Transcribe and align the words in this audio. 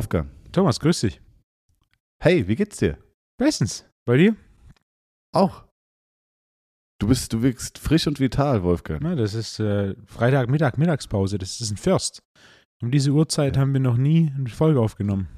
Wolfgang. 0.00 0.30
Thomas, 0.50 0.80
grüß 0.80 1.00
dich. 1.00 1.20
Hey, 2.22 2.48
wie 2.48 2.56
geht's 2.56 2.78
dir? 2.78 2.96
Bestens. 3.36 3.84
Bei 4.06 4.16
dir? 4.16 4.34
Auch. 5.30 5.66
Du 6.98 7.06
bist, 7.06 7.34
du 7.34 7.42
wirkst 7.42 7.78
frisch 7.78 8.06
und 8.06 8.18
vital, 8.18 8.62
Wolfgang. 8.62 9.02
Na, 9.02 9.14
das 9.14 9.34
ist 9.34 9.60
äh, 9.60 9.94
Freitagmittag, 10.06 10.78
Mittagspause. 10.78 11.36
Das 11.36 11.60
ist 11.60 11.70
ein 11.70 11.76
First. 11.76 12.22
Um 12.80 12.90
diese 12.90 13.10
Uhrzeit 13.10 13.58
haben 13.58 13.74
wir 13.74 13.80
noch 13.80 13.98
nie 13.98 14.32
eine 14.34 14.48
Folge 14.48 14.80
aufgenommen. 14.80 15.28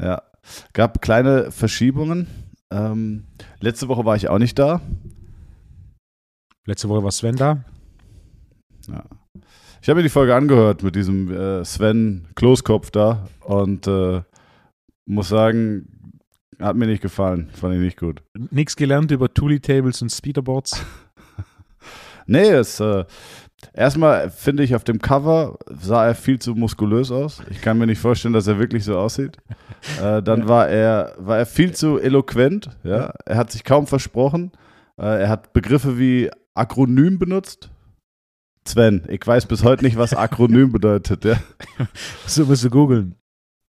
Ja. 0.00 0.22
Gab 0.72 1.00
kleine 1.02 1.52
Verschiebungen. 1.52 2.26
Ähm, 2.72 3.28
letzte 3.60 3.86
Woche 3.86 4.04
war 4.04 4.16
ich 4.16 4.28
auch 4.28 4.38
nicht 4.38 4.58
da. 4.58 4.80
Letzte 6.66 6.88
Woche 6.88 7.04
war 7.04 7.12
Sven 7.12 7.36
da. 7.36 7.64
Ja. 8.88 9.04
Ich 9.82 9.88
habe 9.88 10.00
mir 10.00 10.02
die 10.02 10.10
Folge 10.10 10.34
angehört 10.34 10.82
mit 10.82 10.94
diesem 10.94 11.32
äh, 11.32 11.64
Sven 11.64 12.28
Kloskopf 12.34 12.90
da 12.90 13.26
und 13.40 13.86
äh, 13.86 14.20
muss 15.06 15.30
sagen, 15.30 16.12
hat 16.60 16.76
mir 16.76 16.86
nicht 16.86 17.00
gefallen. 17.00 17.48
Fand 17.54 17.74
ich 17.74 17.80
nicht 17.80 17.98
gut. 17.98 18.22
Nichts 18.50 18.76
gelernt 18.76 19.10
über 19.10 19.32
Tuli-Tables 19.32 20.02
und 20.02 20.10
Speederboards. 20.10 20.84
nee, 22.26 22.50
es 22.50 22.78
äh, 22.78 23.06
erstmal 23.72 24.28
finde 24.28 24.64
ich 24.64 24.74
auf 24.74 24.84
dem 24.84 24.98
Cover 24.98 25.56
sah 25.80 26.08
er 26.08 26.14
viel 26.14 26.38
zu 26.38 26.54
muskulös 26.54 27.10
aus. 27.10 27.42
Ich 27.48 27.62
kann 27.62 27.78
mir 27.78 27.86
nicht 27.86 28.00
vorstellen, 28.00 28.34
dass 28.34 28.46
er 28.46 28.58
wirklich 28.58 28.84
so 28.84 28.98
aussieht. 28.98 29.38
Äh, 30.02 30.22
dann 30.22 30.46
war 30.46 30.68
er 30.68 31.14
war 31.16 31.38
er 31.38 31.46
viel 31.46 31.72
zu 31.72 31.98
eloquent. 31.98 32.68
Ja, 32.84 33.14
er 33.24 33.36
hat 33.38 33.50
sich 33.50 33.64
kaum 33.64 33.86
versprochen. 33.86 34.52
Äh, 34.98 35.22
er 35.22 35.28
hat 35.30 35.54
Begriffe 35.54 35.98
wie 35.98 36.30
Akronym 36.52 37.18
benutzt. 37.18 37.70
Sven, 38.64 39.04
ich 39.08 39.26
weiß 39.26 39.46
bis 39.46 39.64
heute 39.64 39.84
nicht, 39.84 39.96
was 39.96 40.14
Akronym 40.14 40.72
bedeutet. 40.72 41.24
Ja. 41.24 41.40
So 42.26 42.44
musst 42.46 42.64
du 42.64 42.70
googeln. 42.70 43.14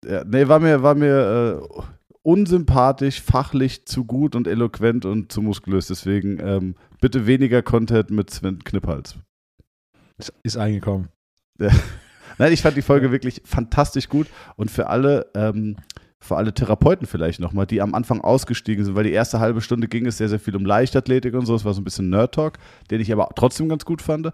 Ja, 0.04 0.24
nee, 0.24 0.48
war 0.48 0.60
mir, 0.60 0.82
war 0.82 0.94
mir 0.94 1.60
äh, 1.60 1.82
unsympathisch, 2.22 3.20
fachlich 3.20 3.86
zu 3.86 4.04
gut 4.04 4.34
und 4.34 4.46
eloquent 4.46 5.04
und 5.04 5.32
zu 5.32 5.42
muskulös. 5.42 5.86
Deswegen 5.86 6.38
ähm, 6.40 6.74
bitte 7.00 7.26
weniger 7.26 7.62
Content 7.62 8.10
mit 8.10 8.30
Sven 8.30 8.62
Knipphals. 8.64 9.16
Ist, 10.18 10.32
ist 10.42 10.56
eingekommen. 10.56 11.08
Ja. 11.58 11.70
Nein, 12.38 12.52
ich 12.52 12.62
fand 12.62 12.76
die 12.76 12.82
Folge 12.82 13.10
wirklich 13.10 13.42
fantastisch 13.44 14.08
gut 14.08 14.28
und 14.56 14.70
für 14.70 14.88
alle, 14.88 15.26
ähm, 15.34 15.76
für 16.20 16.36
alle 16.36 16.52
Therapeuten 16.52 17.06
vielleicht 17.06 17.40
nochmal, 17.40 17.66
die 17.66 17.80
am 17.80 17.94
Anfang 17.94 18.20
ausgestiegen 18.20 18.84
sind, 18.84 18.94
weil 18.94 19.04
die 19.04 19.12
erste 19.12 19.40
halbe 19.40 19.60
Stunde 19.60 19.88
ging 19.88 20.06
es 20.06 20.18
sehr, 20.18 20.28
sehr 20.28 20.38
viel 20.38 20.54
um 20.54 20.64
Leichtathletik 20.64 21.34
und 21.34 21.46
so. 21.46 21.54
Es 21.54 21.64
war 21.64 21.74
so 21.74 21.80
ein 21.80 21.84
bisschen 21.84 22.10
Nerd-Talk, 22.10 22.58
den 22.90 23.00
ich 23.00 23.12
aber 23.12 23.28
trotzdem 23.34 23.68
ganz 23.68 23.84
gut 23.84 24.02
fand. 24.02 24.32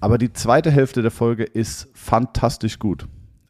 Aber 0.00 0.18
die 0.18 0.32
zweite 0.32 0.70
Hälfte 0.70 1.02
der 1.02 1.10
Folge 1.10 1.44
ist 1.44 1.88
fantastisch 1.94 2.78
gut. 2.78 3.06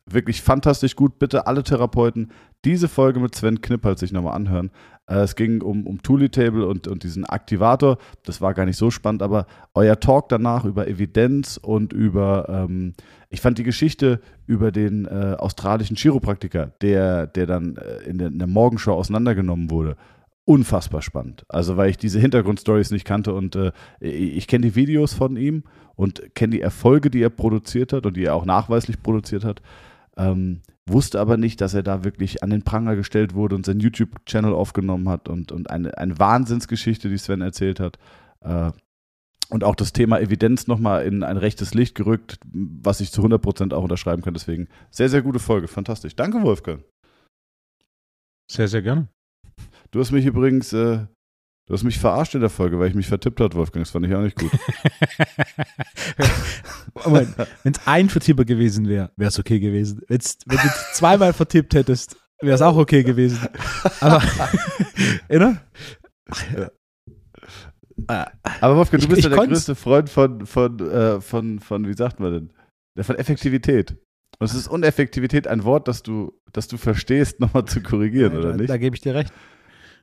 Wirklich 0.06 0.42
fantastisch 0.42 0.96
gut. 0.96 1.18
Bitte 1.20 1.46
alle 1.46 1.62
Therapeuten 1.62 2.32
diese 2.64 2.88
Folge 2.88 3.20
mit 3.20 3.34
Sven 3.34 3.60
Knippert 3.60 3.98
sich 3.98 4.12
nochmal 4.12 4.34
anhören. 4.34 4.70
Äh, 5.06 5.20
es 5.20 5.36
ging 5.36 5.62
um, 5.62 5.86
um 5.86 6.02
Tuli-Table 6.02 6.66
und, 6.66 6.88
und 6.88 7.04
diesen 7.04 7.24
Aktivator. 7.24 7.98
Das 8.24 8.40
war 8.40 8.52
gar 8.52 8.66
nicht 8.66 8.76
so 8.76 8.90
spannend, 8.90 9.22
aber 9.22 9.46
euer 9.74 9.98
Talk 9.98 10.28
danach 10.28 10.64
über 10.64 10.88
Evidenz 10.88 11.56
und 11.56 11.92
über, 11.92 12.48
ähm, 12.48 12.94
ich 13.28 13.40
fand 13.40 13.58
die 13.58 13.64
Geschichte 13.64 14.20
über 14.46 14.72
den 14.72 15.06
äh, 15.06 15.36
australischen 15.38 15.96
Chiropraktiker, 15.96 16.72
der, 16.82 17.26
der 17.26 17.46
dann 17.46 17.76
äh, 17.76 18.08
in, 18.08 18.18
der, 18.18 18.28
in 18.28 18.38
der 18.38 18.48
Morgenshow 18.48 18.92
auseinandergenommen 18.92 19.70
wurde, 19.70 19.96
unfassbar 20.50 21.00
spannend. 21.00 21.44
Also 21.48 21.76
weil 21.76 21.90
ich 21.90 21.96
diese 21.96 22.18
Hintergrundstories 22.18 22.90
nicht 22.90 23.04
kannte 23.04 23.32
und 23.34 23.54
äh, 23.54 23.70
ich 24.00 24.48
kenne 24.48 24.66
die 24.66 24.74
Videos 24.74 25.14
von 25.14 25.36
ihm 25.36 25.62
und 25.94 26.34
kenne 26.34 26.56
die 26.56 26.60
Erfolge, 26.60 27.08
die 27.08 27.22
er 27.22 27.30
produziert 27.30 27.92
hat 27.92 28.04
und 28.04 28.16
die 28.16 28.24
er 28.24 28.34
auch 28.34 28.44
nachweislich 28.44 29.00
produziert 29.00 29.44
hat. 29.44 29.62
Ähm, 30.16 30.62
wusste 30.88 31.20
aber 31.20 31.36
nicht, 31.36 31.60
dass 31.60 31.72
er 31.72 31.84
da 31.84 32.02
wirklich 32.02 32.42
an 32.42 32.50
den 32.50 32.62
Pranger 32.62 32.96
gestellt 32.96 33.34
wurde 33.34 33.54
und 33.54 33.64
seinen 33.64 33.78
YouTube-Channel 33.78 34.52
aufgenommen 34.52 35.08
hat 35.08 35.28
und, 35.28 35.52
und 35.52 35.70
eine, 35.70 35.96
eine 35.96 36.18
Wahnsinnsgeschichte, 36.18 37.08
die 37.08 37.18
Sven 37.18 37.42
erzählt 37.42 37.78
hat. 37.78 38.00
Äh, 38.40 38.72
und 39.50 39.62
auch 39.62 39.76
das 39.76 39.92
Thema 39.92 40.18
Evidenz 40.18 40.66
nochmal 40.66 41.06
in 41.06 41.22
ein 41.22 41.36
rechtes 41.36 41.74
Licht 41.74 41.94
gerückt, 41.94 42.40
was 42.52 43.00
ich 43.00 43.12
zu 43.12 43.22
100% 43.22 43.72
auch 43.72 43.84
unterschreiben 43.84 44.22
kann. 44.22 44.34
Deswegen 44.34 44.66
sehr, 44.90 45.08
sehr 45.08 45.22
gute 45.22 45.38
Folge. 45.38 45.68
Fantastisch. 45.68 46.16
Danke, 46.16 46.42
Wolfgang. 46.42 46.82
Sehr, 48.50 48.66
sehr 48.66 48.82
gerne. 48.82 49.06
Du 49.92 50.00
hast 50.00 50.12
mich 50.12 50.24
übrigens, 50.24 50.72
äh, 50.72 51.06
du 51.66 51.74
hast 51.74 51.82
mich 51.82 51.98
verarscht 51.98 52.34
in 52.34 52.40
der 52.40 52.50
Folge, 52.50 52.78
weil 52.78 52.88
ich 52.88 52.94
mich 52.94 53.08
vertippt 53.08 53.40
hat, 53.40 53.54
Wolfgang. 53.54 53.84
Das 53.84 53.90
fand 53.90 54.06
ich 54.06 54.14
auch 54.14 54.22
nicht 54.22 54.38
gut. 54.38 54.50
Wenn 57.04 57.72
es 57.72 57.86
ein 57.86 58.08
Vertipper 58.08 58.44
gewesen 58.44 58.88
wäre, 58.88 59.10
wäre 59.16 59.28
es 59.28 59.38
okay 59.38 59.58
gewesen. 59.60 60.00
Wenn's, 60.08 60.38
wenn 60.46 60.58
du 60.58 60.68
zweimal 60.92 61.32
vertippt 61.32 61.74
hättest, 61.74 62.16
wäre 62.40 62.54
es 62.54 62.62
auch 62.62 62.76
okay 62.76 63.02
gewesen. 63.02 63.38
Aber? 64.00 64.22
Ja. 65.28 65.60
Aber 68.60 68.76
Wolfgang, 68.76 69.02
du 69.02 69.08
bist 69.08 69.18
Ich- 69.18 69.24
ja 69.24 69.30
ich 69.30 69.34
der 69.34 69.38
konnt's. 69.38 69.50
größte 69.66 69.74
Freund 69.74 70.08
von, 70.08 70.46
von, 70.46 70.80
äh, 70.90 71.20
von, 71.20 71.58
von, 71.60 71.86
wie 71.86 71.92
sagt 71.94 72.18
man 72.18 72.32
denn? 72.32 72.52
Ja, 72.96 73.02
Von 73.02 73.16
Effektivität. 73.16 73.90
Und 74.38 74.46
es 74.46 74.54
ist 74.54 74.68
Uneffektivität 74.68 75.46
ein 75.46 75.64
Wort, 75.64 75.86
das 75.86 76.02
du, 76.02 76.32
das 76.52 76.66
du 76.66 76.78
verstehst, 76.78 77.40
nochmal 77.40 77.66
zu 77.66 77.82
korrigieren, 77.82 78.36
oder 78.36 78.52
da, 78.52 78.56
nicht? 78.56 78.70
Da 78.70 78.78
gebe 78.78 78.96
ich 78.96 79.02
dir 79.02 79.14
recht. 79.14 79.32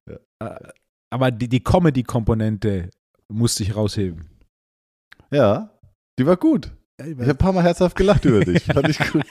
Äh, 0.08 0.72
Aber 1.10 1.32
die, 1.32 1.48
die 1.48 1.64
Comedy-Komponente 1.64 2.90
musste 3.32 3.64
ich 3.64 3.76
rausheben. 3.76 4.30
Ja, 5.32 5.70
die 6.20 6.26
war 6.26 6.38
gut. 6.38 6.72
Ich 7.00 7.14
habe 7.18 7.30
ein 7.32 7.38
paar 7.38 7.54
Mal 7.54 7.64
herzhaft 7.64 7.96
gelacht 7.96 8.26
über 8.26 8.44
dich. 8.44 8.64
Fand 8.74 8.90
ich 8.90 9.00
gut. 9.12 9.26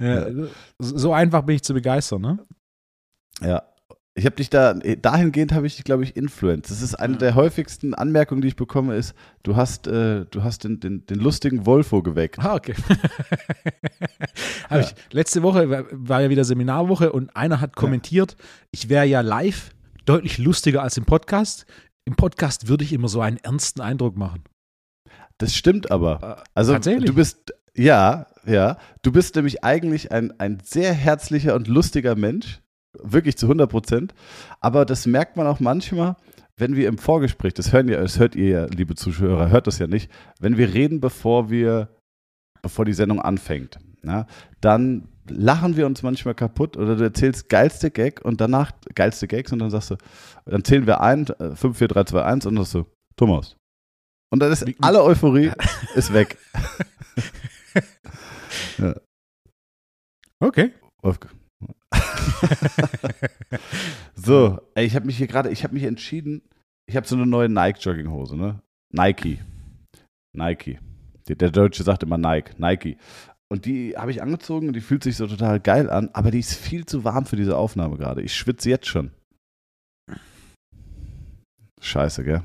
Ja, 0.00 0.30
so 0.32 0.48
so 0.78 1.12
einfach 1.12 1.42
bin 1.42 1.56
ich 1.56 1.62
zu 1.62 1.74
begeistern, 1.74 2.20
ne? 2.20 2.46
Ja. 3.40 3.62
Ich 4.18 4.24
habe 4.24 4.36
dich 4.36 4.48
da, 4.48 4.72
dahingehend 4.72 5.52
habe 5.52 5.66
ich 5.66 5.76
dich, 5.76 5.84
glaube 5.84 6.02
ich, 6.02 6.16
influenced. 6.16 6.70
Das 6.70 6.80
ist 6.80 6.94
eine 6.94 7.18
der 7.18 7.34
häufigsten 7.34 7.92
Anmerkungen, 7.92 8.40
die 8.40 8.48
ich 8.48 8.56
bekomme, 8.56 8.96
ist, 8.96 9.14
du 9.42 9.56
hast, 9.56 9.86
äh, 9.88 10.24
du 10.24 10.42
hast 10.42 10.64
den, 10.64 10.80
den, 10.80 11.04
den 11.04 11.18
lustigen 11.18 11.66
Wolfo 11.66 12.02
geweckt. 12.02 12.38
Ah, 12.38 12.54
okay. 12.54 12.74
Hab 14.70 14.80
ich, 14.80 14.94
letzte 15.12 15.42
Woche 15.42 15.68
war, 15.68 15.84
war 15.90 16.22
ja 16.22 16.30
wieder 16.30 16.44
Seminarwoche 16.44 17.12
und 17.12 17.36
einer 17.36 17.60
hat 17.60 17.76
kommentiert, 17.76 18.36
ich 18.70 18.88
wäre 18.88 19.04
ja 19.04 19.20
live 19.20 19.72
deutlich 20.06 20.38
lustiger 20.38 20.82
als 20.82 20.96
im 20.96 21.04
Podcast. 21.04 21.66
Im 22.06 22.16
Podcast 22.16 22.68
würde 22.68 22.84
ich 22.84 22.94
immer 22.94 23.08
so 23.08 23.20
einen 23.20 23.36
ernsten 23.36 23.82
Eindruck 23.82 24.16
machen. 24.16 24.44
Das 25.36 25.54
stimmt 25.54 25.90
aber. 25.90 26.42
Also 26.54 26.72
tatsächlich? 26.72 27.04
du 27.04 27.14
bist, 27.14 27.52
ja, 27.76 28.28
ja, 28.46 28.78
du 29.02 29.12
bist 29.12 29.36
nämlich 29.36 29.62
eigentlich 29.62 30.10
ein, 30.10 30.32
ein 30.40 30.60
sehr 30.64 30.94
herzlicher 30.94 31.54
und 31.54 31.68
lustiger 31.68 32.14
Mensch, 32.14 32.62
wirklich 33.02 33.36
zu 33.36 33.46
100 33.46 33.70
Prozent. 33.70 34.14
Aber 34.60 34.84
das 34.84 35.06
merkt 35.06 35.36
man 35.36 35.46
auch 35.46 35.60
manchmal, 35.60 36.16
wenn 36.56 36.76
wir 36.76 36.88
im 36.88 36.98
Vorgespräch, 36.98 37.54
das 37.54 37.72
hören 37.72 37.88
ja, 37.88 38.00
das 38.00 38.18
hört 38.18 38.34
ihr 38.34 38.48
ja, 38.48 38.66
liebe 38.66 38.94
Zuschauer, 38.94 39.50
hört 39.50 39.66
das 39.66 39.78
ja 39.78 39.86
nicht, 39.86 40.10
wenn 40.40 40.56
wir 40.56 40.72
reden, 40.72 41.00
bevor 41.00 41.50
wir, 41.50 41.88
bevor 42.62 42.84
die 42.84 42.94
Sendung 42.94 43.20
anfängt, 43.20 43.78
ja, 44.02 44.26
dann 44.60 45.08
lachen 45.28 45.76
wir 45.76 45.86
uns 45.86 46.02
manchmal 46.02 46.34
kaputt 46.34 46.76
oder 46.76 46.96
du 46.96 47.04
erzählst 47.04 47.48
geilste 47.48 47.90
Gag 47.90 48.24
und 48.24 48.40
danach 48.40 48.72
geilste 48.94 49.26
Gags 49.26 49.52
und 49.52 49.58
dann 49.58 49.70
sagst 49.70 49.90
du, 49.90 49.96
dann 50.46 50.64
zählen 50.64 50.86
wir 50.86 51.00
ein, 51.00 51.26
äh, 51.26 51.54
5, 51.56 51.76
4, 51.76 51.88
3, 51.88 52.04
2, 52.04 52.22
1 52.22 52.46
und 52.46 52.54
dann 52.54 52.64
sagst 52.64 52.74
du, 52.74 52.84
Thomas. 53.16 53.56
Und 54.30 54.40
dann 54.40 54.52
ist 54.52 54.64
alle 54.80 55.02
Euphorie 55.02 55.50
ist 55.94 56.12
weg. 56.12 56.38
Okay. 60.38 60.72
Wolfgang. 61.02 61.35
so, 64.14 64.60
ich 64.74 64.94
habe 64.94 65.06
mich 65.06 65.16
hier 65.16 65.26
gerade, 65.26 65.50
ich 65.50 65.64
habe 65.64 65.74
mich 65.74 65.84
entschieden, 65.84 66.42
ich 66.88 66.96
habe 66.96 67.06
so 67.06 67.16
eine 67.16 67.26
neue 67.26 67.48
Nike-Jogginghose, 67.48 68.36
ne? 68.36 68.62
Nike. 68.92 69.38
Nike. 70.34 70.78
Der, 71.28 71.36
der 71.36 71.50
Deutsche 71.50 71.82
sagt 71.82 72.02
immer 72.02 72.18
Nike, 72.18 72.54
Nike. 72.58 72.98
Und 73.48 73.64
die 73.64 73.96
habe 73.96 74.10
ich 74.10 74.22
angezogen 74.22 74.68
und 74.68 74.74
die 74.74 74.80
fühlt 74.80 75.04
sich 75.04 75.16
so 75.16 75.26
total 75.26 75.60
geil 75.60 75.88
an, 75.88 76.10
aber 76.12 76.30
die 76.30 76.40
ist 76.40 76.54
viel 76.54 76.84
zu 76.84 77.04
warm 77.04 77.26
für 77.26 77.36
diese 77.36 77.56
Aufnahme 77.56 77.96
gerade. 77.96 78.22
Ich 78.22 78.34
schwitze 78.34 78.70
jetzt 78.70 78.86
schon. 78.86 79.12
Scheiße, 81.80 82.24
gell? 82.24 82.42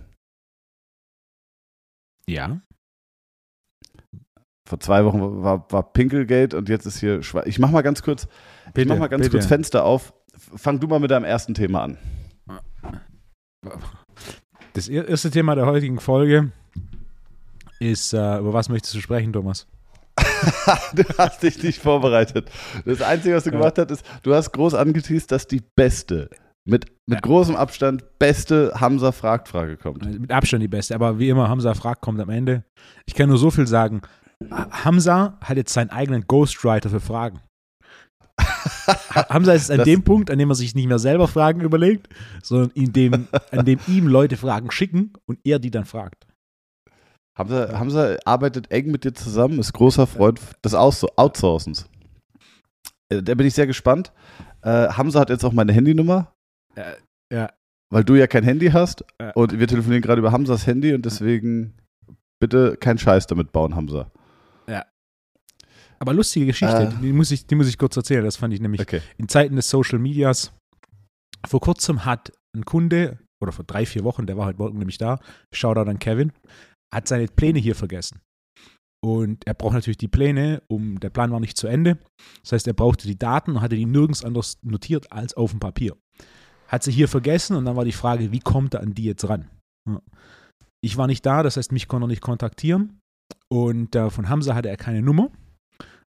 Ja. 2.28 2.62
Vor 4.68 4.80
zwei 4.80 5.04
Wochen 5.04 5.44
war, 5.44 5.70
war 5.72 5.92
Pinkelgate 5.92 6.56
und 6.56 6.70
jetzt 6.70 6.86
ist 6.86 7.00
hier 7.00 7.24
Schwe 7.24 7.44
Ich 7.46 7.60
mach 7.60 7.72
mal 7.72 7.82
ganz 7.82 8.04
kurz, 8.04 8.28
ich 8.76 8.86
mach 8.88 8.98
mal 8.98 9.08
ganz 9.08 9.30
kurz 9.30 9.46
Fenster 9.46 9.84
auf. 9.86 10.14
Fang 10.56 10.80
du 10.80 10.88
mal 10.88 11.00
mit 11.00 11.12
deinem 11.12 11.26
ersten 11.26 11.54
Thema 11.54 11.84
an. 11.84 11.98
Das 14.74 14.88
er- 14.88 15.08
erste 15.08 15.30
Thema 15.32 15.56
der 15.56 15.66
heutigen 15.66 16.00
Folge 16.00 16.52
ist, 17.80 18.14
äh, 18.14 18.38
über 18.40 18.54
was 18.54 18.70
möchtest 18.70 18.96
du 18.96 19.02
sprechen, 19.02 19.34
Thomas? 19.34 19.68
du 20.94 21.04
hast 21.18 21.44
dich 21.44 21.62
nicht 21.64 21.82
vorbereitet. 21.82 22.50
Das 22.86 23.02
Einzige, 23.02 23.36
was 23.36 23.44
du 23.44 23.50
Ja. 23.52 23.58
gemacht 23.58 23.78
hast, 23.78 23.92
ist, 23.92 24.06
du 24.24 24.34
hast 24.34 24.52
groß 24.52 24.74
angeteased, 24.76 25.32
dass 25.32 25.48
die 25.48 25.62
beste, 25.76 26.30
mit, 26.66 26.86
mit 27.08 27.18
Ja. 27.18 27.20
großem 27.22 27.56
Abstand, 27.56 28.04
beste 28.20 28.72
Hamza 28.76 29.12
fragt 29.12 29.48
Frage 29.50 29.78
kommt. 29.78 30.06
Mit 30.20 30.32
Abstand 30.32 30.64
die 30.64 30.68
beste, 30.68 30.96
aber 30.96 31.20
wie 31.20 31.30
immer, 31.30 31.50
Hamza 31.50 31.74
fragt, 31.74 32.02
kommt 32.02 32.20
am 32.20 32.30
Ende. 32.30 32.64
Ich 33.06 33.14
kann 33.16 33.30
nur 33.30 33.38
so 33.38 33.52
viel 33.52 33.68
sagen. 33.68 34.02
Hamza 34.50 35.38
hat 35.42 35.58
jetzt 35.58 35.74
seinen 35.74 35.90
eigenen 35.92 36.26
Ghostwriter 36.28 36.90
für 36.90 37.00
Fragen. 37.00 37.40
Hamza 39.30 39.54
ist 39.54 39.72
an 39.72 39.78
Das- 39.78 39.86
dem 39.86 40.04
Punkt, 40.04 40.30
an 40.30 40.38
dem 40.40 40.50
er 40.50 40.56
sich 40.56 40.76
nicht 40.76 40.88
mehr 40.88 41.00
selber 41.00 41.28
Fragen 41.28 41.62
überlegt, 41.62 42.08
sondern 42.44 42.72
in 42.72 42.94
dem, 42.94 43.28
an 43.52 43.66
dem 43.66 43.80
ihm 43.88 44.08
Leute 44.08 44.38
Fragen 44.38 44.72
schicken 44.72 45.14
und 45.26 45.40
er 45.44 45.60
die 45.60 45.72
dann 45.72 45.86
fragt. 45.86 46.28
Hamza, 47.38 47.80
Hamza 47.80 48.18
arbeitet 48.26 48.70
eng 48.72 48.92
mit 48.92 49.04
dir 49.06 49.14
zusammen, 49.14 49.60
ist 49.60 49.74
großer 49.74 50.06
Freund 50.08 50.40
des 50.64 50.74
Aus 50.74 51.04
Outsourcens. 51.18 51.88
Äh, 53.10 53.24
Da 53.24 53.36
bin 53.36 53.48
ich 53.48 53.54
sehr 53.54 53.68
gespannt. 53.68 54.12
Äh, 54.64 54.90
Hamza 54.90 55.20
hat 55.22 55.30
jetzt 55.30 55.44
auch 55.46 55.54
meine 55.54 55.72
Handynummer. 55.74 56.34
Äh, 56.76 56.94
ja. 57.34 57.52
Weil 57.90 58.04
du 58.04 58.16
ja 58.16 58.28
kein 58.28 58.44
Handy 58.44 58.70
hast. 58.72 59.04
Ja. 59.20 59.32
Und 59.32 59.58
wir 59.58 59.68
telefonieren 59.68 60.02
gerade 60.02 60.20
über 60.20 60.32
Hamzas 60.32 60.68
Handy 60.68 60.94
und 60.94 61.06
deswegen 61.06 61.74
bitte 62.40 62.78
keinen 62.78 62.98
Scheiß 62.98 63.28
damit 63.28 63.52
bauen, 63.52 63.76
Hamza. 63.76 64.12
Aber 66.02 66.14
lustige 66.14 66.48
Geschichte, 66.48 66.84
Äh. 66.98 67.02
die, 67.02 67.14
muss 67.14 67.30
ich, 67.32 67.46
die 67.46 67.56
muss 67.56 67.68
ich 67.68 67.78
kurz 67.78 67.96
erzählen. 67.96 68.24
Das 68.24 68.36
fand 68.38 68.54
ich 68.54 68.60
nämlich 68.60 68.82
Okay. 68.82 69.02
in 69.18 69.28
Zeiten 69.30 69.56
des 69.56 69.70
Social 69.70 70.00
Medias. 70.00 70.52
Vor 71.48 71.60
kurzem 71.62 72.06
hat 72.06 72.32
ein 72.56 72.66
Kunde, 72.66 73.20
oder 73.42 73.52
vor 73.52 73.66
drei, 73.66 73.86
vier 73.86 74.04
Wochen, 74.04 74.26
der 74.26 74.36
war 74.38 74.46
heute 74.48 74.58
Morgen 74.58 74.80
nämlich 74.80 74.98
da, 74.98 75.20
Shoutout 75.54 75.90
an 75.90 76.00
Kevin, 76.00 76.32
hat 76.94 77.08
seine 77.08 77.28
Pläne 77.28 77.60
hier 77.60 77.76
vergessen. 77.76 78.20
Und 79.04 79.46
er 79.48 79.54
braucht 79.56 79.74
natürlich 79.74 79.98
die 79.98 80.08
Pläne, 80.08 80.62
um 80.68 81.00
der 81.00 81.10
Plan 81.10 81.32
war 81.32 81.40
nicht 81.40 81.58
zu 81.58 81.68
Ende. 81.68 81.98
Das 82.44 82.52
heißt, 82.52 82.68
er 82.68 82.74
brauchte 82.74 83.08
die 83.08 83.18
Daten 83.18 83.52
und 83.52 83.62
hatte 83.62 83.76
die 83.76 83.86
nirgends 83.88 84.24
anders 84.24 84.58
notiert 84.64 85.12
als 85.12 85.34
auf 85.36 85.52
dem 85.52 85.60
Papier. 85.60 85.96
Hat 86.68 86.84
sie 86.84 86.92
hier 86.92 87.08
vergessen 87.08 87.56
und 87.56 87.66
dann 87.66 87.76
war 87.76 87.86
die 87.86 87.92
Frage, 87.92 88.32
wie 88.32 88.40
kommt 88.40 88.76
er 88.76 88.82
an 88.82 88.94
die 88.94 89.06
jetzt 89.06 89.28
ran? 89.28 89.50
Ich 90.84 90.98
war 90.98 91.08
nicht 91.08 91.26
da, 91.26 91.42
das 91.44 91.58
heißt, 91.58 91.72
mich 91.72 91.88
konnte 91.88 92.06
er 92.06 92.10
nicht 92.10 92.22
kontaktieren. 92.22 93.00
Und 93.50 93.96
äh, 93.96 94.10
von 94.10 94.30
Hamza 94.30 94.54
hatte 94.56 94.70
er 94.70 94.78
keine 94.78 95.02
Nummer. 95.02 95.30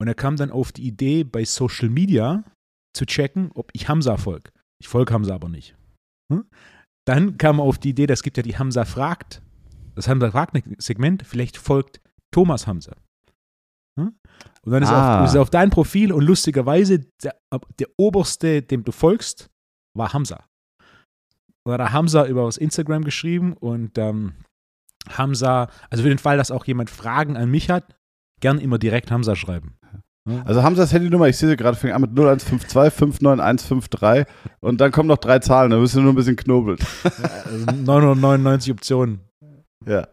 Und 0.02 0.08
er 0.08 0.16
kam 0.16 0.36
dann 0.36 0.52
auf 0.52 0.72
die 0.72 0.86
Idee, 0.88 1.24
bei 1.24 1.46
Social 1.46 1.90
Media 1.90 2.44
zu 2.96 3.06
checken, 3.06 3.52
ob 3.54 3.70
ich 3.74 3.88
Hamza 3.88 4.18
folge. 4.18 4.52
Ich 4.82 4.88
folge 4.88 5.14
Hamza 5.14 5.34
aber 5.34 5.50
nicht. 5.50 5.76
Hm? 6.32 6.46
Dann 7.08 7.38
kam 7.38 7.60
er 7.60 7.64
auf 7.64 7.78
die 7.78 7.90
Idee, 7.90 8.06
das 8.08 8.24
gibt 8.24 8.38
ja 8.38 8.44
die 8.44 8.58
Hamza 8.58 8.86
fragt, 8.86 9.42
das 9.96 10.08
Hamza 10.08 10.32
fragt 10.32 10.58
Segment, 10.82 11.26
vielleicht 11.26 11.58
folgt 11.58 12.02
Thomas 12.32 12.66
Hamza. 12.68 12.96
Hm? 14.00 14.16
Und 14.64 14.72
dann 14.72 14.84
ist, 14.84 14.90
er 14.90 14.96
Ah. 14.96 15.24
auf, 15.24 15.30
ist 15.30 15.38
auf 15.38 15.50
dein 15.50 15.70
Profil 15.70 16.12
und 16.12 16.24
lustigerweise 16.24 17.00
der, 17.24 17.36
der 17.80 17.88
oberste, 17.98 18.62
dem 18.62 18.84
du 18.84 18.92
folgst, 18.92 19.50
war 19.96 20.14
Hamza. 20.14 20.46
Und 21.66 21.72
dann 21.72 21.82
hat 21.82 21.90
er 21.90 21.94
Hamza 21.94 22.26
über 22.26 22.46
das 22.46 22.58
Instagram 22.58 23.04
geschrieben 23.04 23.54
und 23.54 23.98
ähm, 23.98 24.34
Hamza, 25.10 25.70
also 25.90 26.04
für 26.04 26.10
den 26.10 26.18
Fall, 26.18 26.38
dass 26.38 26.52
auch 26.52 26.66
jemand 26.66 26.90
Fragen 26.90 27.38
an 27.38 27.50
mich 27.52 27.70
hat, 27.70 27.96
gern 28.42 28.60
immer 28.60 28.80
direkt 28.80 29.12
Hamza 29.12 29.36
schreiben. 29.36 29.78
Also 30.46 30.64
Hamzas 30.64 30.94
Handynummer, 30.94 31.28
ich 31.28 31.36
sehe 31.38 31.50
sie 31.50 31.58
gerade, 31.58 31.76
fängt 31.76 31.94
an 31.94 32.02
mit 32.02 32.12
0152 32.12 32.94
59153 32.94 34.26
und 34.62 34.80
dann 34.80 34.92
kommen 34.92 35.10
noch 35.10 35.18
drei 35.18 35.40
Zahlen, 35.40 35.72
da 35.72 35.78
müssen 35.78 35.98
wir 35.98 36.04
nur 36.04 36.14
ein 36.14 36.16
bisschen 36.16 36.38
knobeln. 36.38 36.78
Also 37.04 37.66
999 37.66 38.72
Optionen. 38.72 39.20
Ja. 39.86 40.08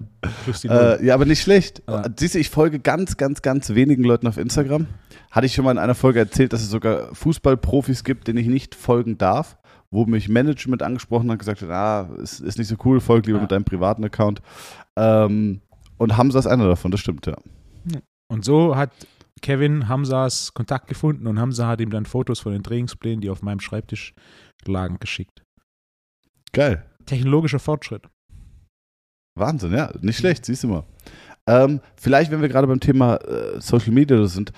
Äh, 0.64 1.06
ja, 1.06 1.14
aber 1.14 1.26
nicht 1.26 1.40
schlecht. 1.42 1.82
Ja. 1.88 2.02
Siehst 2.18 2.34
du, 2.34 2.40
ich 2.40 2.50
folge 2.50 2.80
ganz, 2.80 3.16
ganz, 3.16 3.40
ganz 3.40 3.70
wenigen 3.70 4.02
Leuten 4.02 4.26
auf 4.26 4.36
Instagram. 4.36 4.88
Hatte 5.30 5.46
ich 5.46 5.54
schon 5.54 5.64
mal 5.64 5.70
in 5.70 5.78
einer 5.78 5.94
Folge 5.94 6.18
erzählt, 6.18 6.52
dass 6.52 6.60
es 6.62 6.70
sogar 6.70 7.14
Fußballprofis 7.14 8.02
gibt, 8.02 8.26
denen 8.26 8.38
ich 8.38 8.48
nicht 8.48 8.74
folgen 8.74 9.16
darf, 9.16 9.58
wo 9.92 10.06
mich 10.06 10.28
Management 10.28 10.82
angesprochen 10.82 11.28
hat 11.28 11.34
und 11.34 11.38
gesagt 11.38 11.62
hat, 11.62 11.70
ah, 11.70 12.08
ist, 12.20 12.40
ist 12.40 12.58
nicht 12.58 12.66
so 12.66 12.74
cool, 12.84 13.00
folg 13.00 13.26
lieber 13.26 13.38
Ja. 13.38 13.42
mit 13.42 13.52
deinem 13.52 13.64
privaten 13.64 14.04
Account. 14.04 14.42
Ähm, 14.96 15.60
und 15.98 16.16
Hamza 16.16 16.40
ist 16.40 16.46
einer 16.48 16.66
davon, 16.66 16.90
das 16.90 16.98
stimmt, 16.98 17.26
ja. 17.26 17.36
Und 18.28 18.44
so 18.44 18.74
hat 18.74 18.90
Kevin 19.42 19.88
Hamzas 19.88 20.54
Kontakt 20.54 20.88
gefunden 20.88 21.26
und 21.26 21.38
Hamza 21.38 21.66
hat 21.66 21.81
ihm 21.81 21.90
dann 21.90 22.06
Fotos 22.06 22.40
von 22.40 22.52
den 22.52 22.62
Trainingsplänen, 22.62 23.20
die 23.20 23.31
auf 23.31 23.42
meinem 23.42 23.60
Schreibtisch 23.60 24.14
lagen, 24.64 24.98
geschickt. 24.98 25.42
Geil. 26.52 26.84
Technologischer 27.06 27.58
Fortschritt. 27.58 28.08
Wahnsinn, 29.38 29.72
ja, 29.72 29.92
nicht 30.00 30.19
schlecht, 30.19 30.44
siehst 30.44 30.64
du 30.64 30.69
mal. 30.69 30.84
Ähm, 31.46 31.81
vielleicht, 31.96 32.31
wenn 32.31 32.42
wir 32.42 32.48
gerade 32.48 32.66
beim 32.66 32.81
Thema 32.81 33.16
äh, 33.16 33.60
Social 33.60 33.92
Media 33.92 34.26
sind, 34.26 34.52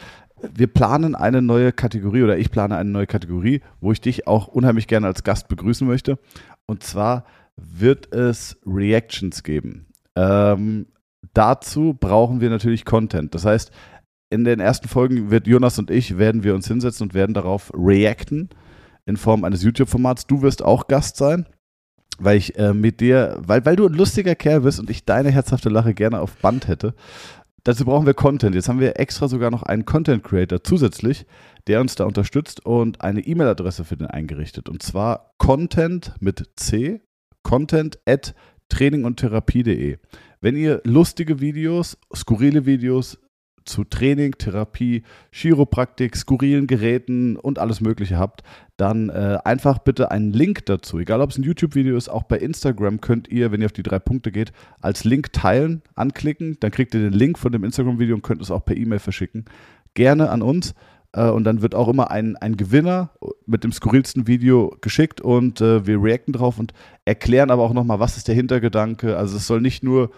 wir 0.55 0.67
planen 0.67 1.15
eine 1.15 1.41
neue 1.41 1.73
Kategorie 1.73 2.23
oder 2.23 2.37
ich 2.37 2.51
plane 2.51 2.77
eine 2.77 2.91
neue 2.91 3.07
Kategorie, 3.07 3.61
wo 3.81 3.93
ich 3.93 4.01
dich 4.01 4.27
auch 4.27 4.49
unheimlich 4.49 4.89
gerne 4.89 5.07
als 5.07 5.23
Gast 5.23 5.49
begrüßen 5.49 5.87
möchte. 5.87 6.19
Und 6.67 6.83
zwar 6.83 7.25
wird 7.57 8.13
es 8.13 8.59
Reactions 8.67 9.43
geben. 9.43 9.87
Ähm, 10.17 10.87
dazu 11.33 11.97
brauchen 11.99 12.41
wir 12.41 12.51
natürlich 12.51 12.85
Content. 12.85 13.35
Das 13.35 13.45
heißt, 13.45 13.71
in 14.33 14.45
den 14.45 14.61
ersten 14.61 14.89
Folgen 14.89 15.31
wird 15.31 15.47
Jonas 15.47 15.79
und 15.79 15.91
ich 15.91 16.19
werden 16.19 16.43
wir 16.43 16.55
uns 16.55 16.67
hinsetzen 16.67 17.09
und 17.09 17.15
werden 17.15 17.35
darauf 17.35 17.71
reacten 17.75 18.49
in 19.07 19.17
Form 19.17 19.45
eines 19.45 19.63
YouTube-Formats. 19.63 20.27
Du 20.27 20.43
wirst 20.43 20.63
auch 20.63 20.89
Gast 20.89 21.17
sein 21.17 21.47
weil 22.19 22.37
ich 22.37 22.57
äh, 22.59 22.75
mit 22.75 23.01
dir, 23.01 23.37
weil, 23.39 23.65
weil 23.65 23.77
du 23.77 23.87
ein 23.87 23.95
lustiger 23.95 24.35
Kerl 24.35 24.61
bist 24.61 24.79
und 24.81 24.91
ich 24.91 25.05
deine 25.05 25.31
herzhafte 25.31 25.69
Lache 25.69 25.95
gerne 25.95 26.21
auf 26.21 26.37
Band 26.37 26.69
hätte. 26.69 26.95
Dazu 27.65 27.85
brauchen 27.85 28.07
wir 28.07 28.15
Content. 28.15 28.55
Jetzt 28.55 28.69
haben 28.69 28.81
wir 28.81 28.99
extra 28.99 29.29
sogar 29.29 29.51
noch 29.51 29.63
einen 29.63 29.85
Content 29.85 30.25
Creator 30.25 30.65
zusätzlich, 30.65 31.27
der 31.69 31.81
uns 31.81 31.95
da 31.95 32.05
unterstützt 32.05 32.65
und 32.67 33.01
eine 33.03 33.21
E-Mail-Adresse 33.21 33.85
für 33.85 33.97
den 33.97 34.09
eingerichtet. 34.09 34.69
Und 34.69 34.83
zwar 34.83 35.33
content 35.39 36.15
mit 36.19 36.51
C, 36.57 37.03
content 37.43 37.99
at 38.05 38.35
trainingundtherapie.de. 38.69 39.99
Wenn 40.41 40.57
ihr 40.57 40.81
lustige 40.85 41.41
Videos, 41.41 41.99
skurrile 42.15 42.67
Videos 42.67 43.19
zu 43.65 43.85
Training, 43.85 44.33
Therapie, 44.39 45.03
Chiropraktik, 45.31 46.17
skurrilen 46.17 46.67
Geräten 46.67 47.37
und 47.37 47.59
alles 47.59 47.81
Mögliche 47.81 48.19
habt, 48.19 48.43
dann 48.77 49.09
äh, 49.11 49.39
einfach 49.45 49.79
bitte 49.79 50.11
einen 50.11 50.33
Link 50.33 50.67
dazu. 50.67 50.99
Egal, 50.99 51.21
ob 51.21 51.31
es 51.31 51.39
ein 51.39 51.45
YouTube-Video 51.45 51.97
ist, 51.97 52.09
auch 52.09 52.25
bei 52.25 52.39
Instagram 52.39 53.01
könnt 53.01 53.29
ihr, 53.29 53.53
wenn 53.53 53.61
ihr 53.61 53.67
auf 53.67 53.73
die 53.73 53.83
drei 53.83 53.99
Punkte 53.99 54.33
geht, 54.33 54.53
als 54.81 55.05
Link 55.05 55.33
teilen, 55.33 55.83
anklicken. 55.95 56.57
Dann 56.61 56.71
kriegt 56.71 56.95
ihr 56.95 57.01
den 57.01 57.13
Link 57.13 57.39
von 57.39 57.53
dem 57.53 57.65
Instagram-Video 57.65 58.15
und 58.15 58.23
könnt 58.23 58.43
es 58.43 58.51
auch 58.51 58.65
per 58.65 58.77
E-Mail 58.77 58.99
verschicken. 58.99 59.45
Gerne 59.95 60.31
an 60.31 60.43
uns. 60.43 60.75
Äh, 61.13 61.29
und 61.29 61.45
dann 61.45 61.63
wird 61.63 61.75
auch 61.75 61.89
immer 61.89 62.11
ein, 62.11 62.37
ein 62.37 62.57
Gewinner 62.57 63.11
mit 63.47 63.65
dem 63.65 63.73
skurrilsten 63.73 64.27
Video 64.27 64.77
geschickt 64.81 65.21
und 65.21 65.61
äh, 65.61 65.87
wir 65.87 66.03
reacten 66.03 66.33
drauf 66.33 66.59
und 66.59 66.73
erklären 67.05 67.51
aber 67.51 67.63
auch 67.63 67.75
nochmal, 67.75 68.01
was 68.01 68.17
ist 68.17 68.29
der 68.29 68.35
Hintergedanke. 68.35 69.17
Also 69.17 69.37
es 69.37 69.47
soll 69.47 69.61
nicht 69.61 69.83
nur 69.83 70.11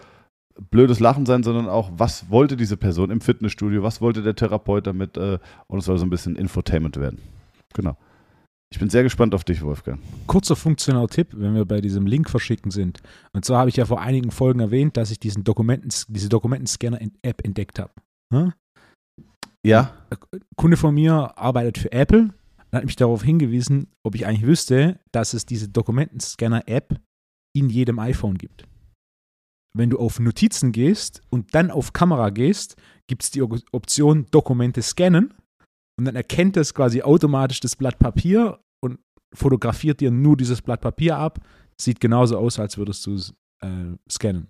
blödes 0.69 0.99
Lachen 0.99 1.25
sein, 1.25 1.43
sondern 1.43 1.67
auch, 1.67 1.91
was 1.95 2.29
wollte 2.29 2.55
diese 2.55 2.77
Person 2.77 3.11
im 3.11 3.21
Fitnessstudio, 3.21 3.83
was 3.83 4.01
wollte 4.01 4.21
der 4.21 4.35
Therapeut 4.35 4.87
damit 4.87 5.17
äh, 5.17 5.39
und 5.67 5.79
es 5.79 5.85
soll 5.85 5.97
so 5.97 6.05
ein 6.05 6.09
bisschen 6.09 6.35
Infotainment 6.35 6.97
werden. 6.97 7.19
Genau. 7.73 7.97
Ich 8.71 8.79
bin 8.79 8.89
sehr 8.89 9.03
gespannt 9.03 9.33
auf 9.35 9.43
dich, 9.43 9.61
Wolfgang. 9.61 10.01
Kurzer 10.27 10.55
funktionaler 10.55 11.07
Tipp, 11.07 11.29
wenn 11.33 11.55
wir 11.55 11.65
bei 11.65 11.81
diesem 11.81 12.07
Link 12.07 12.29
verschicken 12.29 12.71
sind. 12.71 13.01
Und 13.31 13.45
zwar 13.45 13.59
habe 13.59 13.69
ich 13.69 13.77
ja 13.77 13.85
vor 13.85 14.01
einigen 14.01 14.31
Folgen 14.31 14.59
erwähnt, 14.59 14.97
dass 14.97 15.11
ich 15.11 15.19
diesen 15.19 15.43
Dokumenten, 15.43 15.89
diese 16.09 16.29
Dokumentenscanner-App 16.29 17.45
entdeckt 17.45 17.79
habe. 17.79 17.93
Hm? 18.33 18.53
Ja, 19.65 19.93
Ein 20.09 20.41
Kunde 20.57 20.77
von 20.77 20.93
mir 20.93 21.37
arbeitet 21.37 21.77
für 21.77 21.91
Apple 21.91 22.33
und 22.71 22.73
hat 22.73 22.85
mich 22.85 22.95
darauf 22.95 23.23
hingewiesen, 23.23 23.87
ob 24.03 24.15
ich 24.15 24.25
eigentlich 24.25 24.45
wüsste, 24.45 24.99
dass 25.11 25.33
es 25.33 25.45
diese 25.45 25.69
Dokumentenscanner-App 25.69 26.99
in 27.55 27.69
jedem 27.69 27.99
iPhone 27.99 28.37
gibt. 28.37 28.67
Wenn 29.77 29.89
du 29.89 29.99
auf 29.99 30.19
Notizen 30.19 30.71
gehst 30.71 31.21
und 31.29 31.53
dann 31.53 31.69
auf 31.69 31.91
Kamera 31.93 32.29
gehst, 32.29 32.75
gibt 33.07 33.23
es 33.23 33.31
die 33.31 33.41
Option 33.41 34.25
Dokumente 34.31 34.81
scannen 34.81 35.33
und 35.99 36.05
dann 36.05 36.15
erkennt 36.15 36.55
es 36.57 36.73
quasi 36.73 37.01
automatisch 37.01 37.59
das 37.59 37.75
Blatt 37.75 37.99
Papier 37.99 38.59
und 38.83 38.99
fotografiert 39.33 39.99
dir 39.99 40.11
nur 40.11 40.37
dieses 40.37 40.61
Blatt 40.61 40.81
Papier 40.81 41.17
ab. 41.17 41.39
Sieht 41.79 41.99
genauso 41.99 42.37
aus, 42.37 42.57
als 42.57 42.77
würdest 42.77 43.05
du 43.05 43.15
es 43.15 43.33
äh, 43.61 43.95
scannen. 44.09 44.47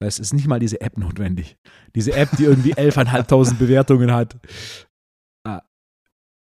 Es 0.00 0.18
ist 0.18 0.32
nicht 0.32 0.46
mal 0.46 0.58
diese 0.60 0.80
App 0.80 0.96
notwendig. 0.98 1.56
Diese 1.94 2.12
App, 2.12 2.28
die 2.36 2.44
irgendwie 2.44 2.74
11.500 2.76 3.54
Bewertungen 3.54 4.12
hat. 4.12 4.36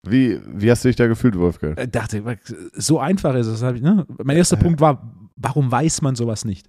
wie, 0.07 0.41
wie 0.47 0.71
hast 0.71 0.85
du 0.85 0.89
dich 0.89 0.97
da 0.97 1.07
gefühlt, 1.07 1.39
Wolfgang? 1.39 1.79
Ich 1.79 1.91
dachte, 1.91 2.39
so 2.75 2.99
einfach 2.99 3.35
ist 3.37 3.47
es. 3.47 3.63
Ne? 3.63 4.07
Mein 4.23 4.37
erster 4.37 4.57
Ja. 4.57 4.63
Punkt 4.63 4.81
war, 4.81 5.31
warum 5.37 5.71
weiß 5.71 6.03
man 6.03 6.17
sowas 6.17 6.45
nicht? 6.45 6.69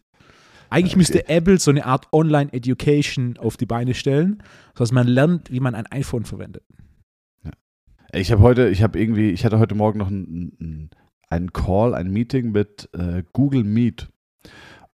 Eigentlich 0.73 0.93
Okay. 0.93 0.97
müsste 0.97 1.29
Apple 1.29 1.59
so 1.59 1.71
eine 1.71 1.85
Art 1.85 2.07
Online-Education 2.11 3.37
auf 3.37 3.57
die 3.57 3.65
Beine 3.65 3.93
stellen, 3.93 4.41
sodass 4.75 4.91
man 4.91 5.07
lernt, 5.07 5.51
wie 5.51 5.59
man 5.59 5.75
ein 5.75 5.85
iPhone 5.87 6.25
verwendet. 6.25 6.63
Ich 8.11 8.31
habe 8.31 8.41
heute, 8.41 8.69
ich 8.69 8.83
habe 8.83 8.99
irgendwie, 8.99 9.31
ich 9.31 9.43
hatte 9.45 9.59
heute 9.59 9.75
Morgen 9.75 9.99
noch 9.99 10.07
einen, 10.07 10.55
einen- 10.59 10.89
einen 11.29 11.51
Call, 11.51 11.95
ein 11.95 12.11
Meeting 12.11 12.51
mit 12.51 12.89
äh, 12.93 13.23
Google 13.33 13.63
Meet. 13.63 14.09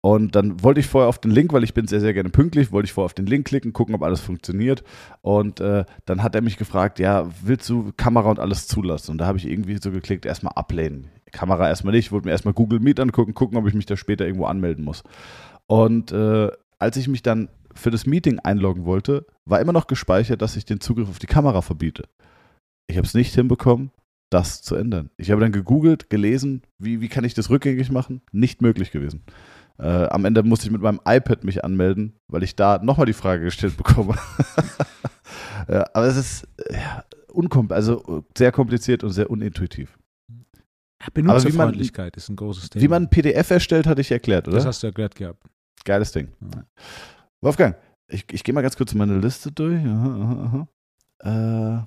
Und 0.01 0.36
dann 0.36 0.63
wollte 0.63 0.79
ich 0.79 0.88
vorher 0.88 1.09
auf 1.09 1.19
den 1.19 1.31
Link, 1.31 1.51
weil 1.51 1.65
ich 1.65 1.74
bin 1.74 1.86
sehr, 1.86 2.00
sehr 2.00 2.13
gerne 2.13 2.29
pünktlich, 2.29 2.71
wollte 2.71 2.86
ich 2.86 2.93
vorher 2.93 3.07
auf 3.07 3.13
den 3.13 3.25
Link 3.25 3.45
klicken, 3.48 3.74
gucken, 3.74 3.93
ob 3.93 4.03
alles 4.03 4.21
funktioniert. 4.21 4.86
Und 5.21 5.59
äh, 5.59 5.83
dann 6.05 6.24
hat 6.24 6.36
er 6.36 6.41
mich 6.41 6.55
gefragt, 6.55 7.00
ja, 7.00 7.29
willst 7.43 7.67
du 7.69 7.91
Kamera 7.98 8.29
und 8.29 8.39
alles 8.39 8.67
zulassen? 8.67 9.12
Und 9.12 9.17
da 9.17 9.25
habe 9.27 9.38
ich 9.38 9.45
irgendwie 9.45 9.77
so 9.83 9.91
geklickt, 9.91 10.25
erstmal 10.25 10.53
ablehnen. 10.55 11.09
Kamera 11.33 11.67
erstmal 11.67 11.93
nicht, 11.93 12.13
wollte 12.13 12.27
mir 12.27 12.31
erstmal 12.31 12.53
Google 12.53 12.79
Meet 12.79 13.01
angucken, 13.01 13.33
gucken, 13.33 13.57
ob 13.57 13.67
ich 13.67 13.74
mich 13.74 13.86
da 13.86 13.98
später 13.98 14.25
irgendwo 14.25 14.45
anmelden 14.45 14.86
muss. 14.86 15.03
Und 15.69 16.11
äh, 16.11 16.49
als 16.79 16.97
ich 16.97 17.07
mich 17.07 17.21
dann 17.21 17.47
für 17.75 17.91
das 17.91 18.07
Meeting 18.07 18.39
einloggen 18.39 18.85
wollte, 18.85 19.27
war 19.45 19.61
immer 19.61 19.71
noch 19.71 19.85
gespeichert, 19.85 20.41
dass 20.41 20.55
ich 20.55 20.65
den 20.65 20.81
Zugriff 20.81 21.07
auf 21.07 21.19
die 21.19 21.27
Kamera 21.27 21.61
verbiete. 21.61 22.03
ich 22.88 22.97
habe 22.97 23.05
es 23.05 23.13
nicht 23.13 23.35
hinbekommen, 23.35 23.91
das 24.31 24.63
zu 24.63 24.75
ändern. 24.75 25.11
Ich 25.17 25.29
habe 25.29 25.41
dann 25.41 25.51
gegoogelt, 25.51 26.09
gelesen, 26.09 26.63
wie, 26.79 27.01
wie 27.01 27.07
kann 27.07 27.23
ich 27.23 27.35
das 27.35 27.51
rückgängig 27.51 27.91
machen? 27.91 28.21
Nicht 28.31 28.63
möglich 28.63 28.89
gewesen. 28.89 29.21
Äh, 29.77 30.07
am 30.07 30.25
Ende 30.25 30.41
musste 30.41 30.65
ich 30.65 30.71
mit 30.71 30.81
meinem 30.81 31.01
iPad 31.05 31.43
mich 31.43 31.63
anmelden, 31.63 32.15
weil 32.27 32.41
ich 32.41 32.55
da 32.55 32.79
nochmal 32.79 33.05
die 33.05 33.13
Frage 33.13 33.43
gestellt 33.43 33.77
bekomme. 33.77 34.15
ja, 35.67 35.85
aber 35.93 36.07
es 36.07 36.17
ist 36.17 36.47
ja, 36.71 37.03
unkom 37.31 37.71
also 37.71 38.25
sehr 38.35 38.51
kompliziert 38.51 39.03
und 39.03 39.11
sehr 39.11 39.29
unintuitiv. 39.29 39.99
Benutzerfreundlichkeit 41.13 42.17
ist 42.17 42.29
ein 42.29 42.35
großes 42.35 42.71
Thema. 42.71 42.83
Wie 42.83 42.88
man 42.88 43.03
ein 43.03 43.09
PDF 43.09 43.51
erstellt, 43.51 43.88
hatte 43.88 44.01
ich 44.01 44.11
erklärt, 44.11 44.47
oder? 44.47 44.57
Das 44.57 44.65
hast 44.65 44.83
du 44.83 44.88
erklärt 44.88 45.15
gehabt. 45.15 45.49
Geiles 45.83 46.12
Ding. 46.12 46.29
Wolfgang, 47.41 47.75
ich, 48.07 48.25
ich 48.31 48.43
gehe 48.43 48.53
mal 48.53 48.62
ganz 48.62 48.77
kurz 48.77 48.93
meine 48.93 49.17
Liste 49.19 49.51
durch. 49.51 49.79
Aha, 49.86 50.67
aha. 51.21 51.77
Äh, 51.79 51.83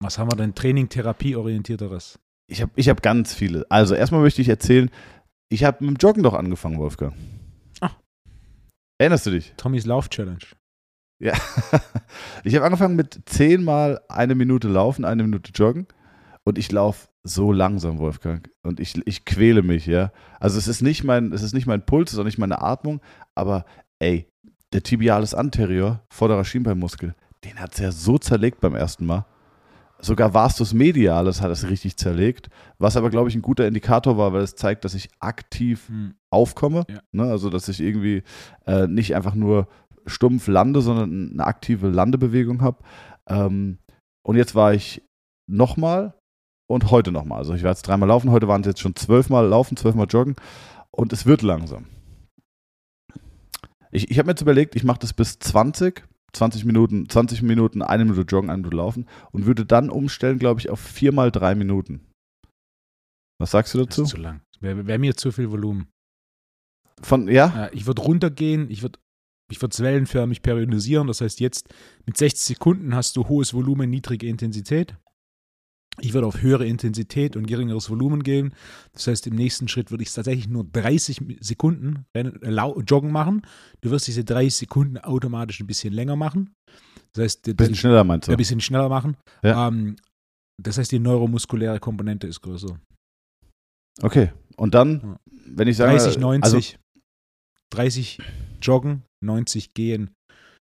Was 0.00 0.18
haben 0.18 0.30
wir 0.30 0.36
denn 0.36 0.54
Training, 0.54 0.88
Therapie 0.88 1.36
orientierteres? 1.36 2.18
Ich 2.46 2.60
habe 2.62 2.72
ich 2.76 2.88
hab 2.88 3.02
ganz 3.02 3.34
viele. 3.34 3.66
Also 3.70 3.94
erstmal 3.94 4.20
möchte 4.20 4.42
ich 4.42 4.48
erzählen, 4.48 4.90
ich 5.48 5.64
habe 5.64 5.84
mit 5.84 5.96
dem 5.96 6.06
Joggen 6.06 6.22
doch 6.22 6.34
angefangen, 6.34 6.78
Wolfgang. 6.78 7.14
Ach. 7.80 7.96
Erinnerst 8.98 9.26
du 9.26 9.30
dich? 9.30 9.54
Tommys 9.56 9.86
Lauf-Challenge. 9.86 10.44
Ja. 11.20 11.32
ich 12.44 12.54
habe 12.54 12.64
angefangen 12.64 12.96
mit 12.96 13.20
zehnmal 13.26 14.00
eine 14.08 14.34
Minute 14.34 14.68
laufen, 14.68 15.04
eine 15.04 15.22
Minute 15.22 15.52
joggen. 15.52 15.86
Und 16.44 16.58
ich 16.58 16.70
laufe 16.70 17.08
so 17.24 17.52
langsam, 17.52 17.98
Wolfgang. 17.98 18.48
Und 18.62 18.78
ich, 18.80 19.00
ich 19.06 19.24
quäle 19.24 19.62
mich, 19.62 19.86
ja. 19.86 20.12
Also 20.38 20.58
es 20.58 20.68
ist 20.68 20.82
nicht 20.82 21.04
mein, 21.04 21.32
es 21.32 21.42
ist 21.42 21.54
nicht 21.54 21.66
mein 21.66 21.84
Puls, 21.84 22.10
es 22.10 22.14
ist 22.14 22.20
auch 22.20 22.24
nicht 22.24 22.38
meine 22.38 22.60
Atmung, 22.60 23.00
aber 23.34 23.64
ey, 23.98 24.28
der 24.72 24.82
Tibialis 24.82 25.34
anterior, 25.34 26.02
vorderer 26.10 26.44
Schienbeinmuskel, 26.44 27.14
den 27.44 27.58
hat 27.58 27.72
es 27.72 27.78
ja 27.78 27.92
so 27.92 28.18
zerlegt 28.18 28.60
beim 28.60 28.74
ersten 28.74 29.06
Mal. 29.06 29.24
Sogar 30.00 30.34
Vastus 30.34 30.74
medialis 30.74 31.40
hat 31.40 31.50
es 31.50 31.68
richtig 31.68 31.96
zerlegt, 31.96 32.50
was 32.78 32.96
aber, 32.96 33.08
glaube 33.08 33.30
ich, 33.30 33.36
ein 33.36 33.42
guter 33.42 33.66
Indikator 33.66 34.18
war, 34.18 34.32
weil 34.34 34.42
es 34.42 34.54
zeigt, 34.54 34.84
dass 34.84 34.94
ich 34.94 35.08
aktiv 35.20 35.88
hm. 35.88 36.14
aufkomme. 36.30 36.84
Ja. 36.90 37.00
Ne? 37.12 37.22
Also, 37.22 37.48
dass 37.48 37.68
ich 37.68 37.80
irgendwie 37.80 38.22
äh, 38.66 38.86
nicht 38.86 39.14
einfach 39.14 39.34
nur 39.34 39.66
stumpf 40.04 40.48
lande, 40.48 40.82
sondern 40.82 41.30
eine 41.32 41.46
aktive 41.46 41.88
Landebewegung 41.88 42.60
habe. 42.60 42.84
Ähm, 43.28 43.78
und 44.22 44.36
jetzt 44.36 44.54
war 44.54 44.74
ich 44.74 45.02
nochmal 45.46 46.14
und 46.66 46.90
heute 46.90 47.12
nochmal. 47.12 47.38
Also 47.38 47.54
ich 47.54 47.62
war 47.62 47.70
jetzt 47.70 47.82
dreimal 47.82 48.08
laufen, 48.08 48.30
heute 48.30 48.48
waren 48.48 48.62
es 48.62 48.66
jetzt 48.66 48.80
schon 48.80 48.96
zwölfmal 48.96 49.46
laufen, 49.46 49.76
zwölfmal 49.76 50.06
joggen 50.06 50.36
und 50.90 51.12
es 51.12 51.26
wird 51.26 51.42
langsam. 51.42 51.86
Ich, 53.90 54.10
ich 54.10 54.18
habe 54.18 54.26
mir 54.26 54.32
jetzt 54.32 54.42
überlegt, 54.42 54.74
ich 54.74 54.84
mache 54.84 54.98
das 54.98 55.12
bis 55.12 55.38
20, 55.38 56.04
20 56.32 56.64
Minuten, 56.64 57.08
20 57.08 57.42
Minuten, 57.42 57.82
eine 57.82 58.04
Minute 58.04 58.22
joggen, 58.22 58.50
eine 58.50 58.58
Minute 58.58 58.76
laufen 58.76 59.06
und 59.30 59.46
würde 59.46 59.64
dann 59.64 59.90
umstellen, 59.90 60.38
glaube 60.38 60.60
ich, 60.60 60.70
auf 60.70 60.80
viermal 60.80 61.30
drei 61.30 61.54
Minuten. 61.54 62.00
Was 63.40 63.52
sagst 63.52 63.74
du 63.74 63.78
dazu? 63.78 64.02
Das 64.02 64.10
ist 64.10 64.16
zu 64.16 64.22
lang. 64.22 64.40
Wäre 64.60 64.86
wär 64.86 64.98
mir 64.98 65.16
zu 65.16 65.30
viel 65.30 65.50
Volumen. 65.50 65.88
Von, 67.02 67.28
ja? 67.28 67.68
Ich 67.72 67.86
würde 67.86 68.02
runtergehen, 68.02 68.70
ich 68.70 68.82
würde 68.82 68.98
ich 69.50 69.60
würde 69.60 69.72
es 69.72 69.80
wellenförmig 69.80 70.42
periodisieren. 70.42 71.06
Das 71.06 71.20
heißt, 71.20 71.38
jetzt 71.40 71.72
mit 72.06 72.16
60 72.16 72.56
Sekunden 72.56 72.94
hast 72.94 73.16
du 73.16 73.28
hohes 73.28 73.52
Volumen, 73.52 73.90
niedrige 73.90 74.26
Intensität. 74.26 74.96
Ich 76.00 76.12
würde 76.12 76.26
auf 76.26 76.42
höhere 76.42 76.66
Intensität 76.66 77.36
und 77.36 77.46
geringeres 77.46 77.88
Volumen 77.88 78.24
gehen. 78.24 78.52
Das 78.92 79.06
heißt, 79.06 79.28
im 79.28 79.36
nächsten 79.36 79.68
Schritt 79.68 79.90
würde 79.92 80.02
ich 80.02 80.12
tatsächlich 80.12 80.48
nur 80.48 80.64
30 80.64 81.38
Sekunden 81.40 82.04
äh, 82.14 82.24
Joggen 82.86 83.12
machen. 83.12 83.42
Du 83.80 83.90
wirst 83.90 84.08
diese 84.08 84.24
30 84.24 84.56
Sekunden 84.56 84.98
automatisch 84.98 85.60
ein 85.60 85.68
bisschen 85.68 85.94
länger 85.94 86.16
machen. 86.16 86.52
Das 87.12 87.22
heißt, 87.22 87.48
ein 87.48 87.56
bisschen 87.56 87.76
schneller 87.76 88.02
meinst 88.02 88.26
du? 88.26 88.32
Ein 88.32 88.38
bisschen 88.38 88.60
schneller 88.60 88.88
machen. 88.88 89.16
Ja. 89.44 89.68
Ähm, 89.68 89.96
das 90.60 90.78
heißt, 90.78 90.90
die 90.90 90.98
neuromuskuläre 90.98 91.78
Komponente 91.78 92.26
ist 92.26 92.40
größer. 92.40 92.78
Okay. 94.02 94.32
Und 94.56 94.74
dann, 94.74 95.16
wenn 95.26 95.68
ich 95.68 95.76
sage. 95.76 95.92
30, 95.92 96.18
90. 96.18 96.44
Also 96.44 96.78
30 97.72 98.18
joggen, 98.62 99.02
90 99.24 99.74
gehen, 99.74 100.10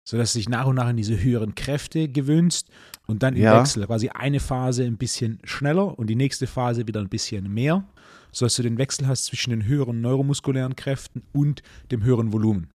sodass 0.07 0.31
du 0.31 0.39
dich 0.39 0.47
nach 0.47 0.65
und 0.65 0.75
nach 0.75 0.89
in 0.89 0.95
diese 0.95 1.21
höheren 1.21 1.53
Kräfte 1.53 2.07
gewöhnst 2.07 2.69
und 3.07 3.23
dann 3.23 3.35
im 3.35 3.43
ja. 3.43 3.59
Wechsel 3.59 3.85
quasi 3.85 4.07
eine 4.07 4.39
Phase 4.39 4.85
ein 4.85 4.97
bisschen 4.97 5.39
schneller 5.43 5.99
und 5.99 6.07
die 6.07 6.15
nächste 6.15 6.47
Phase 6.47 6.87
wieder 6.87 7.01
ein 7.01 7.09
bisschen 7.09 7.53
mehr, 7.53 7.83
sodass 8.31 8.55
du 8.55 8.63
den 8.63 8.77
Wechsel 8.77 9.05
hast 9.05 9.25
zwischen 9.25 9.49
den 9.49 9.65
höheren 9.65 9.99
neuromuskulären 9.99 10.77
Kräften 10.77 11.23
und 11.33 11.61
dem 11.91 12.03
höheren 12.03 12.31
Volumen. 12.31 12.69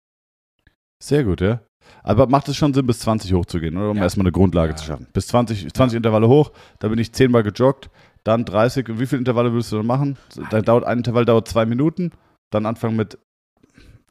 Sehr 1.04 1.22
gut, 1.24 1.42
ja. 1.42 1.60
Aber 2.02 2.26
macht 2.28 2.48
es 2.48 2.56
schon 2.56 2.72
Sinn, 2.72 2.86
bis 2.86 3.00
20 3.00 3.34
hochzugehen, 3.34 3.76
oder? 3.76 3.90
Um 3.90 3.98
ja. 3.98 4.04
erstmal 4.04 4.24
eine 4.24 4.32
Grundlage 4.32 4.72
ja. 4.72 4.76
zu 4.76 4.86
schaffen. 4.86 5.06
Bis 5.12 5.26
20, 5.28 5.72
20 5.72 5.98
Intervalle 5.98 6.28
hoch, 6.28 6.50
da 6.78 6.88
bin 6.88 6.98
ich 6.98 7.12
10 7.12 7.30
Mal 7.30 7.42
gejoggt, 7.42 7.90
dann 8.24 8.46
30. 8.46 8.98
Wie 8.98 9.06
viele 9.06 9.18
Intervalle 9.18 9.52
würdest 9.52 9.70
du 9.72 9.76
dann 9.76 9.86
machen? 9.86 10.16
Dann 10.50 10.64
dauert 10.64 10.84
ein 10.84 10.98
Intervall 10.98 11.26
dauert 11.26 11.46
zwei 11.46 11.66
Minuten, 11.66 12.10
dann 12.50 12.64
anfangen 12.64 12.96
mit 12.96 13.18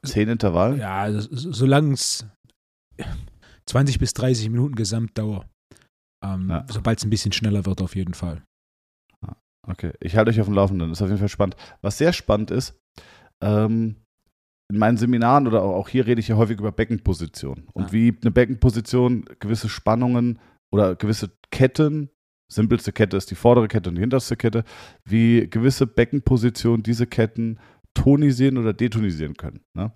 10 0.04 0.30
Intervallen? 0.30 0.80
Ja, 0.80 1.00
also, 1.00 1.28
solange 1.32 1.94
es 1.94 2.26
20 3.66 4.00
bis 4.00 4.14
30 4.14 4.50
Minuten 4.50 4.76
Gesamtdauer. 4.76 5.46
Ähm, 6.24 6.50
ja. 6.50 6.66
Sobald 6.70 7.00
es 7.00 7.06
ein 7.06 7.10
bisschen 7.10 7.32
schneller 7.32 7.66
wird, 7.66 7.82
auf 7.82 7.96
jeden 7.96 8.14
Fall. 8.14 8.44
Okay, 9.68 9.92
ich 10.00 10.16
halte 10.16 10.32
euch 10.32 10.40
auf 10.40 10.48
dem 10.48 10.56
Laufenden. 10.56 10.90
Das 10.90 11.00
ist 11.00 11.02
auf 11.02 11.10
jeden 11.10 11.20
Fall 11.20 11.30
spannend. 11.30 11.58
Was 11.82 11.98
sehr 11.98 12.14
spannend 12.14 12.52
ist, 12.52 12.80
ähm, 13.44 13.98
in 14.72 14.80
meinen 14.80 14.98
Seminaren 14.98 15.48
oder 15.48 15.62
auch 15.62 15.90
hier 15.90 16.06
rede 16.06 16.20
ich 16.20 16.28
ja 16.28 16.36
häufig 16.36 16.60
über 16.60 16.72
Beckenposition 16.72 17.68
und 17.74 17.86
ja. 17.86 17.94
wie 17.94 18.18
eine 18.22 18.32
Beckenposition 18.32 19.26
gewisse 19.40 19.70
Spannungen 19.70 20.40
oder 20.72 20.96
gewisse 20.96 21.32
Ketten, 21.52 22.10
simpelste 22.52 22.92
Kette 22.92 23.16
ist 23.16 23.32
die 23.32 23.36
vordere 23.36 23.68
Kette 23.68 23.90
und 23.90 23.96
die 23.96 24.02
hinterste 24.02 24.36
Kette, 24.36 24.64
wie 25.06 25.50
gewisse 25.50 25.88
Beckenpositionen 25.88 26.84
diese 26.84 27.08
Ketten 27.08 27.60
tonisieren 27.98 28.60
oder 28.60 28.74
detonisieren 28.74 29.36
können. 29.36 29.62
Ne? 29.74 29.92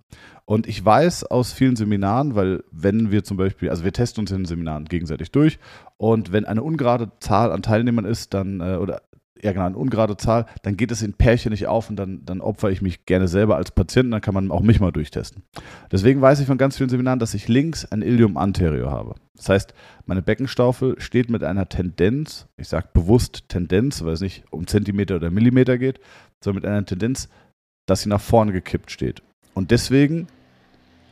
Und 0.45 0.67
ich 0.67 0.83
weiß 0.83 1.25
aus 1.25 1.53
vielen 1.53 1.75
Seminaren, 1.75 2.33
weil 2.33 2.63
wenn 2.71 3.11
wir 3.11 3.23
zum 3.23 3.37
Beispiel, 3.37 3.69
also 3.69 3.83
wir 3.83 3.93
testen 3.93 4.21
uns 4.21 4.31
in 4.31 4.39
den 4.39 4.45
Seminaren 4.45 4.85
gegenseitig 4.85 5.31
durch 5.31 5.59
und 5.97 6.31
wenn 6.31 6.45
eine 6.45 6.63
ungerade 6.63 7.11
Zahl 7.19 7.51
an 7.51 7.61
Teilnehmern 7.61 8.05
ist, 8.05 8.33
dann, 8.33 8.59
äh, 8.59 8.77
oder 8.77 9.03
ja 9.43 9.51
genau, 9.51 9.65
eine 9.65 9.77
ungerade 9.77 10.17
Zahl, 10.17 10.47
dann 10.63 10.77
geht 10.77 10.91
es 10.91 11.03
in 11.03 11.13
Pärchen 11.13 11.51
nicht 11.51 11.67
auf 11.67 11.91
und 11.91 11.95
dann, 11.95 12.25
dann 12.25 12.41
opfer 12.41 12.71
ich 12.71 12.81
mich 12.81 13.05
gerne 13.05 13.27
selber 13.27 13.55
als 13.55 13.71
Patienten, 13.71 14.11
dann 14.11 14.21
kann 14.21 14.33
man 14.33 14.49
auch 14.49 14.61
mich 14.61 14.79
mal 14.79 14.91
durchtesten. 14.91 15.43
Deswegen 15.91 16.21
weiß 16.21 16.39
ich 16.39 16.47
von 16.47 16.57
ganz 16.57 16.77
vielen 16.77 16.89
Seminaren, 16.89 17.19
dass 17.19 17.35
ich 17.35 17.47
links 17.47 17.85
ein 17.85 18.01
Ilium 18.01 18.35
anterior 18.35 18.89
habe. 18.89 19.15
Das 19.35 19.49
heißt, 19.49 19.73
meine 20.05 20.23
Beckenstaufe 20.23 20.95
steht 20.97 21.29
mit 21.29 21.43
einer 21.43 21.69
Tendenz, 21.69 22.47
ich 22.57 22.67
sage 22.67 22.89
bewusst 22.93 23.47
Tendenz, 23.47 24.03
weil 24.03 24.13
es 24.13 24.21
nicht 24.21 24.43
um 24.49 24.65
Zentimeter 24.65 25.17
oder 25.17 25.29
Millimeter 25.29 25.77
geht, 25.77 25.99
sondern 26.43 26.61
mit 26.63 26.69
einer 26.69 26.85
Tendenz 26.85 27.29
dass 27.87 28.01
sie 28.01 28.09
nach 28.09 28.21
vorne 28.21 28.51
gekippt 28.51 28.91
steht. 28.91 29.21
Und 29.53 29.71
deswegen, 29.71 30.27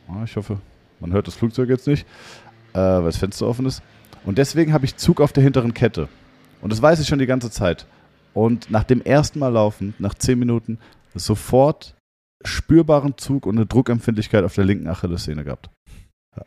oh, 0.08 0.24
ich 0.24 0.36
hoffe, 0.36 0.58
man 1.00 1.12
hört 1.12 1.26
das 1.26 1.34
Flugzeug 1.34 1.68
jetzt 1.68 1.86
nicht, 1.86 2.06
äh, 2.72 2.78
weil 2.78 3.04
das 3.04 3.16
Fenster 3.16 3.46
offen 3.46 3.66
ist. 3.66 3.82
Und 4.24 4.38
deswegen 4.38 4.72
habe 4.72 4.84
ich 4.84 4.96
Zug 4.96 5.20
auf 5.20 5.32
der 5.32 5.42
hinteren 5.42 5.74
Kette. 5.74 6.08
Und 6.60 6.72
das 6.72 6.82
weiß 6.82 7.00
ich 7.00 7.08
schon 7.08 7.18
die 7.18 7.26
ganze 7.26 7.50
Zeit. 7.50 7.86
Und 8.34 8.70
nach 8.70 8.84
dem 8.84 9.02
ersten 9.02 9.38
Mal 9.38 9.48
laufen, 9.48 9.94
nach 9.98 10.14
zehn 10.14 10.38
Minuten, 10.38 10.78
sofort 11.14 11.96
spürbaren 12.44 13.18
Zug 13.18 13.46
und 13.46 13.56
eine 13.56 13.66
Druckempfindlichkeit 13.66 14.44
auf 14.44 14.54
der 14.54 14.64
linken 14.64 14.88
Achillessehne 14.88 15.44
gehabt. 15.44 15.70
Ja. 16.36 16.44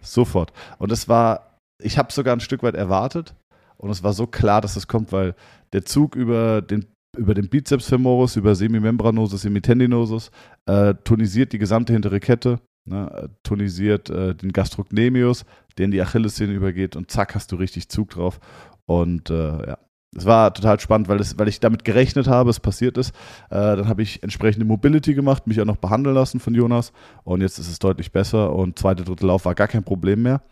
Sofort. 0.00 0.52
Und 0.78 0.92
es 0.92 1.08
war, 1.08 1.58
ich 1.82 1.98
habe 1.98 2.12
sogar 2.12 2.34
ein 2.34 2.40
Stück 2.40 2.62
weit 2.62 2.74
erwartet. 2.74 3.34
Und 3.76 3.90
es 3.90 4.02
war 4.02 4.12
so 4.12 4.26
klar, 4.26 4.60
dass 4.60 4.76
es 4.76 4.86
kommt, 4.86 5.12
weil 5.12 5.34
der 5.72 5.84
Zug 5.84 6.14
über 6.14 6.62
den 6.62 6.86
über 7.16 7.34
den 7.34 7.48
Bizeps 7.48 7.88
femoris, 7.88 8.36
über 8.36 8.54
Semimembranosus, 8.54 9.42
Semitendinosus, 9.42 10.30
äh, 10.66 10.94
tonisiert 11.04 11.52
die 11.52 11.58
gesamte 11.58 11.92
hintere 11.92 12.20
Kette, 12.20 12.60
ne, 12.84 13.30
tonisiert 13.42 14.10
äh, 14.10 14.34
den 14.34 14.52
Gastrocnemius, 14.52 15.44
der 15.78 15.86
in 15.86 15.90
die 15.90 16.00
Achillessehne 16.00 16.52
übergeht 16.52 16.96
und 16.96 17.10
zack, 17.10 17.34
hast 17.34 17.52
du 17.52 17.56
richtig 17.56 17.88
Zug 17.88 18.10
drauf. 18.10 18.40
Und 18.86 19.30
äh, 19.30 19.66
ja, 19.66 19.78
es 20.16 20.26
war 20.26 20.54
total 20.54 20.78
spannend, 20.78 21.08
weil, 21.08 21.20
es, 21.20 21.38
weil 21.38 21.48
ich 21.48 21.60
damit 21.60 21.84
gerechnet 21.84 22.28
habe, 22.28 22.50
es 22.50 22.60
passiert 22.60 22.98
ist. 22.98 23.10
Äh, 23.50 23.76
dann 23.76 23.88
habe 23.88 24.02
ich 24.02 24.22
entsprechende 24.22 24.64
Mobility 24.64 25.14
gemacht, 25.14 25.46
mich 25.46 25.60
auch 25.60 25.64
noch 25.64 25.76
behandeln 25.76 26.14
lassen 26.14 26.40
von 26.40 26.54
Jonas 26.54 26.92
und 27.24 27.40
jetzt 27.40 27.58
ist 27.58 27.68
es 27.68 27.78
deutlich 27.78 28.12
besser 28.12 28.52
und 28.52 28.78
zweite, 28.78 29.04
dritte 29.04 29.26
Lauf 29.26 29.44
war 29.44 29.54
gar 29.54 29.68
kein 29.68 29.84
Problem 29.84 30.22
mehr. 30.22 30.42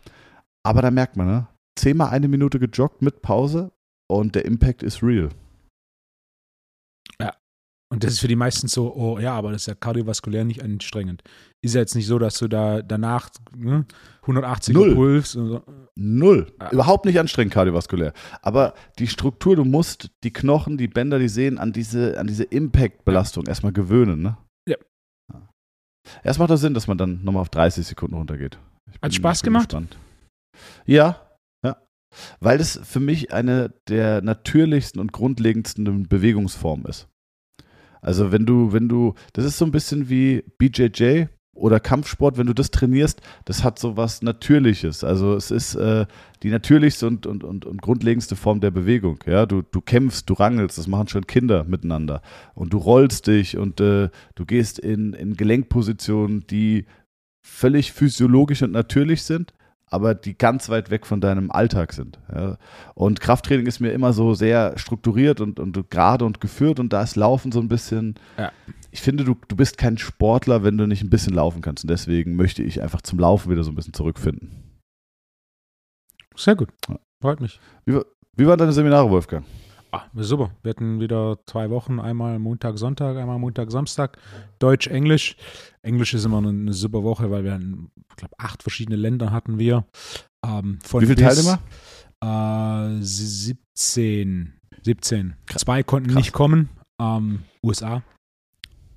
Aber 0.63 0.81
da 0.81 0.91
merkt 0.91 1.17
man, 1.17 1.27
ne? 1.27 1.47
Zehnmal 1.75 2.09
eine 2.09 2.27
Minute 2.27 2.59
gejoggt 2.59 3.01
mit 3.01 3.21
Pause 3.21 3.71
und 4.07 4.35
der 4.35 4.45
Impact 4.45 4.83
ist 4.83 5.01
real. 5.01 5.29
Und 7.93 8.03
das 8.03 8.13
ist 8.13 8.21
für 8.21 8.27
die 8.27 8.35
meisten 8.35 8.67
so, 8.67 8.91
oh 8.95 9.19
ja, 9.19 9.35
aber 9.35 9.51
das 9.51 9.61
ist 9.61 9.65
ja 9.67 9.75
kardiovaskulär 9.75 10.45
nicht 10.45 10.63
anstrengend. 10.63 11.21
Ist 11.61 11.75
ja 11.75 11.81
jetzt 11.81 11.93
nicht 11.93 12.07
so, 12.07 12.17
dass 12.17 12.39
du 12.39 12.47
da 12.47 12.81
danach 12.81 13.29
ne, 13.55 13.85
180 14.21 14.73
Null. 14.73 14.95
Puls. 14.95 15.33
So. 15.33 15.61
Null. 15.95 16.51
Ja. 16.59 16.71
Überhaupt 16.71 17.05
nicht 17.05 17.19
anstrengend 17.19 17.53
kardiovaskulär. 17.53 18.13
Aber 18.41 18.73
die 18.97 19.05
Struktur, 19.05 19.55
du 19.55 19.63
musst 19.63 20.09
die 20.23 20.33
Knochen, 20.33 20.75
die 20.77 20.87
Bänder, 20.87 21.19
die 21.19 21.27
Sehnen 21.27 21.59
an 21.59 21.71
diese, 21.71 22.19
an 22.19 22.25
diese 22.25 22.45
Impact-Belastung 22.45 23.45
erstmal 23.45 23.73
gewöhnen, 23.73 24.23
ne? 24.23 24.37
Ja. 24.67 24.77
Erst 26.23 26.39
macht 26.39 26.49
das 26.49 26.61
Sinn, 26.61 26.73
dass 26.73 26.87
man 26.87 26.97
dann 26.97 27.23
nochmal 27.23 27.41
auf 27.41 27.49
30 27.49 27.85
Sekunden 27.85 28.15
runtergeht. 28.15 28.57
Hat 29.03 29.13
Spaß 29.13 29.43
gemacht? 29.43 29.69
Gespannt. 29.69 29.99
Ja, 30.87 31.21
ja. 31.63 31.77
Weil 32.39 32.59
es 32.59 32.79
für 32.83 32.99
mich 32.99 33.33
eine 33.33 33.71
der 33.87 34.23
natürlichsten 34.23 34.99
und 34.99 35.11
grundlegendsten 35.13 36.07
Bewegungsformen 36.07 36.87
ist. 36.87 37.07
Also 38.03 38.31
wenn 38.31 38.45
du, 38.45 38.73
wenn 38.73 38.89
du, 38.89 39.15
das 39.31 39.45
ist 39.45 39.57
so 39.57 39.65
ein 39.65 39.71
bisschen 39.71 40.09
wie 40.09 40.43
BJJ 40.57 41.25
oder 41.55 41.79
Kampfsport, 41.79 42.37
wenn 42.37 42.47
du 42.47 42.53
das 42.53 42.71
trainierst, 42.71 43.21
das 43.45 43.63
hat 43.63 43.79
so 43.79 43.95
was 43.95 44.21
Natürliches. 44.21 45.03
Also 45.03 45.35
es 45.35 45.51
ist 45.51 45.75
äh, 45.75 46.05
die 46.41 46.49
natürlichste 46.49 47.07
und, 47.07 47.25
und, 47.25 47.43
und, 47.43 47.65
und 47.65 47.81
grundlegendste 47.81 48.35
Form 48.35 48.59
der 48.59 48.71
Bewegung. 48.71 49.19
Ja, 49.25 49.45
du, 49.45 49.61
du 49.61 49.79
kämpfst, 49.79 50.29
du 50.29 50.33
rangelst, 50.33 50.77
das 50.77 50.87
machen 50.87 51.07
schon 51.07 51.25
Kinder 51.25 51.63
miteinander. 51.63 52.21
Und 52.53 52.73
du 52.73 52.77
rollst 52.77 53.27
dich 53.27 53.57
und 53.57 53.79
äh, 53.79 54.09
du 54.35 54.45
gehst 54.45 54.79
in, 54.79 55.13
in 55.13 55.35
Gelenkpositionen, 55.35 56.45
die 56.47 56.85
völlig 57.41 57.93
physiologisch 57.93 58.63
und 58.63 58.71
natürlich 58.71 59.23
sind, 59.23 59.53
aber 59.93 60.15
die 60.15 60.35
ganz 60.35 60.69
weit 60.69 60.89
weg 60.89 61.05
von 61.05 61.21
deinem 61.21 61.51
Alltag 61.51 61.93
sind. 61.93 62.19
Ja. 62.33 62.57
Und 62.95 63.21
Krafttraining 63.21 63.67
ist 63.67 63.79
mir 63.79 63.91
immer 63.91 64.11
so 64.11 64.33
sehr 64.33 64.77
strukturiert 64.77 65.39
und, 65.39 65.59
und 65.59 65.89
gerade 65.91 66.25
und 66.25 66.41
geführt 66.41 66.79
und 66.79 66.91
da 66.91 67.03
ist 67.03 67.15
Laufen 67.15 67.51
so 67.51 67.59
ein 67.59 67.67
bisschen. 67.67 68.15
Ja. 68.37 68.51
Ich 68.89 69.01
finde, 69.01 69.23
du, 69.23 69.35
du 69.47 69.55
bist 69.55 69.77
kein 69.77 69.99
Sportler, 69.99 70.63
wenn 70.63 70.77
du 70.77 70.87
nicht 70.87 71.03
ein 71.03 71.11
bisschen 71.11 71.35
laufen 71.35 71.61
kannst. 71.61 71.83
Und 71.83 71.91
deswegen 71.91 72.35
möchte 72.35 72.63
ich 72.63 72.81
einfach 72.81 73.01
zum 73.01 73.19
Laufen 73.19 73.51
wieder 73.51 73.63
so 73.63 73.71
ein 73.71 73.75
bisschen 73.75 73.93
zurückfinden. 73.93 74.81
Sehr 76.35 76.55
gut. 76.55 76.69
Freut 77.21 77.39
mich. 77.39 77.59
Wie, 77.85 77.99
wie 78.35 78.47
waren 78.47 78.57
deine 78.57 78.73
Seminare, 78.73 79.09
Wolfgang? 79.11 79.45
Ah, 79.93 80.05
super. 80.15 80.49
Wir 80.63 80.71
hatten 80.71 80.99
wieder 80.99 81.37
zwei 81.45 81.69
Wochen, 81.69 81.99
einmal 81.99 82.39
Montag, 82.39 82.79
Sonntag, 82.79 83.15
einmal 83.15 83.37
Montag, 83.37 83.69
Samstag, 83.69 84.17
Deutsch, 84.57 84.87
Englisch. 84.87 85.37
Englisch 85.83 86.15
ist 86.15 86.25
immer 86.25 86.39
eine, 86.39 86.49
eine 86.49 86.73
super 86.73 87.03
Woche, 87.03 87.29
weil 87.29 87.43
wir, 87.43 87.59
ich 88.09 88.15
glaube, 88.15 88.33
acht 88.39 88.63
verschiedene 88.63 88.95
Länder 88.95 89.29
hatten 89.31 89.59
wir. 89.59 89.85
Ähm, 90.43 90.79
Wie 90.81 91.05
viele 91.05 91.15
Teilnehmer? 91.15 91.59
Äh, 92.23 93.03
17. 93.03 94.53
17. 94.81 95.35
Krass. 95.45 95.61
Zwei 95.61 95.83
konnten 95.83 96.09
Krass. 96.09 96.17
nicht 96.17 96.33
kommen. 96.33 96.69
Ähm, 96.99 97.43
USA, 97.63 98.01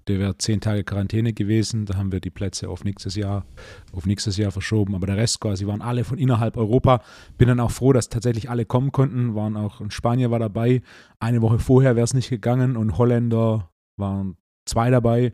der 0.08 0.18
wäre 0.18 0.38
zehn 0.38 0.60
Tage 0.60 0.84
Quarantäne 0.84 1.32
gewesen. 1.32 1.86
Da 1.86 1.96
haben 1.96 2.12
wir 2.12 2.20
die 2.20 2.30
Plätze 2.30 2.68
auf 2.68 2.84
nächstes 2.84 3.16
Jahr, 3.16 3.44
auf 3.92 4.06
nächstes 4.06 4.36
Jahr 4.36 4.52
verschoben. 4.52 4.94
Aber 4.94 5.06
der 5.06 5.16
Rest 5.16 5.40
quasi 5.40 5.66
waren 5.66 5.82
alle 5.82 6.04
von 6.04 6.18
innerhalb 6.18 6.56
Europa. 6.56 7.02
Bin 7.38 7.48
dann 7.48 7.60
auch 7.60 7.70
froh, 7.70 7.92
dass 7.92 8.08
tatsächlich 8.08 8.48
alle 8.48 8.64
kommen 8.64 8.92
konnten. 8.92 9.34
Waren 9.34 9.56
auch 9.56 9.80
in 9.80 9.90
Spanier 9.90 10.30
war 10.30 10.38
dabei. 10.38 10.82
Eine 11.18 11.42
Woche 11.42 11.58
vorher 11.58 11.96
wäre 11.96 12.04
es 12.04 12.14
nicht 12.14 12.30
gegangen 12.30 12.76
und 12.76 12.98
Holländer 12.98 13.70
waren 13.98 14.36
zwei 14.66 14.90
dabei. 14.90 15.32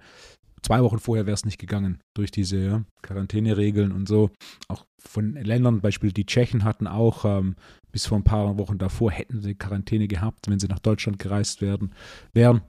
Zwei 0.63 0.81
Wochen 0.83 1.01
vorher 1.01 1.27
wäre 1.27 1.35
es 1.35 1.45
nicht 1.45 1.59
gegangen 1.59 1.99
durch 2.15 2.31
diese 2.31 2.57
ja, 2.57 2.85
Quarantäneregeln 3.03 3.91
und 3.91 4.07
so. 4.07 4.31
Auch 4.69 4.85
von 5.01 5.35
Ländern, 5.35 5.81
Beispiel 5.81 6.13
die 6.13 6.25
Tschechen 6.25 6.63
hatten 6.63 6.87
auch 6.87 7.25
ähm, 7.25 7.57
bis 7.91 8.07
vor 8.07 8.17
ein 8.17 8.25
paar 8.25 8.57
Wochen 8.59 8.79
davor 8.79 9.11
hätten 9.11 9.41
sie 9.41 9.57
Quarantäne 9.57 10.07
gehabt, 10.07 10.49
wenn 10.49 10.61
sie 10.61 10.69
nach 10.69 10.79
Deutschland 10.79 11.19
gereist 11.19 11.61
werden, 11.63 11.93
wären. 12.33 12.63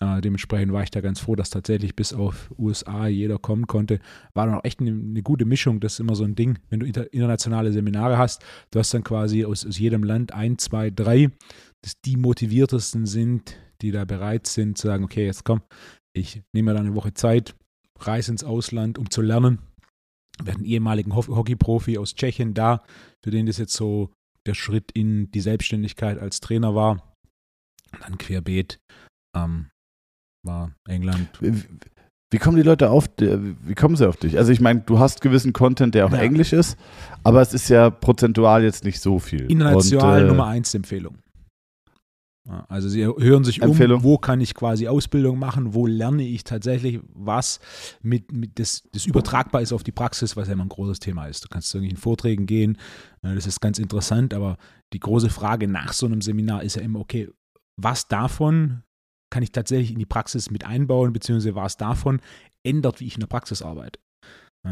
Äh, 0.00 0.20
dementsprechend 0.20 0.72
war 0.72 0.82
ich 0.82 0.90
da 0.90 1.00
ganz 1.00 1.18
froh, 1.20 1.34
dass 1.34 1.50
tatsächlich 1.50 1.96
bis 1.96 2.12
auf 2.12 2.52
USA 2.56 3.08
jeder 3.08 3.38
kommen 3.38 3.66
konnte. 3.66 3.98
War 4.32 4.46
dann 4.46 4.54
auch 4.54 4.64
echt 4.64 4.80
eine, 4.80 4.90
eine 4.90 5.22
gute 5.22 5.44
Mischung. 5.44 5.80
Das 5.80 5.94
ist 5.94 6.00
immer 6.00 6.14
so 6.14 6.24
ein 6.24 6.36
Ding, 6.36 6.58
wenn 6.70 6.80
du 6.80 6.86
inter, 6.86 7.12
internationale 7.12 7.72
Seminare 7.72 8.16
hast. 8.16 8.44
Du 8.70 8.78
hast 8.78 8.94
dann 8.94 9.02
quasi 9.02 9.44
aus, 9.44 9.66
aus 9.66 9.78
jedem 9.78 10.04
Land 10.04 10.32
ein, 10.32 10.58
zwei, 10.58 10.90
drei, 10.90 11.30
dass 11.82 12.00
die 12.04 12.16
motiviertesten 12.16 13.06
sind, 13.06 13.56
die 13.82 13.90
da 13.90 14.04
bereit 14.04 14.46
sind 14.46 14.78
zu 14.78 14.86
sagen, 14.86 15.04
okay, 15.04 15.26
jetzt 15.26 15.44
komm, 15.44 15.62
ich 16.12 16.42
nehme 16.52 16.70
mir 16.70 16.76
dann 16.76 16.86
eine 16.86 16.94
Woche 16.94 17.14
Zeit, 17.14 17.54
reise 17.98 18.30
ins 18.32 18.44
Ausland, 18.44 18.98
um 18.98 19.10
zu 19.10 19.20
lernen. 19.20 19.58
Wir 20.42 20.52
hatten 20.52 20.62
einen 20.62 20.70
ehemaligen 20.70 21.16
Hockeyprofi 21.16 21.98
aus 21.98 22.14
Tschechien 22.14 22.54
da, 22.54 22.84
für 23.24 23.32
den 23.32 23.46
das 23.46 23.58
jetzt 23.58 23.74
so 23.74 24.12
der 24.46 24.54
Schritt 24.54 24.92
in 24.92 25.30
die 25.32 25.40
Selbstständigkeit 25.40 26.18
als 26.18 26.38
Trainer 26.38 26.76
war. 26.76 27.16
Und 27.92 28.02
dann 28.02 28.18
querbeet 28.18 28.78
ähm, 29.34 29.70
war 30.48 30.72
England. 30.88 31.28
Wie, 31.40 31.62
wie, 32.30 32.38
kommen 32.38 32.56
die 32.56 32.62
Leute 32.62 32.90
auf, 32.90 33.08
wie 33.16 33.74
kommen 33.74 33.94
sie 33.94 34.08
auf 34.08 34.16
dich? 34.16 34.36
Also 34.36 34.50
ich 34.50 34.60
meine, 34.60 34.80
du 34.80 34.98
hast 34.98 35.20
gewissen 35.20 35.52
Content, 35.52 35.94
der 35.94 36.06
auf 36.06 36.12
ja. 36.12 36.18
Englisch 36.18 36.52
ist, 36.52 36.76
aber 37.22 37.40
es 37.40 37.54
ist 37.54 37.68
ja 37.68 37.90
prozentual 37.90 38.64
jetzt 38.64 38.84
nicht 38.84 39.00
so 39.00 39.20
viel. 39.20 39.50
International 39.50 40.24
äh, 40.24 40.26
Nummer 40.26 40.46
1 40.46 40.74
Empfehlung. 40.74 41.18
Also 42.68 42.88
sie 42.88 43.04
hören 43.04 43.44
sich 43.44 43.60
Empfehlung. 43.60 43.98
um, 43.98 44.04
wo 44.04 44.16
kann 44.16 44.40
ich 44.40 44.54
quasi 44.54 44.88
Ausbildung 44.88 45.38
machen, 45.38 45.74
wo 45.74 45.86
lerne 45.86 46.26
ich 46.26 46.44
tatsächlich 46.44 47.00
was, 47.12 47.60
mit, 48.00 48.32
mit 48.32 48.58
das, 48.58 48.84
das 48.92 49.04
übertragbar 49.04 49.60
ist 49.60 49.74
auf 49.74 49.82
die 49.82 49.92
Praxis, 49.92 50.34
was 50.34 50.48
ja 50.48 50.54
immer 50.54 50.64
ein 50.64 50.70
großes 50.70 50.98
Thema 50.98 51.26
ist. 51.26 51.44
Du 51.44 51.48
kannst 51.48 51.68
zu 51.68 51.76
irgendwelchen 51.76 52.02
Vorträgen 52.02 52.46
gehen, 52.46 52.78
äh, 53.22 53.34
das 53.34 53.46
ist 53.46 53.60
ganz 53.60 53.78
interessant, 53.78 54.32
aber 54.32 54.56
die 54.94 55.00
große 55.00 55.28
Frage 55.28 55.68
nach 55.68 55.92
so 55.92 56.06
einem 56.06 56.22
Seminar 56.22 56.62
ist 56.62 56.76
ja 56.76 56.82
immer, 56.82 57.00
okay, 57.00 57.28
was 57.76 58.08
davon 58.08 58.82
kann 59.30 59.42
ich 59.42 59.52
tatsächlich 59.52 59.92
in 59.92 59.98
die 59.98 60.06
Praxis 60.06 60.50
mit 60.50 60.64
einbauen, 60.64 61.12
beziehungsweise 61.12 61.54
was 61.54 61.76
davon 61.76 62.20
ändert, 62.64 63.00
wie 63.00 63.06
ich 63.06 63.14
in 63.14 63.20
der 63.20 63.26
Praxis 63.26 63.62
arbeite. 63.62 64.00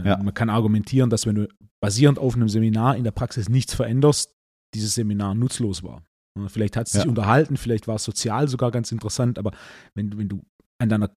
Ja. 0.05 0.17
Man 0.19 0.35
kann 0.35 0.51
argumentieren, 0.51 1.11
dass 1.11 1.27
wenn 1.27 1.37
du 1.37 1.49
basierend 1.81 2.19
auf 2.19 2.35
einem 2.35 2.49
Seminar 2.49 2.97
in 2.97 3.05
der 3.05 3.13
Praxis 3.13 3.49
nichts 3.49 3.75
veränderst, 3.75 4.35
dieses 4.75 4.95
Seminar 4.95 5.35
nutzlos 5.35 5.83
war. 5.83 6.03
Vielleicht 6.49 6.77
hat 6.77 6.87
es 6.87 6.93
sich 6.93 7.05
ja. 7.05 7.09
unterhalten, 7.09 7.57
vielleicht 7.57 7.89
war 7.89 7.97
es 7.97 8.05
sozial 8.05 8.49
sogar 8.49 8.71
ganz 8.71 8.93
interessant, 8.93 9.39
aber 9.39 9.53
wenn, 9.95 10.19
wenn 10.19 10.29
du 10.29 10.43
an 10.79 10.91
deiner, 10.91 11.11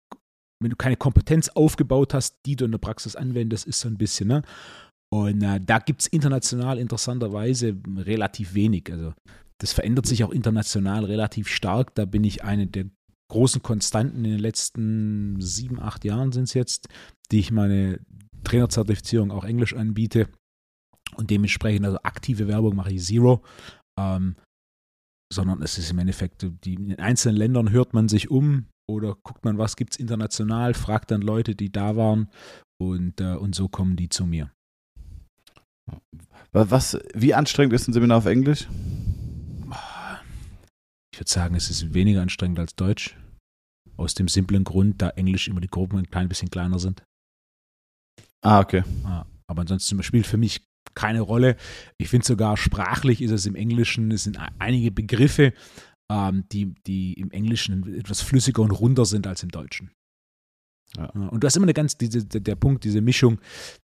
wenn 0.63 0.71
du 0.71 0.77
keine 0.77 0.97
Kompetenz 0.97 1.49
aufgebaut 1.49 2.15
hast, 2.15 2.37
die 2.47 2.55
du 2.55 2.67
in 2.67 2.71
der 2.71 2.79
Praxis 2.79 3.17
anwendest, 3.17 3.67
ist 3.67 3.81
so 3.81 3.89
ein 3.89 3.99
bisschen, 3.99 4.29
ne? 4.29 4.43
Und 5.11 5.43
äh, 5.43 5.59
da 5.61 5.79
gibt 5.79 6.03
es 6.03 6.07
international 6.07 6.79
interessanterweise 6.79 7.77
relativ 7.97 8.55
wenig. 8.55 8.93
Also 8.93 9.15
das 9.59 9.73
verändert 9.73 10.07
sich 10.07 10.23
auch 10.23 10.31
international 10.31 11.05
relativ 11.05 11.49
stark. 11.49 11.95
Da 11.95 12.05
bin 12.05 12.25
ich 12.25 12.45
eine 12.45 12.67
der 12.67 12.85
großen 13.31 13.63
Konstanten 13.63 14.25
in 14.25 14.33
den 14.33 14.41
letzten 14.41 15.41
sieben, 15.41 15.81
acht 15.81 16.05
Jahren 16.05 16.33
sind 16.33 16.45
es 16.45 16.55
jetzt, 16.55 16.89
die 17.31 17.41
ich 17.41 17.51
meine 17.51 18.01
Trainerzertifizierung 18.45 19.31
auch 19.31 19.45
Englisch 19.45 19.75
anbiete. 19.75 20.29
Und 21.17 21.31
dementsprechend, 21.31 21.87
also 21.87 21.99
aktive 22.03 22.49
Werbung 22.49 22.77
mache 22.77 22.93
ich 22.93 23.05
Zero. 23.05 23.43
Ähm, 23.99 24.37
sondern 25.33 25.63
es 25.63 25.77
ist 25.77 25.91
im 25.91 25.99
Endeffekt, 25.99 26.47
die, 26.65 26.75
in 26.75 26.89
den 26.89 26.99
einzelnen 27.01 27.37
Ländern 27.37 27.71
hört 27.71 27.93
man 27.93 28.09
sich 28.09 28.31
um 28.31 28.67
oder 28.91 29.17
guckt 29.23 29.45
man, 29.45 29.59
was 29.59 29.77
gibt 29.77 29.93
es 29.93 29.99
international, 29.99 30.73
fragt 30.75 31.11
dann 31.11 31.21
Leute, 31.21 31.55
die 31.55 31.71
da 31.71 31.97
waren 31.97 32.31
und, 32.81 33.21
äh, 33.21 33.35
und 33.35 33.55
so 33.55 33.69
kommen 33.69 33.97
die 33.97 34.09
zu 34.09 34.25
mir. 34.25 34.51
Was, 36.53 36.99
wie 37.15 37.35
anstrengend 37.35 37.75
ist 37.75 37.89
ein 37.89 37.93
Seminar 37.93 38.19
auf 38.19 38.27
Englisch? 38.27 38.69
Ich 41.19 41.21
würde 41.21 41.33
sagen, 41.33 41.57
es 41.57 41.69
ist 41.69 41.95
weniger 41.95 42.23
anstrengend 42.23 42.61
als 42.61 42.77
Deutsch. 42.77 43.17
Aus 43.97 44.15
dem 44.15 44.29
simplen 44.29 44.63
Grund, 44.63 45.03
da 45.03 45.09
Englisch 45.11 45.49
immer 45.49 45.61
die 45.61 45.67
Gruppen 45.67 45.99
ein 45.99 46.09
klein 46.09 46.29
bisschen 46.29 46.49
kleiner 46.49 46.79
sind. 46.79 47.03
Ah, 48.41 48.61
okay. 48.61 48.85
Aber 49.49 49.63
ansonsten 49.63 50.01
spielt 50.05 50.29
für 50.29 50.37
mich 50.37 50.63
keine 50.95 51.23
Rolle. 51.23 51.57
Ich 51.97 52.09
finde 52.09 52.25
sogar 52.25 52.57
sprachlich 52.57 53.21
ist 53.21 53.33
es 53.33 53.47
im 53.47 53.57
Englischen, 53.57 54.13
es 54.13 54.23
sind 54.23 54.39
einige 54.61 54.93
Begriffe, 54.93 55.55
ähm, 56.09 56.45
die, 56.53 56.77
die 56.87 57.15
im 57.15 57.33
Englischen 57.33 57.99
etwas 57.99 58.21
flüssiger 58.21 58.63
und 58.63 58.71
runder 58.71 59.05
sind 59.05 59.27
als 59.27 59.43
im 59.43 59.49
Deutschen. 59.49 59.91
Ja. 60.97 61.07
Und 61.11 61.43
du 61.43 61.47
hast 61.47 61.57
immer 61.57 61.67
eine 61.67 61.75
ganz, 61.75 61.99
diese, 61.99 62.25
der 62.25 62.57
Punkt, 62.57 62.85
diese 62.85 63.01
Mischung, 63.01 63.39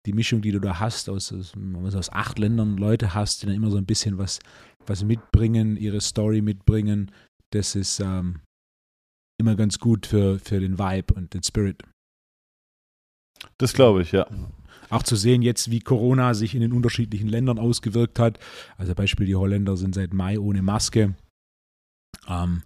die 0.05 0.13
Mischung, 0.13 0.41
die 0.41 0.51
du 0.51 0.59
da 0.59 0.79
hast, 0.79 1.09
aus, 1.09 1.33
aus, 1.33 1.53
aus 1.95 2.09
acht 2.11 2.39
Ländern 2.39 2.77
Leute 2.77 3.13
hast, 3.13 3.41
die 3.41 3.47
dann 3.47 3.55
immer 3.55 3.71
so 3.71 3.77
ein 3.77 3.85
bisschen 3.85 4.17
was, 4.17 4.39
was 4.85 5.03
mitbringen, 5.03 5.75
ihre 5.77 6.01
Story 6.01 6.41
mitbringen, 6.41 7.11
das 7.51 7.75
ist 7.75 7.99
ähm, 7.99 8.39
immer 9.39 9.55
ganz 9.55 9.79
gut 9.79 10.05
für, 10.05 10.39
für 10.39 10.59
den 10.59 10.79
Vibe 10.79 11.13
und 11.13 11.33
den 11.33 11.43
Spirit. 11.43 11.83
Das 13.57 13.73
glaube 13.73 14.01
ich, 14.01 14.11
ja. 14.11 14.25
Auch 14.89 15.03
zu 15.03 15.15
sehen 15.15 15.41
jetzt, 15.41 15.71
wie 15.71 15.79
Corona 15.79 16.33
sich 16.33 16.55
in 16.55 16.61
den 16.61 16.71
unterschiedlichen 16.71 17.27
Ländern 17.27 17.59
ausgewirkt 17.59 18.19
hat. 18.19 18.39
Also 18.77 18.93
Beispiel, 18.93 19.25
die 19.25 19.35
Holländer 19.35 19.75
sind 19.75 19.95
seit 19.95 20.13
Mai 20.13 20.39
ohne 20.39 20.61
Maske. 20.61 21.15
Ähm, 22.27 22.63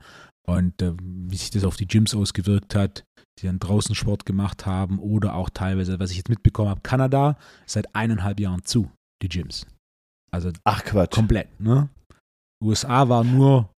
und 0.49 0.81
äh, 0.81 0.93
wie 0.99 1.35
sich 1.35 1.51
das 1.51 1.63
auf 1.63 1.75
die 1.75 1.87
Gyms 1.87 2.15
ausgewirkt 2.15 2.75
hat, 2.75 3.03
die 3.39 3.45
dann 3.45 3.59
draußen 3.59 3.93
Sport 3.95 4.25
gemacht 4.25 4.65
haben 4.65 4.99
oder 4.99 5.35
auch 5.35 5.49
teilweise, 5.49 5.99
was 5.99 6.11
ich 6.11 6.17
jetzt 6.17 6.29
mitbekommen 6.29 6.69
habe, 6.69 6.81
Kanada 6.81 7.37
seit 7.65 7.93
eineinhalb 7.95 8.39
Jahren 8.39 8.63
zu, 8.63 8.89
die 9.21 9.29
Gyms. 9.29 9.67
Also 10.31 10.51
Ach 10.63 10.83
Quatsch. 10.83 11.13
komplett, 11.13 11.59
ne? 11.59 11.89
USA 12.63 13.07
war 13.07 13.23
nur 13.23 13.69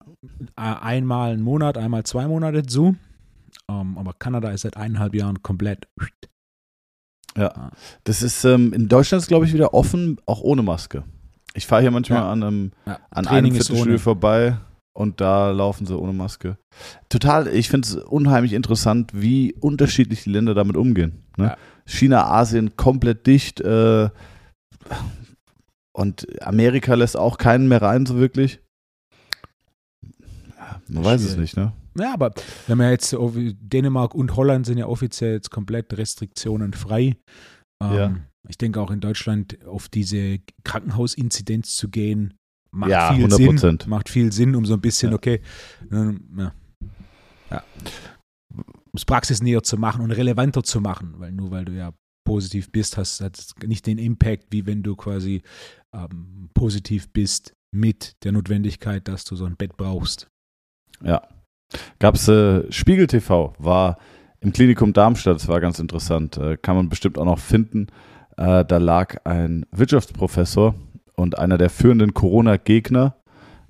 äh, 0.56 0.62
einmal 0.62 1.32
einen 1.32 1.42
Monat, 1.42 1.76
einmal 1.76 2.04
zwei 2.04 2.26
Monate 2.26 2.64
zu. 2.64 2.96
Um, 3.66 3.92
ähm, 3.92 3.98
aber 3.98 4.14
Kanada 4.14 4.50
ist 4.50 4.62
seit 4.62 4.76
eineinhalb 4.76 5.14
Jahren 5.14 5.42
komplett. 5.42 5.88
Ja. 7.36 7.70
Das 8.04 8.22
ist 8.22 8.44
ähm, 8.44 8.72
in 8.72 8.88
Deutschland 8.88 9.26
glaube 9.28 9.46
ich 9.46 9.52
wieder 9.52 9.74
offen, 9.74 10.20
auch 10.26 10.40
ohne 10.40 10.62
Maske. 10.62 11.04
Ich 11.54 11.66
fahre 11.66 11.82
hier 11.82 11.90
manchmal 11.90 12.20
ja. 12.20 12.32
an 12.32 12.42
einem, 12.42 12.72
ja. 12.86 12.98
an 13.10 13.26
einem 13.26 13.52
Fitnessstudio 13.54 13.98
vorbei 13.98 14.58
und 15.00 15.20
da 15.20 15.50
laufen 15.50 15.86
sie 15.86 15.98
ohne 15.98 16.12
Maske. 16.12 16.58
Total, 17.08 17.48
ich 17.48 17.68
finde 17.68 17.88
es 17.88 17.94
unheimlich 17.96 18.52
interessant, 18.52 19.12
wie 19.14 19.54
unterschiedlich 19.54 20.24
die 20.24 20.30
Länder 20.30 20.54
damit 20.54 20.76
umgehen. 20.76 21.24
Ne? 21.36 21.44
Ja. 21.44 21.56
China, 21.86 22.26
Asien 22.26 22.76
komplett 22.76 23.26
dicht. 23.26 23.60
Äh, 23.60 24.10
Und 25.92 26.26
Amerika 26.42 26.94
lässt 26.94 27.16
auch 27.16 27.36
keinen 27.36 27.66
mehr 27.68 27.82
rein, 27.82 28.06
so 28.06 28.16
wirklich. 28.16 28.60
Ja, 30.56 30.80
man 30.88 31.04
weiß 31.04 31.22
es 31.22 31.36
nicht, 31.36 31.56
ne? 31.56 31.72
Ja, 31.98 32.14
aber 32.14 32.32
wenn 32.68 32.78
man 32.78 32.90
jetzt 32.90 33.14
Dänemark 33.14 34.14
und 34.14 34.36
Holland 34.36 34.66
sind 34.66 34.78
ja 34.78 34.86
offiziell 34.86 35.32
jetzt 35.32 35.50
komplett 35.50 35.92
restriktionenfrei. 35.96 37.16
Ähm, 37.82 37.92
ja. 37.92 38.16
Ich 38.48 38.56
denke 38.56 38.80
auch 38.80 38.90
in 38.90 39.00
Deutschland 39.00 39.66
auf 39.66 39.88
diese 39.88 40.38
Krankenhausinzidenz 40.64 41.74
zu 41.74 41.88
gehen, 41.88 42.34
macht 42.70 42.90
ja, 42.90 43.12
viel 43.12 43.26
100%. 43.26 43.58
Sinn. 43.58 43.78
Macht 43.86 44.08
viel 44.08 44.32
Sinn, 44.32 44.54
um 44.54 44.64
so 44.64 44.74
ein 44.74 44.80
bisschen, 44.80 45.10
ja. 45.10 45.16
okay, 45.16 45.40
ähm, 45.90 46.28
ja. 46.36 46.52
ja. 47.50 47.64
Um 48.52 48.96
es 48.96 49.04
praxisnäher 49.04 49.62
zu 49.62 49.76
machen 49.76 50.02
und 50.02 50.10
relevanter 50.10 50.62
zu 50.62 50.80
machen, 50.80 51.14
weil 51.18 51.32
nur 51.32 51.50
weil 51.50 51.64
du 51.64 51.72
ja 51.72 51.92
positiv 52.24 52.70
bist, 52.70 52.96
hast, 52.96 53.20
hat 53.20 53.38
es 53.38 53.54
nicht 53.64 53.86
den 53.86 53.98
Impact, 53.98 54.46
wie 54.50 54.66
wenn 54.66 54.82
du 54.82 54.96
quasi 54.96 55.42
ähm, 55.94 56.50
positiv 56.54 57.12
bist 57.12 57.54
mit 57.72 58.16
der 58.24 58.32
Notwendigkeit, 58.32 59.06
dass 59.08 59.24
du 59.24 59.36
so 59.36 59.46
ein 59.46 59.56
Bett 59.56 59.76
brauchst. 59.76 60.28
Ja. 61.02 61.22
Gab 61.98 62.16
es 62.16 62.28
äh, 62.28 62.70
Spiegel 62.72 63.06
TV, 63.06 63.54
war 63.58 63.98
im 64.40 64.52
Klinikum 64.52 64.92
Darmstadt, 64.92 65.36
das 65.36 65.48
war 65.48 65.60
ganz 65.60 65.78
interessant, 65.78 66.36
äh, 66.36 66.56
kann 66.56 66.76
man 66.76 66.88
bestimmt 66.88 67.18
auch 67.18 67.24
noch 67.24 67.38
finden. 67.38 67.88
Äh, 68.36 68.64
da 68.64 68.78
lag 68.78 69.24
ein 69.24 69.66
Wirtschaftsprofessor 69.70 70.74
und 71.16 71.38
einer 71.38 71.58
der 71.58 71.70
führenden 71.70 72.14
Corona-Gegner, 72.14 73.16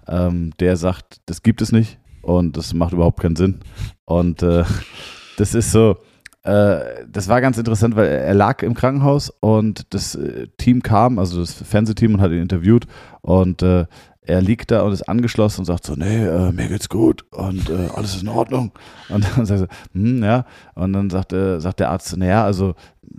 ähm, 0.09 0.53
der 0.61 0.76
sagt, 0.76 1.20
das 1.26 1.42
gibt 1.42 1.62
es 1.62 1.72
nicht 1.72 1.98
und 2.22 2.57
das 2.57 2.74
macht 2.74 2.92
überhaupt 2.92 3.20
keinen 3.20 3.37
Sinn. 3.37 3.61
Und 4.05 4.42
äh, 4.42 4.64
das 5.37 5.55
ist 5.55 5.72
so, 5.72 5.96
äh, 6.42 7.05
das 7.09 7.29
war 7.29 7.40
ganz 7.40 7.59
interessant, 7.59 7.96
weil 7.96 8.09
er 8.09 8.35
lag 8.35 8.62
im 8.62 8.74
Krankenhaus 8.74 9.31
und 9.40 9.92
das 9.94 10.14
äh, 10.14 10.46
Team 10.59 10.83
kam, 10.83 11.18
also 11.18 11.40
das 11.40 11.53
Fernsehteam 11.53 12.14
und 12.14 12.20
hat 12.20 12.31
ihn 12.31 12.42
interviewt 12.42 12.87
und 13.20 13.62
äh, 13.62 13.87
er 14.22 14.40
liegt 14.40 14.70
da 14.70 14.83
und 14.83 14.92
ist 14.92 15.09
angeschlossen 15.09 15.62
und 15.62 15.64
sagt 15.64 15.87
so, 15.87 15.94
nee, 15.94 16.24
äh, 16.24 16.53
mir 16.53 16.68
geht's 16.68 16.88
gut 16.88 17.24
und 17.31 17.68
äh, 17.70 17.88
alles 17.94 18.14
ist 18.14 18.22
in 18.22 18.29
Ordnung. 18.29 18.72
Und 19.09 19.24
dann 19.24 19.46
sagt 19.46 19.62
er, 19.62 19.68
hm, 19.92 20.22
ja. 20.22 20.44
Und 20.74 20.92
dann 20.92 21.11
sagt, 21.11 21.33
äh, 21.33 21.59
sagt 21.59 21.81
der 21.81 21.90
Arzt, 21.90 22.16
naja, 22.16 22.44
also 22.44 22.74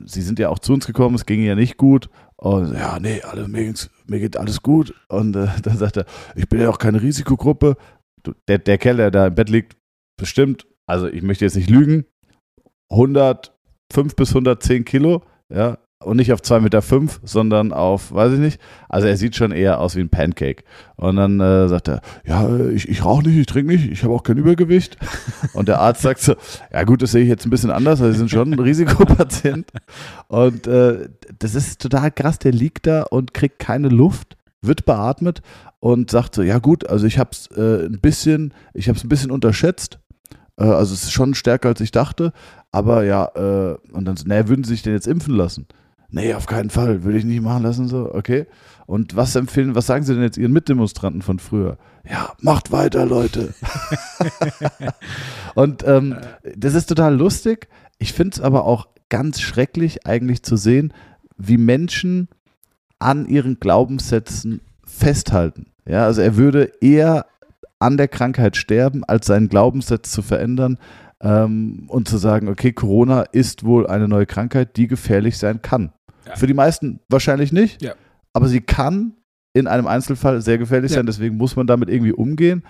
Sie 0.06 0.22
sind 0.22 0.40
ja 0.40 0.50
auch 0.50 0.60
zu 0.60 0.74
uns 0.74 0.88
gekommen, 0.88 1.16
es 1.16 1.26
ging 1.26 1.44
ja 1.44 1.56
nicht 1.56 1.78
gut. 1.78 2.10
Und 2.44 2.74
ja, 2.74 3.00
nee, 3.00 3.22
alle, 3.22 3.48
mir, 3.48 3.74
mir 4.08 4.20
geht 4.20 4.36
alles 4.36 4.62
gut. 4.62 4.94
Und 5.08 5.36
äh, 5.36 5.48
dann 5.64 5.78
sagt 5.78 5.98
er, 5.98 6.06
ich 6.36 6.50
bin 6.50 6.60
ja 6.60 6.70
auch 6.70 6.80
keine 6.80 7.02
Risikogruppe. 7.02 7.78
Der, 8.48 8.58
der 8.60 8.78
Kerl, 8.78 8.98
der 8.98 9.12
da 9.12 9.28
im 9.28 9.36
Bett 9.36 9.50
liegt, 9.50 9.78
bestimmt, 10.20 10.68
also 10.88 11.08
ich 11.08 11.24
möchte 11.24 11.46
jetzt 11.46 11.56
nicht 11.56 11.70
lügen, 11.70 12.06
105 12.92 14.16
bis 14.16 14.30
110 14.30 14.86
Kilo, 14.86 15.24
ja, 15.50 15.78
und 16.04 16.18
nicht 16.18 16.34
auf 16.34 16.42
2,5 16.42 16.60
Meter, 16.62 16.82
fünf, 16.82 17.20
sondern 17.24 17.74
auf, 17.74 18.12
weiß 18.14 18.34
ich 18.34 18.40
nicht. 18.40 18.62
Also 18.90 19.08
er 19.08 19.18
sieht 19.18 19.36
schon 19.36 19.52
eher 19.52 19.80
aus 19.80 19.96
wie 19.96 20.02
ein 20.02 20.10
Pancake. 20.10 20.64
Und 20.96 21.16
dann 21.16 21.40
äh, 21.40 21.68
sagt 21.68 21.88
er, 21.88 22.02
ja, 22.26 22.48
ich, 22.68 22.88
ich 22.90 23.04
rauche 23.04 23.24
nicht, 23.24 23.38
ich 23.38 23.46
trinke 23.46 23.72
nicht, 23.72 23.90
ich 23.92 24.04
habe 24.04 24.14
auch 24.14 24.24
kein 24.24 24.38
Übergewicht. 24.38 24.98
Und 25.54 25.68
der 25.68 25.80
Arzt 25.80 26.02
sagt 26.02 26.22
so, 26.22 26.36
ja 26.72 26.84
gut, 26.84 27.02
das 27.02 27.12
sehe 27.12 27.24
ich 27.24 27.30
jetzt 27.30 27.46
ein 27.46 27.50
bisschen 27.50 27.72
anders, 27.72 28.02
weil 28.02 28.12
Sie 28.12 28.20
sind 28.20 28.30
schon 28.30 28.54
ein 28.54 28.60
Risikopatient. 28.60 29.72
Und 30.28 30.68
äh, 30.68 31.10
das 31.40 31.56
ist 31.56 31.82
total 31.82 32.12
krass, 32.12 32.40
der 32.40 32.52
liegt 32.52 32.88
da 32.88 33.04
und 33.04 33.34
kriegt 33.34 33.60
keine 33.60 33.90
Luft, 33.90 34.38
wird 34.62 34.86
beatmet 34.86 35.42
und 35.80 36.12
sagt 36.12 36.36
so, 36.36 36.44
ja 36.44 36.60
gut, 36.60 36.88
also 36.88 37.08
ich 37.08 37.18
habe 37.18 37.32
es 37.32 37.48
äh, 37.48 37.86
ein 37.86 38.00
bisschen, 38.00 38.54
ich 38.74 38.88
habe 38.88 38.98
es 38.98 39.04
ein 39.04 39.10
bisschen 39.10 39.32
unterschätzt. 39.32 40.00
Äh, 40.58 40.64
also 40.66 40.94
es 40.94 41.04
ist 41.04 41.12
schon 41.12 41.34
stärker, 41.34 41.70
als 41.70 41.82
ich 41.82 41.92
dachte. 41.92 42.34
Aber 42.72 43.04
ja, 43.04 43.26
äh, 43.36 43.78
und 43.92 44.06
dann 44.06 44.16
naja, 44.26 44.48
würden 44.48 44.64
Sie 44.64 44.72
sich 44.72 44.84
denn 44.84 44.94
jetzt 44.94 45.08
impfen 45.08 45.36
lassen? 45.36 45.68
Nee, 46.12 46.34
auf 46.34 46.46
keinen 46.46 46.70
Fall, 46.70 47.04
würde 47.04 47.18
ich 47.18 47.26
nicht 47.26 47.42
machen 47.42 47.64
lassen, 47.64 47.88
so, 47.88 48.14
okay. 48.14 48.48
Und 48.86 49.16
was 49.16 49.36
empfehlen, 49.36 49.76
was 49.76 49.88
sagen 49.88 50.04
Sie 50.04 50.14
denn 50.14 50.24
jetzt 50.24 50.38
Ihren 50.38 50.52
Mitdemonstranten 50.52 51.22
von 51.22 51.40
früher? 51.40 51.78
Ja, 52.10 52.34
macht 52.42 52.72
weiter, 52.72 53.06
Leute. 53.06 53.54
und 55.56 55.88
ähm, 55.88 56.18
das 56.56 56.74
ist 56.74 56.88
total 56.88 57.16
lustig. 57.16 57.68
Ich 58.00 58.14
finde 58.14 58.36
es 58.36 58.42
aber 58.42 58.66
auch 58.66 58.88
ganz 59.10 59.40
schrecklich, 59.40 60.06
eigentlich 60.06 60.44
zu 60.44 60.56
sehen, 60.56 60.94
wie 61.38 61.58
Menschen 61.58 62.28
an 63.00 63.28
ihren 63.28 63.60
Glaubenssätzen 63.60 64.62
festhalten. 64.86 65.68
Ja, 65.88 66.06
also 66.06 66.22
er 66.22 66.36
würde 66.36 66.72
eher 66.82 67.26
an 67.80 67.98
der 67.98 68.08
Krankheit 68.08 68.58
sterben, 68.58 69.04
als 69.04 69.26
seinen 69.28 69.50
Glaubenssatz 69.50 70.12
zu 70.12 70.22
verändern, 70.22 70.78
ähm, 71.22 71.86
und 71.88 72.08
zu 72.08 72.18
sagen, 72.18 72.48
okay, 72.48 72.74
Corona 72.74 73.22
ist 73.22 73.64
wohl 73.64 73.88
eine 73.88 74.08
neue 74.08 74.26
Krankheit, 74.26 74.76
die 74.78 74.88
gefährlich 74.88 75.38
sein 75.38 75.62
kann. 75.62 75.92
Ja. 76.28 76.36
Für 76.36 76.48
die 76.48 76.54
meisten 76.54 77.00
wahrscheinlich 77.10 77.52
nicht, 77.52 77.82
ja. 77.82 77.94
aber 78.34 78.48
sie 78.48 78.62
kann 78.62 79.14
in 79.54 79.68
einem 79.68 79.88
Einzelfall 79.88 80.42
sehr 80.42 80.58
gefährlich 80.58 80.92
ja. 80.92 80.98
sein, 80.98 81.06
deswegen 81.06 81.38
muss 81.38 81.56
man 81.56 81.68
damit 81.68 81.90
irgendwie 81.90 82.14
umgehen. 82.14 82.64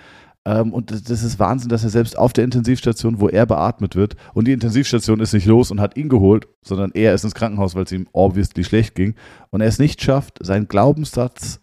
Ähm, 0.43 0.73
und 0.73 0.89
das, 0.89 1.03
das, 1.03 1.21
ist 1.21 1.37
Wahnsinn, 1.37 1.69
dass 1.69 1.83
er 1.83 1.91
selbst 1.91 2.17
auf 2.17 2.33
der 2.33 2.43
Intensivstation, 2.43 3.19
wo 3.19 3.29
er 3.29 3.45
beatmet 3.45 3.95
wird, 3.95 4.15
und 4.33 4.47
die 4.47 4.53
Intensivstation 4.53 5.19
ist 5.19 5.33
nicht 5.33 5.45
los 5.45 5.69
und 5.69 5.79
hat 5.79 5.95
ihn 5.97 6.09
geholt, 6.09 6.47
sondern 6.63 6.91
er 6.93 7.13
ist 7.13 7.23
ins 7.23 7.35
Krankenhaus, 7.35 7.75
weil 7.75 7.83
es 7.83 7.91
ihm 7.91 8.07
obviously 8.11 8.63
schlecht 8.63 8.95
ging, 8.95 9.13
und 9.51 9.61
er 9.61 9.67
es 9.67 9.77
nicht 9.77 10.01
schafft, 10.01 10.39
seinen 10.41 10.67
Glaubenssatz 10.67 11.61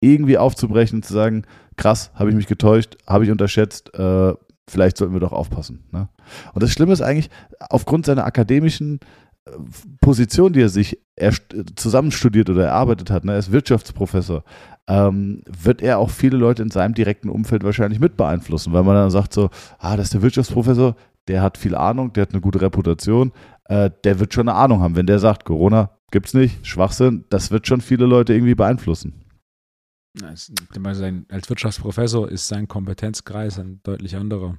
irgendwie 0.00 0.38
aufzubrechen 0.38 0.98
und 0.98 1.04
zu 1.04 1.12
sagen, 1.12 1.44
krass, 1.76 2.12
habe 2.14 2.30
ich 2.30 2.36
mich 2.36 2.46
getäuscht, 2.46 2.96
habe 3.08 3.24
ich 3.24 3.30
unterschätzt, 3.30 3.92
äh, 3.94 4.34
vielleicht 4.68 4.96
sollten 4.96 5.14
wir 5.14 5.20
doch 5.20 5.32
aufpassen. 5.32 5.84
Ne? 5.90 6.08
Und 6.54 6.62
das 6.62 6.70
Schlimme 6.70 6.92
ist 6.92 7.02
eigentlich, 7.02 7.30
aufgrund 7.70 8.06
seiner 8.06 8.24
akademischen 8.24 9.00
Position, 10.00 10.52
die 10.52 10.60
er 10.60 10.68
sich 10.68 10.98
zusammenstudiert 11.76 12.48
oder 12.48 12.66
erarbeitet 12.66 13.10
hat, 13.10 13.24
ne, 13.24 13.32
er 13.32 13.38
ist 13.38 13.52
Wirtschaftsprofessor, 13.52 14.44
ähm, 14.88 15.42
wird 15.46 15.82
er 15.82 15.98
auch 15.98 16.10
viele 16.10 16.36
Leute 16.36 16.62
in 16.62 16.70
seinem 16.70 16.94
direkten 16.94 17.28
Umfeld 17.28 17.64
wahrscheinlich 17.64 18.00
mit 18.00 18.16
beeinflussen, 18.16 18.72
weil 18.72 18.84
man 18.84 18.94
dann 18.94 19.10
sagt 19.10 19.32
so, 19.32 19.50
ah, 19.78 19.96
das 19.96 20.06
ist 20.06 20.14
der 20.14 20.22
Wirtschaftsprofessor, 20.22 20.96
der 21.28 21.42
hat 21.42 21.58
viel 21.58 21.74
Ahnung, 21.74 22.12
der 22.12 22.22
hat 22.22 22.32
eine 22.32 22.40
gute 22.40 22.60
Reputation, 22.60 23.32
äh, 23.64 23.90
der 24.04 24.20
wird 24.20 24.34
schon 24.34 24.48
eine 24.48 24.58
Ahnung 24.58 24.80
haben. 24.80 24.96
Wenn 24.96 25.06
der 25.06 25.18
sagt, 25.18 25.44
Corona 25.44 25.90
gibt's 26.10 26.34
nicht, 26.34 26.66
Schwachsinn, 26.66 27.24
das 27.30 27.50
wird 27.50 27.66
schon 27.66 27.80
viele 27.80 28.06
Leute 28.06 28.34
irgendwie 28.34 28.54
beeinflussen. 28.54 29.14
als 31.30 31.48
Wirtschaftsprofessor 31.48 32.28
ist 32.28 32.48
sein 32.48 32.68
Kompetenzkreis 32.68 33.58
ein 33.58 33.80
deutlich 33.82 34.16
anderer. 34.16 34.58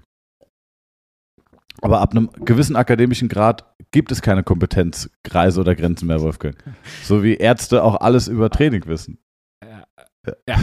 Aber 1.82 2.02
ab 2.02 2.12
einem 2.12 2.30
gewissen 2.46 2.76
akademischen 2.76 3.28
Grad 3.28 3.66
gibt 3.92 4.12
es 4.12 4.22
keine 4.22 4.44
Kompetenzkreise 4.44 5.60
oder 5.60 5.76
Grenzen 5.76 6.08
mehr, 6.08 6.22
Wolfgang. 6.22 6.56
So 7.04 7.24
wie 7.24 7.36
Ärzte 7.36 7.84
auch 7.84 7.96
alles 8.02 8.28
über 8.28 8.50
Training 8.50 8.86
wissen. 8.86 9.18
Ja. 9.64 9.86
ja. 10.48 10.60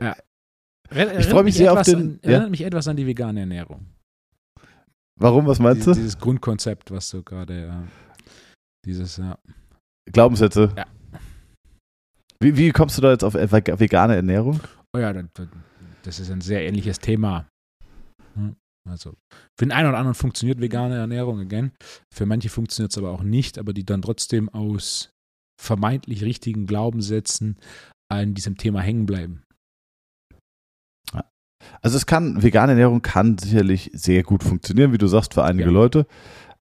ja. 0.00 0.16
Ich 1.18 1.26
freue 1.26 1.44
mich 1.44 1.54
sehr 1.54 1.72
auf 1.72 1.82
den. 1.82 1.96
An, 1.96 2.18
erinnert 2.22 2.44
ja? 2.44 2.50
mich 2.50 2.62
etwas 2.62 2.88
an 2.88 2.96
die 2.96 3.06
vegane 3.06 3.40
Ernährung. 3.40 3.86
Warum? 5.20 5.46
Was 5.46 5.58
meinst 5.58 5.86
du? 5.86 5.92
Dieses 5.92 6.18
Grundkonzept, 6.18 6.90
was 6.90 7.10
du 7.10 7.22
gerade. 7.22 7.66
Ja, 7.66 7.82
dieses, 8.84 9.18
ja. 9.18 9.38
Glaubenssätze. 10.10 10.72
Ja. 10.76 10.86
Wie, 12.40 12.56
wie 12.56 12.70
kommst 12.70 12.96
du 12.96 13.02
da 13.02 13.10
jetzt 13.12 13.22
auf 13.22 13.34
vegane 13.34 14.16
Ernährung? 14.16 14.60
Oh 14.94 14.98
ja, 14.98 15.12
das 16.02 16.18
ist 16.18 16.30
ein 16.30 16.40
sehr 16.40 16.66
ähnliches 16.66 16.98
Thema. 16.98 17.46
Hm. 18.34 18.56
Also 18.90 19.14
für 19.58 19.66
den 19.66 19.72
einen 19.72 19.88
oder 19.88 19.98
anderen 19.98 20.14
funktioniert 20.14 20.60
vegane 20.60 20.96
Ernährung, 20.96 21.40
again. 21.40 21.72
Für 22.12 22.26
manche 22.26 22.48
funktioniert 22.48 22.92
es 22.92 22.98
aber 22.98 23.10
auch 23.10 23.22
nicht, 23.22 23.58
aber 23.58 23.72
die 23.72 23.84
dann 23.84 24.02
trotzdem 24.02 24.48
aus 24.48 25.10
vermeintlich 25.60 26.22
richtigen 26.22 26.66
Glaubenssätzen 26.66 27.58
an 28.10 28.34
diesem 28.34 28.56
Thema 28.56 28.80
hängen 28.80 29.06
bleiben. 29.06 29.42
Also 31.82 31.96
es 31.96 32.06
kann, 32.06 32.42
vegane 32.42 32.72
Ernährung 32.72 33.02
kann 33.02 33.38
sicherlich 33.38 33.90
sehr 33.94 34.22
gut 34.22 34.42
funktionieren, 34.42 34.92
wie 34.92 34.98
du 34.98 35.06
sagst, 35.06 35.34
für 35.34 35.44
einige 35.44 35.68
ja. 35.68 35.70
Leute. 35.70 36.06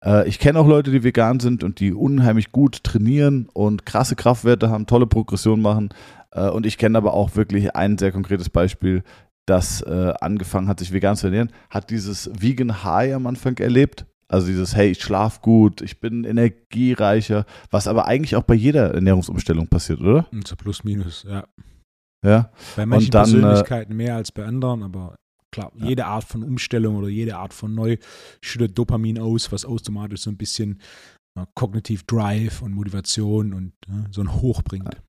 Äh, 0.04 0.28
ich 0.28 0.40
kenne 0.40 0.60
auch 0.60 0.68
Leute, 0.68 0.92
die 0.92 1.04
vegan 1.04 1.40
sind 1.40 1.64
und 1.64 1.80
die 1.80 1.94
unheimlich 1.94 2.52
gut 2.52 2.84
trainieren 2.84 3.48
und 3.54 3.86
krasse 3.86 4.16
Kraftwerte 4.16 4.70
haben, 4.70 4.86
tolle 4.86 5.08
Progression 5.08 5.62
machen. 5.62 5.90
Äh, 6.32 6.50
und 6.50 6.66
ich 6.66 6.78
kenne 6.78 6.98
aber 6.98 7.14
auch 7.14 7.36
wirklich 7.36 7.76
ein 7.76 7.98
sehr 7.98 8.12
konkretes 8.12 8.50
Beispiel, 8.50 9.04
das 9.50 9.82
äh, 9.82 10.14
angefangen 10.22 10.68
hat, 10.68 10.80
sich 10.80 10.94
vegan 10.94 11.16
zu 11.16 11.28
ernähren, 11.28 11.52
hat 11.70 11.90
dieses 11.90 12.30
Vegan 12.40 12.84
High 12.84 13.16
am 13.16 13.28
Anfang 13.28 13.58
erlebt. 13.58 14.06
Also 14.28 14.48
dieses, 14.48 14.76
hey, 14.76 14.92
ich 14.92 15.02
schlaf 15.02 15.42
gut, 15.42 15.82
ich 15.82 16.00
bin 16.00 16.24
energiereicher, 16.24 17.46
was 17.72 17.88
aber 17.88 18.06
eigentlich 18.06 18.36
auch 18.36 18.44
bei 18.44 18.54
jeder 18.54 18.94
Ernährungsumstellung 18.94 19.68
passiert, 19.68 20.02
oder? 20.02 20.28
So 20.46 20.56
plus 20.56 20.84
minus, 20.84 21.26
ja. 21.28 21.46
Ja. 22.24 22.52
Bei 22.76 22.86
manchen 22.86 23.10
dann, 23.12 23.28
äh, 23.28 23.32
Persönlichkeiten 23.32 23.96
mehr 23.96 24.16
als 24.16 24.32
bei 24.32 24.46
anderen, 24.46 24.84
aber 24.84 25.16
klar, 25.52 25.72
ja. 25.76 25.88
jede 25.88 26.06
Art 26.06 26.26
von 26.26 26.44
Umstellung 26.44 26.98
oder 26.98 27.08
jede 27.08 27.38
Art 27.38 27.54
von 27.54 27.74
neu 27.74 27.98
schüttet 28.42 28.78
Dopamin 28.78 29.18
aus, 29.18 29.52
was 29.52 29.66
automatisch 29.66 30.22
so 30.22 30.30
ein 30.30 30.38
bisschen 30.38 30.80
äh, 31.36 31.46
kognitiv 31.56 32.04
Drive 32.04 32.62
und 32.62 32.74
Motivation 32.74 33.54
und 33.54 33.74
äh, 33.88 34.10
so 34.12 34.22
ein 34.22 34.32
Hoch 34.32 34.62
bringt. 34.62 35.02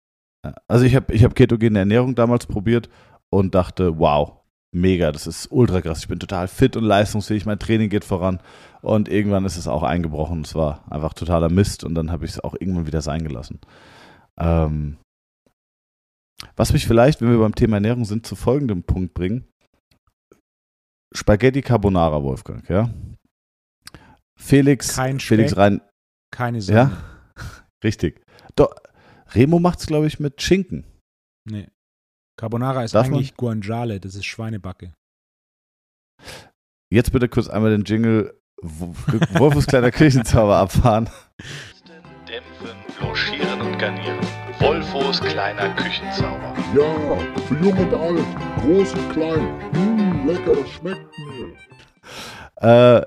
Also 0.67 0.87
ich 0.87 0.97
habe 0.97 1.13
ich 1.13 1.25
hab 1.25 1.35
ketogene 1.35 1.81
Ernährung 1.81 2.15
damals 2.15 2.47
probiert 2.47 2.89
und 3.33 3.55
dachte, 3.55 3.99
wow, 3.99 4.41
mega, 4.73 5.13
das 5.13 5.27
ist 5.27 5.49
ultra 5.51 5.81
krass. 5.81 6.01
Ich 6.01 6.09
bin 6.09 6.19
total 6.21 6.49
fit 6.49 6.77
und 6.77 6.85
leistungsfähig, 6.85 7.47
mein 7.47 7.59
Training 7.59 7.89
geht 7.91 8.05
voran. 8.05 8.41
Und 8.83 9.09
irgendwann 9.09 9.45
ist 9.45 9.57
es 9.57 9.69
auch 9.69 9.83
eingebrochen. 9.83 10.43
Es 10.43 10.55
war 10.55 10.91
einfach 10.91 11.15
totaler 11.15 11.49
Mist 11.51 11.85
und 11.85 11.95
dann 11.95 12.11
habe 12.11 12.25
ich 12.25 12.33
es 12.33 12.41
auch 12.41 12.55
irgendwann 12.59 12.87
wieder 12.87 13.03
sein 13.03 13.23
gelassen. 13.25 13.61
Ähm, 14.39 14.97
Was 16.57 16.73
mich 16.73 16.87
vielleicht, 16.87 17.21
wenn 17.21 17.31
wir 17.31 17.39
beim 17.39 17.55
Thema 17.55 17.77
Ernährung 17.77 18.05
sind, 18.05 18.27
zu 18.27 18.37
folgendem 18.37 18.83
Punkt 18.83 19.13
bringen. 19.15 19.47
Spaghetti 21.15 21.61
Carbonara, 21.61 22.23
Wolfgang, 22.23 22.69
ja. 22.71 22.89
Felix, 24.39 24.95
Kein 24.97 25.21
Felix 25.21 25.51
Speck. 25.51 25.59
rein, 25.59 25.81
Keine 26.33 26.61
Sonne. 26.63 26.79
ja, 26.79 26.91
richtig. 27.85 28.23
Doch, 28.57 28.71
Remo 29.35 29.59
macht's, 29.59 29.87
glaube 29.87 30.07
ich, 30.07 30.19
mit 30.21 30.41
Schinken. 30.41 30.87
Nee. 31.45 31.69
Carbonara 32.41 32.85
ist 32.85 32.95
Darf 32.95 33.07
man? 33.09 33.17
eigentlich 33.19 33.37
Guanciale, 33.37 34.01
das 34.01 34.15
ist 34.15 34.25
Schweinebacke. 34.25 34.95
Jetzt 36.91 37.13
bitte 37.13 37.29
kurz 37.29 37.49
einmal 37.51 37.71
den 37.71 37.85
Jingle 37.85 38.35
Wo- 38.63 38.95
Wolfus 39.39 39.67
kleiner 39.67 39.91
Küchenzauber 39.91 40.57
abfahren. 40.57 41.11
Dämpfen, 42.27 42.79
blanchieren 42.99 43.61
und 43.61 43.79
garnieren. 43.79 44.19
Wolfos 44.59 45.21
kleiner 45.21 45.69
Küchenzauber. 45.75 46.55
Ja, 46.75 47.17
für 47.47 47.55
jung 47.63 47.77
und 47.77 47.93
alt, 47.95 48.27
groß 48.63 48.95
und 48.95 49.13
klein. 49.13 49.59
Mmh, 49.73 50.33
lecker, 50.33 50.55
das 50.57 50.71
schmeckt 50.71 51.07
mir. 51.19 51.57
Äh, 53.01 53.07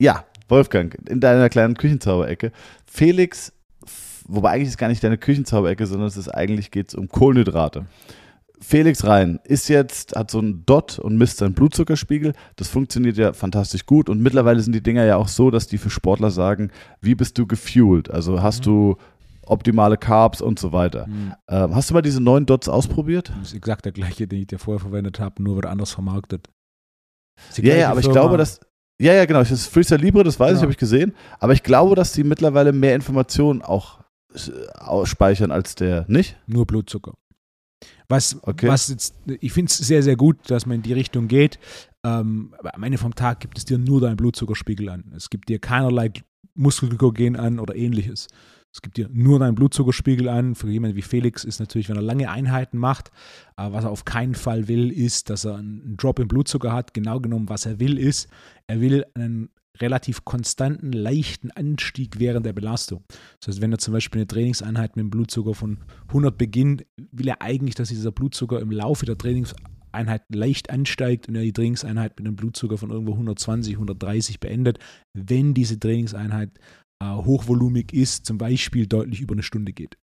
ja, 0.00 0.24
Wolfgang, 0.48 0.94
in 1.08 1.18
deiner 1.18 1.48
kleinen 1.48 1.74
Küchenzauberecke. 1.76 2.52
Felix, 2.86 3.52
wobei 4.28 4.50
eigentlich 4.52 4.68
ist 4.68 4.74
es 4.74 4.78
gar 4.78 4.88
nicht 4.88 5.02
deine 5.02 5.18
Küchenzauberecke, 5.18 5.86
sondern 5.88 6.06
es 6.06 6.16
ist 6.16 6.28
eigentlich 6.28 6.70
geht 6.70 6.90
es 6.90 6.94
um 6.94 7.08
Kohlenhydrate. 7.08 7.86
Felix 8.62 9.04
Rhein 9.04 9.40
ist 9.44 9.68
jetzt, 9.68 10.14
hat 10.16 10.30
so 10.30 10.38
einen 10.38 10.64
Dot 10.66 10.98
und 10.98 11.16
misst 11.16 11.38
seinen 11.38 11.54
Blutzuckerspiegel. 11.54 12.34
Das 12.56 12.68
funktioniert 12.68 13.16
ja 13.16 13.32
fantastisch 13.32 13.86
gut 13.86 14.08
und 14.08 14.20
mittlerweile 14.20 14.60
sind 14.60 14.74
die 14.74 14.82
Dinger 14.82 15.04
ja 15.04 15.16
auch 15.16 15.28
so, 15.28 15.50
dass 15.50 15.66
die 15.66 15.78
für 15.78 15.88
Sportler 15.90 16.30
sagen, 16.30 16.70
wie 17.00 17.14
bist 17.14 17.38
du 17.38 17.46
gefuelt? 17.46 18.10
Also 18.10 18.42
hast 18.42 18.66
du 18.66 18.96
optimale 19.46 19.96
Carbs 19.96 20.42
und 20.42 20.58
so 20.58 20.72
weiter. 20.72 21.06
Hm. 21.06 21.32
Ähm, 21.48 21.74
hast 21.74 21.90
du 21.90 21.94
mal 21.94 22.02
diese 22.02 22.20
neuen 22.22 22.46
Dots 22.46 22.68
ausprobiert? 22.68 23.32
Das 23.40 23.48
ist 23.48 23.54
exakt 23.54 23.84
der 23.86 23.92
gleiche, 23.92 24.28
den 24.28 24.40
ich 24.40 24.46
dir 24.48 24.58
vorher 24.58 24.80
verwendet 24.80 25.18
habe, 25.20 25.42
nur 25.42 25.56
wird 25.56 25.66
anders 25.66 25.90
vermarktet. 25.92 26.48
Ja, 27.56 27.74
ja, 27.74 27.90
aber 27.90 28.00
ich 28.00 28.06
Firma. 28.06 28.20
glaube, 28.20 28.36
dass. 28.36 28.60
Ja, 29.00 29.14
ja, 29.14 29.24
genau. 29.24 29.38
Das 29.38 29.50
ist 29.50 29.66
Freestyle 29.68 30.00
Libre, 30.02 30.22
das 30.24 30.38
weiß 30.38 30.52
ich, 30.52 30.56
Ja. 30.58 30.62
habe 30.62 30.72
ich 30.72 30.78
gesehen. 30.78 31.14
Aber 31.38 31.54
ich 31.54 31.62
glaube, 31.62 31.94
dass 31.96 32.12
die 32.12 32.22
mittlerweile 32.22 32.72
mehr 32.72 32.94
Informationen 32.94 33.62
auch 33.62 34.00
äh, 34.34 35.06
speichern 35.06 35.50
als 35.50 35.74
der 35.74 36.04
nicht. 36.06 36.36
Nur 36.46 36.66
Blutzucker. 36.66 37.14
Was, 38.10 38.36
Okay. 38.42 38.68
was 38.68 38.88
jetzt, 38.88 39.14
ich 39.40 39.52
finde 39.52 39.70
es 39.70 39.78
sehr, 39.78 40.02
sehr 40.02 40.16
gut, 40.16 40.50
dass 40.50 40.66
man 40.66 40.76
in 40.76 40.82
die 40.82 40.92
Richtung 40.92 41.28
geht. 41.28 41.58
Ähm, 42.04 42.54
aber 42.58 42.74
am 42.74 42.82
Ende 42.82 42.98
vom 42.98 43.14
Tag 43.14 43.40
gibt 43.40 43.56
es 43.58 43.64
dir 43.64 43.78
nur 43.78 44.00
deinen 44.00 44.16
Blutzuckerspiegel 44.16 44.88
an. 44.88 45.12
Es 45.16 45.30
gibt 45.30 45.48
dir 45.48 45.58
keinerlei 45.58 46.12
Muskelglykogen 46.54 47.36
an 47.36 47.58
oder 47.58 47.74
ähnliches. 47.76 48.28
Es 48.72 48.82
gibt 48.82 48.96
dir 48.96 49.08
nur 49.12 49.38
deinen 49.40 49.54
Blutzuckerspiegel 49.54 50.28
an. 50.28 50.54
Für 50.54 50.68
jemanden 50.68 50.96
wie 50.96 51.02
Felix 51.02 51.44
ist 51.44 51.58
natürlich, 51.58 51.88
wenn 51.88 51.96
er 51.96 52.02
lange 52.02 52.30
Einheiten 52.30 52.78
macht, 52.78 53.10
aber 53.56 53.74
was 53.74 53.84
er 53.84 53.90
auf 53.90 54.04
keinen 54.04 54.34
Fall 54.34 54.68
will, 54.68 54.90
ist, 54.92 55.28
dass 55.28 55.44
er 55.44 55.56
einen 55.56 55.96
Drop 55.96 56.18
im 56.20 56.28
Blutzucker 56.28 56.72
hat. 56.72 56.94
Genau 56.94 57.20
genommen, 57.20 57.48
was 57.48 57.66
er 57.66 57.80
will, 57.80 57.98
ist, 57.98 58.28
er 58.66 58.80
will 58.80 59.04
einen 59.14 59.50
relativ 59.80 60.24
konstanten, 60.24 60.92
leichten 60.92 61.50
Anstieg 61.50 62.18
während 62.18 62.46
der 62.46 62.52
Belastung. 62.52 63.04
Das 63.40 63.48
heißt, 63.48 63.60
wenn 63.60 63.72
er 63.72 63.78
zum 63.78 63.92
Beispiel 63.92 64.20
eine 64.20 64.28
Trainingseinheit 64.28 64.96
mit 64.96 65.02
einem 65.02 65.10
Blutzucker 65.10 65.54
von 65.54 65.78
100 66.08 66.36
beginnt, 66.36 66.86
will 67.12 67.28
er 67.28 67.42
eigentlich, 67.42 67.74
dass 67.74 67.88
dieser 67.88 68.12
Blutzucker 68.12 68.60
im 68.60 68.70
Laufe 68.70 69.06
der 69.06 69.18
Trainingseinheit 69.18 70.22
leicht 70.28 70.70
ansteigt 70.70 71.28
und 71.28 71.34
er 71.34 71.42
die 71.42 71.52
Trainingseinheit 71.52 72.18
mit 72.18 72.26
einem 72.26 72.36
Blutzucker 72.36 72.78
von 72.78 72.90
irgendwo 72.90 73.12
120, 73.12 73.74
130 73.74 74.40
beendet, 74.40 74.78
wenn 75.14 75.54
diese 75.54 75.78
Trainingseinheit 75.78 76.50
äh, 77.02 77.14
hochvolumig 77.14 77.92
ist, 77.92 78.26
zum 78.26 78.38
Beispiel 78.38 78.86
deutlich 78.86 79.20
über 79.20 79.34
eine 79.34 79.42
Stunde 79.42 79.72
geht. 79.72 79.96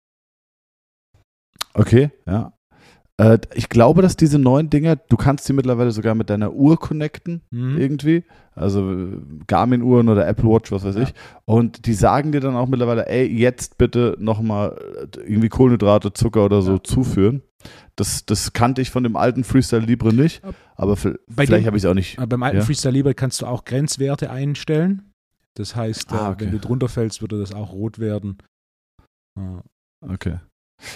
Okay, 1.74 2.12
ja. 2.26 2.55
Äh, 3.18 3.40
ich 3.54 3.70
glaube, 3.70 4.02
dass 4.02 4.18
diese 4.18 4.38
neuen 4.40 4.70
Dinger, 4.70 4.98
du 4.98 5.16
kannst 5.16 5.48
die 5.48 5.54
mittlerweile 5.54 5.92
sogar 5.92 6.16
mit 6.16 6.30
deiner 6.30 6.52
Uhr 6.54 6.78
connecten, 6.78 7.42
Mhm. 7.52 7.78
irgendwie. 7.78 8.24
Also 8.56 8.92
äh, 8.92 9.18
Garmin-Uhren 9.48 10.10
oder 10.10 10.28
Apple 10.28 10.50
Watch, 10.50 10.72
was 10.72 10.84
weiß 10.84 10.96
Ja. 10.96 11.04
ich. 11.04 11.14
Und 11.46 11.86
die 11.86 11.94
sagen 11.94 12.32
dir 12.34 12.42
dann 12.42 12.56
auch 12.56 12.68
mittlerweile, 12.68 13.08
ey, 13.08 13.26
jetzt 13.26 13.78
bitte 13.78 14.18
nochmal 14.20 14.78
irgendwie 15.26 15.48
Kohlenhydrate, 15.50 16.12
Zucker 16.14 16.44
oder 16.46 16.62
so 16.62 16.74
Ja. 16.74 16.84
zuführen. 16.84 17.42
Das, 17.96 18.26
das 18.26 18.52
kannte 18.54 18.82
ich 18.82 18.92
von 18.92 19.04
dem 19.04 19.16
alten 19.16 19.44
Freestyle 19.46 19.82
Libre 19.86 20.14
nicht, 20.14 20.44
Ab- 20.44 20.54
aber 20.76 20.96
Bei 20.96 21.46
vielleicht 21.46 21.66
habe 21.66 21.78
ich 21.78 21.84
es 21.84 21.90
auch 21.90 21.94
nicht. 21.96 22.18
Beim 22.28 22.44
alten 22.44 22.58
Ja. 22.58 22.64
Freestyle 22.64 22.94
Libre 22.94 23.14
kannst 23.16 23.42
du 23.42 23.46
auch 23.46 23.64
Grenzwerte 23.66 24.30
einstellen. 24.30 25.12
Das 25.56 25.76
heißt, 25.76 26.12
Ah, 26.12 26.28
äh, 26.28 26.32
okay. 26.34 26.46
wenn 26.46 26.52
du 26.52 26.60
drunter 26.60 26.90
fällst, 26.90 27.22
würde 27.22 27.40
das 27.40 27.54
auch 27.54 27.72
rot 27.72 27.98
werden. 27.98 28.38
Okay. 30.06 30.40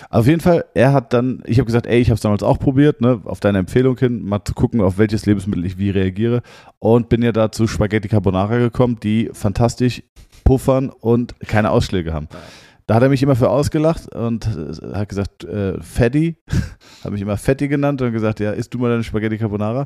Auf 0.10 0.28
jeden 0.28 0.42
Fall, 0.42 0.66
er 0.74 0.94
hat 0.94 1.14
dann, 1.14 1.42
ich 1.46 1.58
habe 1.58 1.66
gesagt, 1.66 1.88
ey, 1.88 2.00
ich 2.00 2.10
habe 2.10 2.16
es 2.16 2.22
damals 2.22 2.44
auch 2.44 2.60
probiert, 2.60 3.02
ne, 3.02 3.22
auf 3.24 3.40
deine 3.40 3.60
Empfehlung 3.60 3.98
hin, 3.98 4.24
mal 4.24 4.44
zu 4.44 4.54
gucken, 4.54 4.82
auf 4.82 4.98
welches 4.98 5.26
Lebensmittel 5.26 5.66
ich 5.66 5.78
wie 5.78 5.90
reagiere 5.90 6.42
und 6.80 7.10
bin 7.10 7.22
ja 7.22 7.32
da 7.32 7.52
zu 7.52 7.68
Spaghetti 7.68 8.08
Carbonara 8.08 8.58
gekommen, 8.58 9.00
die 9.02 9.30
fantastisch 9.34 10.04
puffern 10.44 10.90
und 10.90 11.40
keine 11.42 11.72
Ausschläge 11.72 12.14
haben. 12.14 12.28
Da 12.88 12.96
hat 12.96 13.04
er 13.04 13.10
mich 13.10 13.22
immer 13.22 13.36
für 13.36 13.50
ausgelacht 13.50 14.14
und 14.16 14.48
äh, 14.48 14.96
hat 14.96 15.10
gesagt, 15.10 15.44
äh, 15.44 15.80
Fatty, 15.80 16.38
hat 17.04 17.12
mich 17.12 17.22
immer 17.22 17.38
Fatty 17.38 17.68
genannt 17.68 18.02
und 18.02 18.12
gesagt, 18.12 18.40
ja, 18.40 18.52
isst 18.52 18.74
du 18.74 18.80
mal 18.80 18.90
deine 18.90 19.04
Spaghetti 19.04 19.38
Carbonara. 19.38 19.86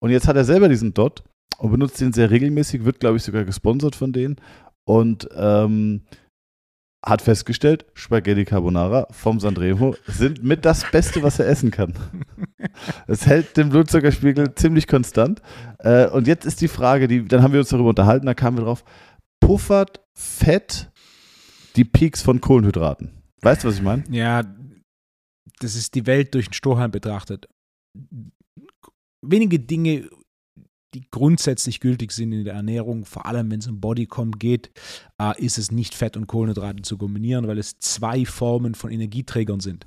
Und 0.00 0.10
jetzt 0.10 0.28
hat 0.28 0.36
er 0.36 0.44
selber 0.44 0.68
diesen 0.68 0.92
Dot 0.92 1.24
und 1.58 1.70
benutzt 1.70 2.00
den 2.00 2.12
sehr 2.12 2.30
regelmäßig, 2.30 2.84
wird, 2.84 3.00
glaube 3.00 3.16
ich, 3.16 3.22
sogar 3.22 3.44
gesponsert 3.44 3.96
von 3.96 4.12
denen 4.12 4.36
und 4.84 5.28
ähm, 5.34 6.02
hat 7.04 7.22
festgestellt, 7.22 7.84
Spaghetti 7.94 8.44
Carbonara 8.44 9.08
vom 9.10 9.40
Sanremo 9.40 9.96
sind 10.06 10.42
mit 10.44 10.64
das 10.64 10.88
Beste, 10.90 11.22
was 11.22 11.38
er 11.38 11.48
essen 11.48 11.70
kann. 11.70 11.94
Es 13.08 13.26
hält 13.26 13.56
den 13.56 13.70
Blutzuckerspiegel 13.70 14.54
ziemlich 14.54 14.86
konstant. 14.86 15.42
Äh, 15.78 16.06
und 16.08 16.26
jetzt 16.26 16.44
ist 16.46 16.60
die 16.60 16.68
Frage, 16.68 17.08
die, 17.08 17.24
dann 17.24 17.42
haben 17.42 17.52
wir 17.52 17.60
uns 17.60 17.70
darüber 17.70 17.88
unterhalten, 17.88 18.26
da 18.26 18.34
kamen 18.34 18.56
wir 18.56 18.64
drauf, 18.64 18.84
puffert 19.40 20.00
Fett 20.14 20.90
die 21.76 21.84
Peaks 21.84 22.22
von 22.22 22.40
Kohlenhydraten? 22.40 23.10
Weißt 23.40 23.64
du, 23.64 23.68
was 23.68 23.76
ich 23.76 23.82
meine? 23.82 24.04
Ja, 24.10 24.42
das 25.58 25.74
ist 25.74 25.94
die 25.94 26.06
Welt 26.06 26.34
durch 26.34 26.46
den 26.46 26.54
Strohhalm 26.54 26.90
betrachtet. 26.90 27.48
Wenige 29.22 29.58
Dinge, 29.58 30.08
die 30.94 31.06
grundsätzlich 31.10 31.80
gültig 31.80 32.12
sind 32.12 32.32
in 32.32 32.44
der 32.44 32.54
Ernährung, 32.54 33.04
vor 33.04 33.26
allem 33.26 33.50
wenn 33.50 33.60
es 33.60 33.66
um 33.66 33.80
Bodycomp 33.80 34.38
geht, 34.38 34.70
äh, 35.20 35.40
ist 35.42 35.58
es 35.58 35.70
nicht 35.70 35.94
Fett 35.94 36.16
und 36.16 36.26
Kohlenhydrate 36.26 36.82
zu 36.82 36.98
kombinieren, 36.98 37.46
weil 37.48 37.58
es 37.58 37.78
zwei 37.78 38.24
Formen 38.24 38.74
von 38.74 38.90
Energieträgern 38.90 39.60
sind. 39.60 39.86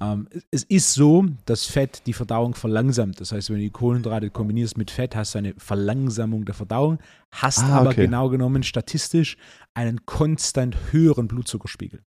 Ähm, 0.00 0.28
es 0.50 0.62
ist 0.64 0.94
so, 0.94 1.26
dass 1.44 1.66
Fett 1.66 2.02
die 2.06 2.12
Verdauung 2.12 2.54
verlangsamt. 2.54 3.20
Das 3.20 3.32
heißt, 3.32 3.50
wenn 3.50 3.56
du 3.56 3.62
die 3.62 3.70
Kohlenhydrate 3.70 4.30
kombinierst 4.30 4.78
mit 4.78 4.90
Fett, 4.90 5.16
hast 5.16 5.34
du 5.34 5.38
eine 5.38 5.54
Verlangsamung 5.58 6.44
der 6.44 6.54
Verdauung, 6.54 6.98
hast 7.32 7.64
Ah, 7.64 7.80
aber 7.80 7.90
okay. 7.90 8.04
genau 8.04 8.28
genommen 8.28 8.62
statistisch 8.62 9.36
einen 9.74 10.06
konstant 10.06 10.76
höheren 10.92 11.28
Blutzuckerspiegel. 11.28 12.00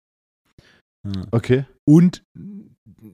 Okay. 1.31 1.65
Und 1.87 2.23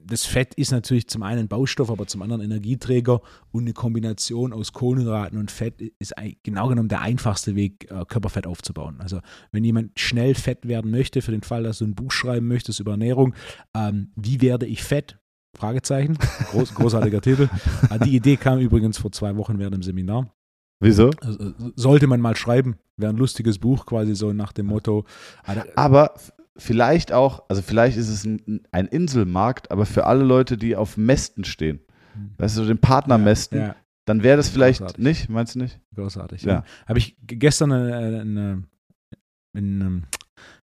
das 0.05 0.25
Fett 0.25 0.53
ist 0.55 0.71
natürlich 0.71 1.07
zum 1.07 1.23
einen 1.23 1.47
Baustoff, 1.47 1.89
aber 1.89 2.07
zum 2.07 2.21
anderen 2.21 2.41
Energieträger 2.41 3.21
und 3.51 3.63
eine 3.63 3.73
Kombination 3.73 4.53
aus 4.53 4.73
Kohlenhydraten 4.73 5.37
und 5.37 5.51
Fett 5.51 5.81
ist 5.99 6.13
genau 6.43 6.67
genommen 6.67 6.89
der 6.89 7.01
einfachste 7.01 7.55
Weg, 7.55 7.89
äh, 7.91 8.05
Körperfett 8.05 8.47
aufzubauen. 8.47 8.97
Also 8.99 9.19
wenn 9.51 9.63
jemand 9.63 9.99
schnell 9.99 10.35
fett 10.35 10.67
werden 10.67 10.91
möchte, 10.91 11.21
für 11.21 11.31
den 11.31 11.43
Fall, 11.43 11.63
dass 11.63 11.79
du 11.79 11.85
ein 11.85 11.95
Buch 11.95 12.11
schreiben 12.11 12.47
möchtest 12.47 12.79
über 12.79 12.91
Ernährung, 12.91 13.33
ähm, 13.73 14.11
wie 14.15 14.41
werde 14.41 14.65
ich 14.65 14.83
fett? 14.83 15.19
Fragezeichen, 15.55 16.17
Groß, 16.51 16.75
großartiger 16.75 17.21
Titel. 17.21 17.49
Äh, 17.89 17.99
die 17.99 18.15
Idee 18.15 18.37
kam 18.37 18.59
übrigens 18.59 18.97
vor 18.97 19.11
zwei 19.11 19.35
Wochen 19.37 19.59
während 19.59 19.75
dem 19.75 19.83
Seminar. 19.83 20.31
Wieso? 20.79 21.09
Also, 21.21 21.53
sollte 21.75 22.05
man 22.05 22.21
mal 22.21 22.35
schreiben, 22.35 22.75
wäre 22.97 23.11
ein 23.11 23.17
lustiges 23.17 23.57
Buch 23.57 23.85
quasi 23.85 24.15
so 24.15 24.33
nach 24.33 24.53
dem 24.53 24.67
Motto. 24.67 25.05
Aber 25.75 26.13
vielleicht 26.57 27.11
auch, 27.11 27.43
also 27.49 27.61
vielleicht 27.61 27.97
ist 27.97 28.09
es 28.09 28.25
ein, 28.25 28.61
ein 28.71 28.87
Inselmarkt, 28.87 29.71
aber 29.71 29.85
für 29.85 30.05
alle 30.05 30.23
Leute, 30.23 30.57
die 30.57 30.75
auf 30.75 30.97
Mästen 30.97 31.43
stehen, 31.43 31.79
weißt 32.37 32.57
du, 32.57 32.65
den 32.65 32.79
Partnermästen, 32.79 33.59
ja, 33.59 33.75
dann 34.05 34.23
wäre 34.23 34.37
das 34.37 34.49
vielleicht 34.49 34.79
Großartig. 34.79 35.03
nicht, 35.03 35.29
meinst 35.29 35.55
du 35.55 35.59
nicht? 35.59 35.79
Großartig. 35.95 36.43
Ja. 36.43 36.53
Ja. 36.53 36.63
Habe 36.87 36.99
ich 36.99 37.17
gestern 37.21 37.71
eine, 37.71 38.21
eine, 38.21 38.63
in, 39.53 39.81
ähm, 39.81 40.03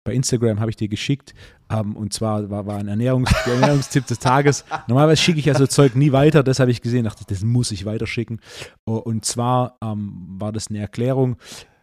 bei 0.03 0.13
Instagram 0.13 0.59
habe 0.59 0.69
ich 0.69 0.75
dir 0.77 0.87
geschickt 0.87 1.33
ähm, 1.69 1.95
und 1.95 2.13
zwar 2.13 2.49
war, 2.49 2.65
war 2.65 2.77
ein 2.77 2.87
Ernährungs 2.87 3.31
Ernährungstipp 3.45 4.05
des 4.07 4.19
Tages. 4.19 4.65
Normalerweise 4.87 5.21
schicke 5.21 5.39
ich 5.39 5.45
ja 5.45 5.55
so 5.55 5.67
Zeug 5.67 5.95
nie 5.95 6.11
weiter, 6.11 6.43
das 6.43 6.59
habe 6.59 6.71
ich 6.71 6.81
gesehen, 6.81 7.03
dachte 7.03 7.21
ich, 7.21 7.27
das 7.27 7.43
muss 7.43 7.71
ich 7.71 7.85
weiterschicken. 7.85 8.39
Und 8.85 9.25
zwar 9.25 9.77
ähm, 9.83 10.35
war 10.39 10.51
das 10.51 10.69
eine 10.69 10.79
Erklärung, 10.79 11.37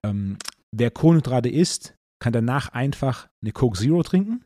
ähm, 0.05 0.37
wer 0.73 0.91
Kohlenhydrate 0.91 1.49
isst, 1.49 1.95
kann 2.21 2.33
danach 2.33 2.71
einfach 2.73 3.29
eine 3.43 3.53
Coke 3.53 3.79
Zero 3.79 4.03
trinken, 4.03 4.45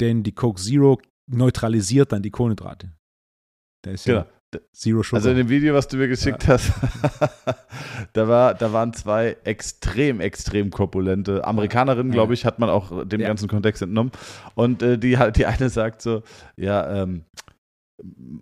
denn 0.00 0.22
die 0.22 0.32
Coke 0.32 0.60
Zero 0.60 1.00
neutralisiert 1.30 2.12
dann 2.12 2.22
die 2.22 2.30
Kohlenhydrate. 2.30 2.92
Da 3.84 3.90
ist 3.90 4.06
ja 4.06 4.26
Zero 4.72 5.02
Sugar. 5.02 5.18
Also 5.18 5.30
in 5.30 5.36
dem 5.38 5.48
Video, 5.48 5.72
was 5.74 5.88
du 5.88 5.96
mir 5.96 6.08
geschickt 6.08 6.46
hast, 6.46 6.72
da, 8.12 8.28
war, 8.28 8.54
da 8.54 8.72
waren 8.72 8.92
zwei 8.92 9.36
extrem, 9.44 10.20
extrem 10.20 10.70
korpulente 10.70 11.44
Amerikanerinnen, 11.46 12.12
Ja. 12.12 12.16
glaube 12.16 12.34
ich, 12.34 12.44
hat 12.44 12.58
man 12.58 12.68
auch 12.68 13.06
dem 13.06 13.20
Ja. 13.20 13.28
ganzen 13.28 13.48
Kontext 13.48 13.80
entnommen. 13.82 14.12
Und 14.54 14.82
äh, 14.82 14.98
die 14.98 15.16
halt, 15.18 15.36
die 15.36 15.46
eine 15.46 15.70
sagt 15.70 16.02
so, 16.02 16.22
ja, 16.56 17.02
ähm, 17.02 17.24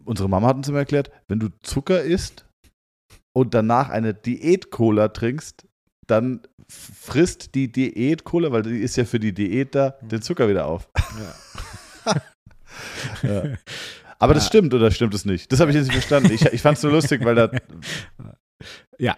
unsere 0.05 0.29
Mama 0.29 0.49
hat 0.49 0.57
uns 0.57 0.69
immer 0.69 0.79
erklärt, 0.79 1.11
wenn 1.29 1.39
du 1.39 1.49
Zucker 1.63 2.03
isst 2.03 2.45
und 3.33 3.55
danach 3.55 3.89
eine 3.91 4.13
Diät-Cola 4.15 5.09
trinkst, 5.09 5.67
dann 6.09 6.41
frisst 6.71 7.55
die 7.55 7.71
Diät-Cola, 7.71 8.53
weil 8.53 8.63
die 8.63 8.79
ist 8.79 8.97
ja 8.97 9.05
für 9.05 9.19
die 9.21 9.33
Diät 9.35 9.75
da, 9.75 9.91
den 10.03 10.23
Zucker 10.23 10.49
wieder 10.49 10.67
auf. 10.67 10.89
Ja. 13.23 13.43
Aber 14.19 14.35
das 14.35 14.45
Ja. 14.45 14.49
stimmt 14.49 14.73
oder 14.75 14.91
stimmt 14.91 15.15
es 15.15 15.25
nicht? 15.25 15.51
Das 15.53 15.61
habe 15.61 15.71
ich 15.71 15.77
jetzt 15.77 15.87
nicht 15.87 15.95
verstanden. 15.97 16.33
Ich, 16.33 16.43
ich 16.47 16.63
fand 16.63 16.77
es 16.79 16.83
nur 16.83 16.93
lustig, 16.93 17.25
weil 17.25 17.35
da 17.35 17.51
Ja. 18.99 19.17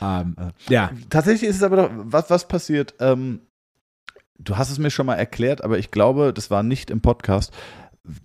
Ähm, 0.00 0.36
ja. 0.68 0.92
Tatsächlich 1.10 1.48
ist 1.50 1.56
es 1.56 1.62
aber 1.62 1.76
doch, 1.76 1.90
was, 1.92 2.30
was 2.30 2.46
passiert? 2.48 2.94
Ähm, 3.00 3.40
du 4.38 4.56
hast 4.56 4.70
es 4.70 4.78
mir 4.78 4.90
schon 4.90 5.06
mal 5.06 5.16
erklärt, 5.16 5.62
aber 5.64 5.78
ich 5.78 5.90
glaube, 5.90 6.32
das 6.32 6.50
war 6.50 6.62
nicht 6.62 6.90
im 6.90 7.00
Podcast. 7.00 7.52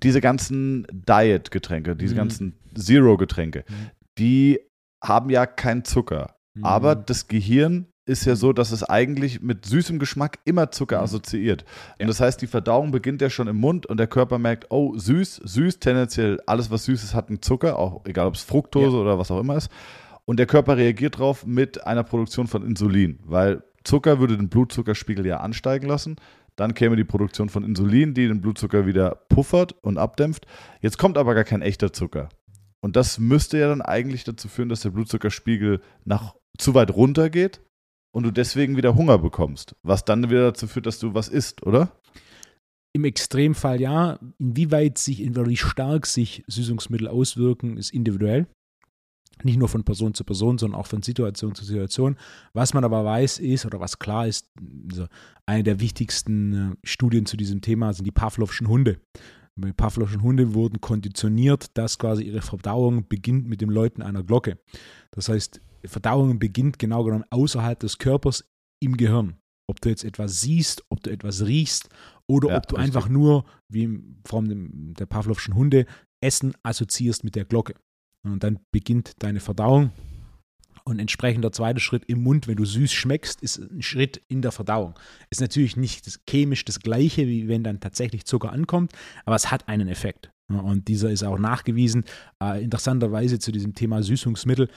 Diese 0.03 0.21
ganzen 0.21 0.85
Diet-Getränke, 0.91 1.95
diese 1.95 2.13
Mhm. 2.13 2.17
ganzen 2.17 2.53
Zero-Getränke, 2.77 3.65
Mhm. 3.67 3.91
die 4.17 4.59
haben 5.03 5.29
ja 5.29 5.45
keinen 5.45 5.83
Zucker. 5.83 6.35
Aber 6.61 6.95
Mhm. 6.95 7.03
das 7.07 7.27
Gehirn 7.27 7.87
ist 8.05 8.25
ja 8.25 8.35
so, 8.35 8.53
dass 8.53 8.71
es 8.71 8.83
eigentlich 8.83 9.41
mit 9.41 9.65
süßem 9.65 9.97
Geschmack 9.99 10.39
immer 10.45 10.71
Zucker 10.71 10.97
Mhm. 10.97 11.03
assoziiert. 11.03 11.63
Und 11.63 12.01
Ja. 12.01 12.07
das 12.07 12.19
heißt, 12.19 12.41
die 12.41 12.47
Verdauung 12.47 12.91
beginnt 12.91 13.21
ja 13.21 13.29
schon 13.29 13.47
im 13.47 13.57
Mund 13.57 13.85
und 13.87 13.97
der 13.97 14.07
Körper 14.07 14.37
merkt, 14.37 14.67
oh, 14.69 14.95
süß, 14.97 15.41
süß, 15.43 15.79
tendenziell 15.79 16.39
alles, 16.45 16.69
was 16.69 16.85
süß 16.85 17.03
ist, 17.03 17.15
hat 17.15 17.29
einen 17.29 17.41
Zucker, 17.41 17.79
auch 17.79 18.05
egal 18.05 18.27
ob 18.27 18.35
es 18.35 18.43
Fructose 18.43 18.95
Ja. 18.95 19.01
oder 19.01 19.17
was 19.17 19.31
auch 19.31 19.39
immer 19.39 19.57
ist. 19.57 19.69
Und 20.25 20.37
der 20.37 20.45
Körper 20.45 20.77
reagiert 20.77 21.15
darauf 21.15 21.45
mit 21.45 21.85
einer 21.85 22.03
Produktion 22.03 22.47
von 22.47 22.63
Insulin, 22.65 23.19
weil 23.25 23.63
Zucker 23.83 24.19
würde 24.19 24.37
den 24.37 24.49
Blutzuckerspiegel 24.49 25.25
ja 25.25 25.37
ansteigen 25.37 25.87
lassen. 25.87 26.15
Dann 26.55 26.73
käme 26.73 26.95
die 26.95 27.03
Produktion 27.03 27.49
von 27.49 27.63
Insulin, 27.63 28.13
die 28.13 28.27
den 28.27 28.39
Blutzucker 28.41 28.85
wieder 28.87 29.15
puffert 29.29 29.75
und 29.83 29.97
abdämpft. 29.97 30.47
Jetzt 30.81 30.97
kommt 30.97 31.17
aber 31.17 31.35
gar 31.35 31.43
kein 31.43 31.61
echter 31.61 31.91
Zucker. 31.91 32.29
Und 32.81 32.95
das 32.95 33.19
müsste 33.19 33.57
ja 33.57 33.67
dann 33.67 33.81
eigentlich 33.81 34.23
dazu 34.23 34.47
führen, 34.47 34.69
dass 34.69 34.81
der 34.81 34.91
Blutzuckerspiegel 34.91 35.81
nach 36.05 36.33
zu 36.57 36.73
weit 36.73 36.91
runter 36.95 37.29
geht 37.29 37.61
und 38.15 38.23
du 38.23 38.31
deswegen 38.31 38.77
wieder 38.77 38.95
Hunger 38.95 39.17
bekommst. 39.17 39.75
Was 39.83 40.05
dann 40.05 40.29
wieder 40.29 40.43
dazu 40.43 40.67
führt, 40.67 40.85
dass 40.85 40.99
du 40.99 41.13
was 41.13 41.27
isst, 41.27 41.63
oder? 41.63 41.91
Im 42.93 43.03
Extremfall 43.03 43.81
ja. 43.81 44.19
Inwieweit 44.39 44.97
sich, 44.97 45.19
wie 45.19 45.57
stark 45.57 46.05
sich 46.05 46.41
Süßungsmittel 46.47 47.09
auswirken, 47.09 47.75
ist 47.75 47.93
individuell. 47.93 48.47
Nicht 49.43 49.59
nur 49.59 49.67
von 49.67 49.83
Person 49.83 50.13
zu 50.13 50.23
Person, 50.23 50.57
sondern 50.57 50.79
auch 50.79 50.87
von 50.87 51.01
Situation 51.01 51.55
zu 51.55 51.65
Situation. 51.65 52.15
Was 52.53 52.73
man 52.73 52.85
aber 52.85 53.03
weiß 53.03 53.39
ist, 53.39 53.65
oder 53.65 53.81
was 53.81 53.99
klar 53.99 54.27
ist, 54.27 54.49
also 54.89 55.07
eine 55.45 55.63
der 55.63 55.81
wichtigsten 55.81 56.53
äh, 56.53 56.75
Studien 56.85 57.25
zu 57.25 57.35
diesem 57.35 57.59
Thema 57.59 57.91
sind 57.91 58.05
die 58.05 58.11
Pavlovschen 58.11 58.69
Hunde. 58.69 58.97
Die 59.57 59.71
Pavlovschen 59.71 60.21
Hunde 60.21 60.53
wurden 60.53 60.81
konditioniert, 60.81 61.77
dass 61.77 61.97
quasi 61.97 62.23
ihre 62.23 62.41
Verdauung 62.41 63.07
beginnt 63.07 63.47
mit 63.47 63.61
dem 63.61 63.69
Läuten 63.69 64.01
einer 64.01 64.23
Glocke. 64.23 64.59
Das 65.11 65.29
heißt, 65.29 65.61
Verdauung 65.85 66.39
beginnt 66.39 66.77
genau 66.77 67.03
genommen 67.03 67.23
außerhalb 67.29 67.79
des 67.79 67.97
Körpers 67.97 68.43
im 68.81 68.97
Gehirn. 68.97 69.37
Ob 69.67 69.81
du 69.81 69.89
jetzt 69.89 70.03
etwas 70.03 70.41
siehst, 70.41 70.83
ob 70.89 71.01
du 71.01 71.09
etwas 71.09 71.45
riechst 71.45 71.89
oder 72.27 72.49
Ja, 72.49 72.57
ob 72.57 72.67
du 72.67 72.75
richtig. 72.75 72.95
einfach 72.95 73.09
nur, 73.09 73.45
wie 73.71 73.83
im 73.83 74.21
Form 74.25 74.93
der 74.93 75.05
Pavlovschen 75.05 75.55
Hunde, 75.55 75.85
Essen 76.21 76.53
assoziierst 76.63 77.23
mit 77.23 77.35
der 77.35 77.45
Glocke. 77.45 77.75
Und 78.23 78.43
dann 78.43 78.59
beginnt 78.71 79.13
deine 79.19 79.39
Verdauung. 79.39 79.91
Und 80.87 80.99
entsprechend 80.99 81.43
der 81.43 81.51
zweite 81.51 81.79
Schritt 81.79 82.05
im 82.05 82.21
Mund, 82.21 82.47
wenn 82.47 82.57
du 82.57 82.65
süß 82.65 82.93
schmeckst, 82.93 83.41
ist 83.41 83.57
ein 83.57 83.81
Schritt 83.81 84.21
in 84.27 84.43
der 84.43 84.51
Verdauung. 84.51 84.93
Ist 85.31 85.41
natürlich 85.41 85.75
nicht 85.75 86.05
das, 86.05 86.19
chemisch 86.29 86.63
das 86.63 86.79
gleiche, 86.79 87.27
wie 87.27 87.47
wenn 87.47 87.63
dann 87.63 87.79
tatsächlich 87.79 88.25
Zucker 88.25 88.51
ankommt, 88.51 88.91
aber 89.25 89.35
es 89.35 89.49
hat 89.49 89.67
einen 89.67 89.87
Effekt. 89.87 90.29
Und 90.47 90.87
dieser 90.87 91.09
ist 91.09 91.23
auch 91.23 91.39
nachgewiesen. 91.39 92.03
Äh, 92.39 92.63
interessanterweise 92.63 93.39
zu 93.39 93.51
diesem 93.51 93.73
Thema 93.73 94.03
Süßungsmittel. 94.03 94.69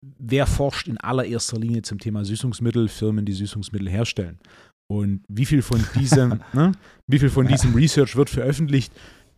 Wer 0.00 0.46
forscht 0.46 0.86
in 0.86 0.96
allererster 0.98 1.58
Linie 1.58 1.82
zum 1.82 1.98
Thema 1.98 2.24
Süßungsmittel? 2.24 2.86
Firmen, 2.86 3.24
die 3.24 3.32
Süßungsmittel 3.32 3.90
herstellen. 3.90 4.38
Und 4.86 5.24
wie 5.28 5.44
viel 5.44 5.62
von 5.62 5.84
diesem, 5.96 6.40
ne, 6.52 6.72
wie 7.08 7.18
viel 7.18 7.30
von 7.30 7.48
diesem 7.48 7.74
Research 7.74 8.14
wird 8.14 8.30
veröffentlicht? 8.30 8.92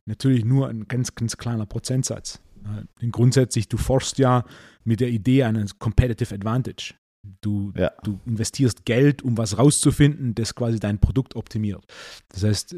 Natürlich 0.04 0.44
nur 0.44 0.68
ein 0.68 0.87
ganz, 0.87 1.14
ganz 1.14 1.38
kleiner 1.38 1.64
Prozentsatz. 1.64 2.40
Äh, 2.64 2.85
Denn 3.03 3.11
grundsätzlich, 3.11 3.68
du 3.68 3.77
forschst 3.77 4.18
ja 4.18 4.44
mit 4.85 5.01
der 5.01 5.09
Idee 5.09 5.44
eines 5.44 5.79
Competitive 5.79 6.35
Advantage. 6.35 6.94
Du, 7.42 7.73
Ja. 7.77 7.90
du 8.03 8.18
investierst 8.25 8.87
Geld, 8.87 9.20
um 9.23 9.37
was 9.37 9.59
rauszufinden, 9.59 10.35
das 10.35 10.55
quasi 10.55 10.81
dein 10.81 10.99
Produkt 10.99 11.37
optimiert. 11.37 11.85
Das 12.31 12.44
heißt, 12.44 12.75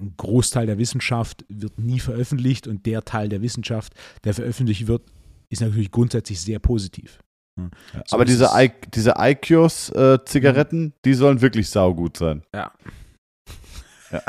ein 0.00 0.14
Großteil 0.16 0.66
der 0.66 0.78
Wissenschaft 0.78 1.44
wird 1.48 1.78
nie 1.78 2.00
veröffentlicht 2.00 2.66
und 2.66 2.86
der 2.86 3.04
Teil 3.04 3.28
der 3.28 3.40
Wissenschaft, 3.40 3.94
der 4.24 4.34
veröffentlicht 4.34 4.88
wird, 4.88 5.02
ist 5.48 5.62
natürlich 5.62 5.92
grundsätzlich 5.92 6.40
sehr 6.40 6.58
positiv. 6.58 7.20
Ja. 7.56 7.68
So 8.06 8.16
aber 8.16 8.24
diese, 8.24 8.46
es- 8.46 8.54
I 8.56 8.70
diese 8.92 9.14
IQOS-Zigaretten, 9.16 10.92
die 11.04 11.14
sollen 11.14 11.40
wirklich 11.40 11.68
saugut 11.70 12.16
sein. 12.16 12.42
Ja. 12.54 12.72
Ja. 14.10 14.22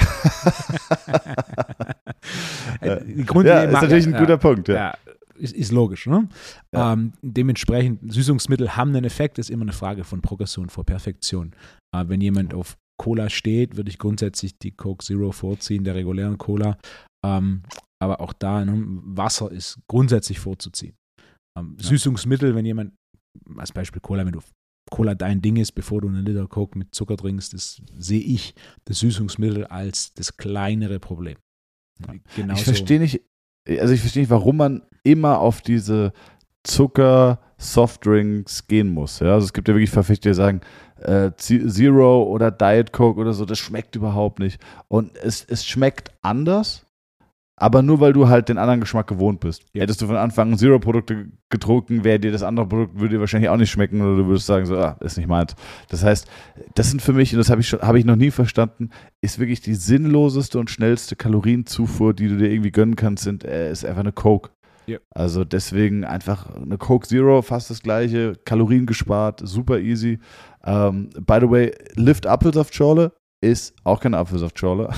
Äh, 2.82 3.24
Grund- 3.24 3.48
ja, 3.48 3.64
ist 3.64 3.74
natürlich 3.74 4.06
ein 4.08 4.14
ja, 4.14 4.20
guter 4.20 4.38
Punkt. 4.38 4.68
Ja. 4.68 4.76
Ja, 4.76 4.98
ist, 5.36 5.54
ist 5.54 5.72
logisch. 5.72 6.06
Ne? 6.06 6.28
Ja. 6.74 6.94
Ähm, 6.94 7.14
dementsprechend, 7.22 8.14
Süßungsmittel 8.14 8.76
haben 8.76 8.90
einen 8.96 9.06
Effekt, 9.06 9.40
ist 9.40 9.50
immer 9.50 9.64
eine 9.64 9.74
Frage 9.74 10.04
von 10.04 10.22
Progression 10.22 10.70
vor 10.70 10.86
Perfektion. 10.86 11.54
Äh, 11.96 12.06
wenn 12.08 12.22
jemand 12.22 12.54
auf 12.54 12.78
Cola 13.02 13.30
steht, 13.30 13.78
würde 13.78 13.90
ich 13.90 13.98
grundsätzlich 13.98 14.58
die 14.60 14.72
Coke 14.72 15.04
Zero 15.04 15.32
vorziehen, 15.32 15.84
der 15.84 15.96
regulären 15.96 16.38
Cola. 16.38 16.78
Ähm, 17.26 17.64
aber 18.02 18.22
auch 18.22 18.34
da, 18.34 18.64
ne, 18.64 18.82
Wasser 18.86 19.52
ist 19.52 19.80
grundsätzlich 19.90 20.40
vorzuziehen. 20.40 20.96
Ähm, 21.58 21.76
Ja. 21.80 21.88
Süßungsmittel, 21.88 22.56
wenn 22.56 22.66
jemand, 22.66 22.94
als 23.58 23.72
Beispiel 23.72 24.02
Cola, 24.02 24.26
wenn 24.26 24.34
du 24.34 24.42
Cola 24.90 25.16
dein 25.16 25.42
Ding 25.42 25.58
ist, 25.58 25.74
bevor 25.74 26.02
du 26.02 26.08
einen 26.08 26.26
Liter 26.26 26.48
Coke 26.48 26.78
mit 26.78 26.94
Zucker 26.94 27.18
trinkst, 27.18 27.54
das 27.54 27.82
sehe 27.98 28.22
ich 28.22 28.56
das 28.86 29.00
Süßungsmittel 29.00 29.66
als 29.66 30.14
das 30.14 30.38
kleinere 30.38 31.00
Problem. 31.00 31.38
Genauso. 32.36 32.60
Ich 32.60 32.66
verstehe 32.66 33.00
nicht, 33.00 33.22
also 33.68 33.94
ich 33.94 34.00
verstehe 34.00 34.24
nicht, 34.24 34.30
warum 34.30 34.58
man 34.58 34.84
immer 35.04 35.40
auf 35.40 35.62
diese 35.62 36.14
Zucker 36.64 37.40
Softdrinks 37.58 38.68
gehen 38.68 38.90
muss. 38.90 39.20
Ja? 39.20 39.34
Also 39.34 39.46
es 39.46 39.54
gibt 39.54 39.68
ja 39.68 39.74
wirklich 39.74 39.90
Verfechter, 39.90 40.30
die 40.30 40.36
sagen, 40.36 40.62
äh, 41.02 41.32
Zero 41.38 42.24
oder 42.24 42.52
Diet 42.52 42.94
Coke 42.94 43.20
oder 43.20 43.34
so, 43.34 43.46
das 43.46 43.60
schmeckt 43.60 43.96
überhaupt 43.96 44.40
nicht. 44.40 44.62
Und 44.88 45.18
es, 45.18 45.46
es 45.46 45.66
schmeckt 45.66 46.12
anders, 46.22 46.86
aber 47.60 47.82
nur 47.82 48.00
weil 48.00 48.14
du 48.14 48.28
halt 48.28 48.50
den 48.50 48.58
anderen 48.58 48.80
Geschmack 48.80 49.08
gewohnt 49.08 49.40
bist. 49.40 49.64
Ja. 49.74 49.82
Hättest 49.82 50.02
du 50.02 50.08
von 50.08 50.16
Anfang 50.16 50.52
an 50.52 50.58
Zero-Produkte 50.58 51.28
getrunken, 51.50 52.04
wäre 52.04 52.20
dir 52.20 52.32
das 52.32 52.44
andere 52.44 52.68
Produkt, 52.68 53.00
würde 53.00 53.16
dir 53.16 53.20
wahrscheinlich 53.20 53.50
auch 53.50 53.58
nicht 53.58 53.70
schmecken 53.70 54.02
oder 54.02 54.18
du 54.18 54.28
würdest 54.28 54.46
sagen, 54.46 54.66
so, 54.66 54.78
ah, 54.78 54.98
ist 55.02 55.18
nicht 55.18 55.28
meins. 55.28 55.56
Das 55.90 56.04
heißt, 56.04 56.28
das 56.76 56.90
sind 56.90 57.02
für 57.02 57.14
mich, 57.14 57.34
und 57.34 57.38
das 57.40 57.50
habe 57.50 57.62
ich, 57.62 57.68
schon- 57.68 57.82
habe 57.82 58.00
ich 58.00 58.06
noch 58.06 58.16
nie 58.16 58.32
verstanden, 58.32 58.90
ist 59.22 59.40
wirklich 59.40 59.62
die 59.62 59.76
sinnloseste 59.76 60.58
und 60.60 60.70
schnellste 60.70 61.16
Kalorienzufuhr, 61.16 62.14
die 62.14 62.28
du 62.30 62.38
dir 62.38 62.50
irgendwie 62.52 62.72
gönnen 62.72 62.96
kannst, 62.96 63.24
sind, 63.24 63.44
äh, 63.44 63.72
ist 63.72 63.86
einfach 63.86 64.02
eine 64.02 64.12
Coke. 64.14 64.52
Ja. 64.88 64.98
Also 65.12 65.44
deswegen 65.44 66.04
einfach 66.04 66.56
eine 66.56 66.78
Coke 66.80 67.08
Zero, 67.08 67.42
fast 67.44 67.70
das 67.70 67.84
gleiche, 67.84 68.34
Kalorien 68.46 68.88
gespart, 68.88 69.42
super 69.44 69.80
easy. 69.80 70.20
Ähm, 70.66 71.10
by 71.28 71.38
the 71.42 71.50
way, 71.50 71.72
Lift 71.96 72.26
Apfelsaftschorle 72.26 73.12
ist 73.42 73.74
auch 73.84 74.00
keine 74.00 74.18
Apfelsaftschorle. 74.18 74.90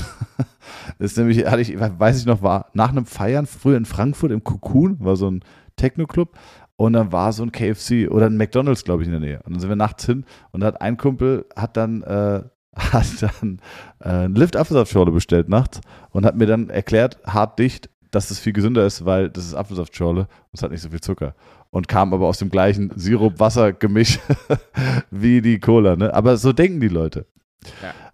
ist 1.00 1.18
nämlich, 1.18 1.46
hatte 1.46 1.62
ich, 1.62 1.80
weiß 1.80 2.20
ich 2.20 2.26
noch, 2.26 2.42
war 2.42 2.68
nach 2.74 2.90
einem 2.90 3.06
Feiern 3.06 3.46
früher 3.46 3.78
in 3.78 3.86
Frankfurt 3.86 4.32
im 4.32 4.44
Cocoon, 4.44 4.98
war 5.00 5.16
so 5.16 5.30
ein 5.30 5.44
Techno-Club. 5.76 6.38
Und 6.76 6.94
dann 6.94 7.12
war 7.12 7.32
so 7.32 7.44
ein 7.44 7.52
KFC 7.52 8.10
oder 8.10 8.26
ein 8.26 8.38
McDonalds, 8.38 8.84
glaube 8.84 9.04
ich, 9.04 9.08
in 9.08 9.12
der 9.12 9.22
Nähe. 9.22 9.40
Und 9.44 9.54
dann 9.54 9.60
sind 9.60 9.70
wir 9.70 9.76
nachts 9.76 10.06
hin 10.06 10.26
und 10.52 10.64
hat 10.64 10.82
ein 10.82 10.98
Kumpel 10.98 11.46
hat 11.56 11.78
dann, 11.78 12.02
äh, 12.02 12.42
hat 12.76 13.06
dann 13.22 13.60
äh, 14.00 14.10
einen 14.10 14.36
Lift 14.36 14.56
Apfelsaftschorle 14.56 15.12
bestellt 15.12 15.48
nachts 15.48 15.82
und 16.10 16.26
hat 16.26 16.36
mir 16.36 16.48
dann 16.48 16.70
erklärt, 16.70 17.20
hart 17.26 17.60
dicht, 17.60 17.90
dass 18.10 18.30
das 18.30 18.40
viel 18.40 18.54
gesünder 18.54 18.86
ist, 18.86 19.06
weil 19.06 19.30
das 19.30 19.46
ist 19.46 19.54
Apfelsaftschorle 19.54 20.22
und 20.22 20.54
es 20.54 20.64
hat 20.64 20.72
nicht 20.72 20.82
so 20.82 20.90
viel 20.90 21.02
Zucker. 21.02 21.36
Und 21.70 21.88
kam 21.88 22.14
aber 22.14 22.28
aus 22.28 22.40
dem 22.40 22.50
gleichen 22.50 22.92
Sirup-Wasser-Gemisch 22.96 24.20
wie 25.12 25.42
die 25.42 25.60
Cola. 25.60 25.96
Ne? 25.96 26.14
Aber 26.14 26.36
so 26.36 26.52
denken 26.52 26.82
die 26.82 26.90
Leute. 26.90 27.28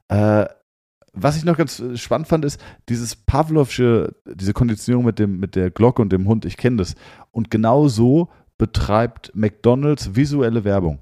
Äh, 0.09 0.45
was 1.13 1.37
ich 1.37 1.45
noch 1.45 1.57
ganz 1.57 1.79
äh, 1.79 1.97
spannend 1.97 2.27
fand, 2.27 2.45
ist 2.45 2.61
dieses 2.89 3.15
Pavlovsche, 3.15 4.15
diese 4.25 4.53
Konditionierung 4.53 5.05
mit, 5.05 5.19
dem, 5.19 5.39
mit 5.39 5.55
der 5.55 5.71
Glocke 5.71 6.01
und 6.01 6.11
dem 6.11 6.27
Hund, 6.27 6.45
ich 6.45 6.57
kenne 6.57 6.77
das. 6.77 6.95
Und 7.31 7.49
genau 7.51 7.87
so 7.87 8.29
betreibt 8.57 9.31
McDonalds 9.35 10.15
visuelle 10.15 10.63
Werbung. 10.63 10.99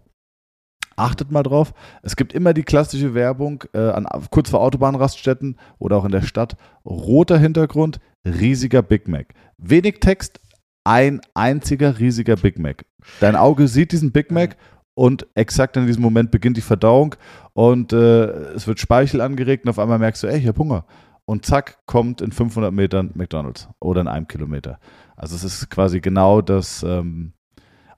Achtet 0.97 1.30
mal 1.30 1.43
drauf, 1.43 1.74
es 2.03 2.16
gibt 2.16 2.32
immer 2.32 2.53
die 2.53 2.64
klassische 2.64 3.14
Werbung 3.14 3.66
äh, 3.74 3.80
an, 3.80 4.08
kurz 4.32 4.49
vor 4.49 4.62
Autobahnraststätten 4.62 5.58
oder 5.78 5.97
auch 5.97 6.06
in 6.06 6.14
der 6.14 6.22
Stadt. 6.22 6.56
Roter 6.86 7.38
Hintergrund, 7.38 7.99
riesiger 8.26 8.82
Big 8.82 9.10
Mac. 9.10 9.34
Wenig 9.58 9.99
Text, 9.99 10.39
ein 10.86 11.20
einziger 11.34 11.99
riesiger 11.99 12.38
Big 12.38 12.60
Mac. 12.60 12.86
Dein 13.20 13.36
Auge 13.36 13.68
sieht 13.68 13.91
diesen 13.91 14.14
Big 14.14 14.32
Mac 14.32 14.56
und 14.96 15.28
exakt 15.36 15.78
in 15.78 15.86
diesem 15.86 16.02
Moment 16.02 16.32
beginnt 16.32 16.58
die 16.58 16.62
Verdauung 16.62 17.16
und 17.54 17.93
äh, 17.93 18.26
es 18.54 18.66
wird 18.66 18.80
Speichel 18.80 19.22
angeregt 19.22 19.66
und 19.66 19.70
auf 19.70 19.80
einmal 19.80 20.00
merkst 20.00 20.24
du, 20.24 20.28
ey, 20.28 20.39
ich 20.39 20.48
hab 20.48 20.58
Hunger. 20.58 20.86
und 21.26 21.46
zack, 21.46 21.86
kommt 21.86 22.22
in 22.22 22.32
500 22.32 22.74
Metern 22.74 23.12
McDonalds 23.14 23.68
oder 23.80 24.02
in 24.02 24.08
einem 24.08 24.28
Kilometer. 24.28 24.80
Also 25.16 25.36
es 25.36 25.43
ist 25.43 25.70
quasi 25.70 26.00
genau 26.02 26.41
das, 26.41 26.84
ähm, 26.84 27.34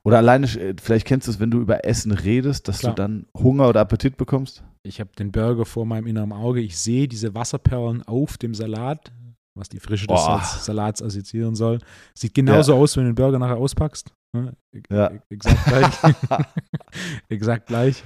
oder 0.02 0.18
alleine, 0.18 0.46
äh, 0.46 0.74
vielleicht 0.80 1.06
kennst 1.06 1.26
du 1.26 1.32
es, 1.32 1.40
wenn 1.40 1.50
du 1.50 1.60
über 1.60 1.84
Essen 1.84 2.12
redest, 2.12 2.68
dass 2.68 2.80
Klar. 2.80 2.94
du 2.94 3.02
dann 3.02 3.26
Hunger 3.36 3.68
oder 3.68 3.80
Appetit 3.80 4.16
bekommst. 4.16 4.64
Ich 4.82 5.00
habe 5.00 5.10
den 5.18 5.32
Burger 5.32 5.66
vor 5.66 5.84
meinem 5.84 6.06
inneren 6.06 6.32
Auge. 6.32 6.60
Ich 6.60 6.78
sehe 6.78 7.08
diese 7.08 7.34
Wasserperlen 7.34 8.02
auf 8.02 8.38
dem 8.38 8.54
Salat, 8.54 9.12
was 9.58 9.68
die 9.68 9.80
Frische 9.80 10.06
des 10.06 10.14
Boah. 10.16 10.40
Sal- 10.42 10.60
Salats 10.60 11.02
assoziieren 11.02 11.54
soll. 11.54 11.78
Sieht 12.16 12.34
genauso 12.34 12.74
aus, 12.74 12.96
wenn 12.96 13.04
du 13.04 13.10
den 13.10 13.14
Burger 13.14 13.38
nachher 13.38 13.56
auspackst. 13.56 14.12
Ne? 14.36 14.54
E- 14.74 14.82
Ja. 14.90 15.10
e- 15.10 15.20
Exakt 15.30 15.64
gleich. 15.66 15.94
Exakt 17.28 17.66
gleich. 17.66 18.02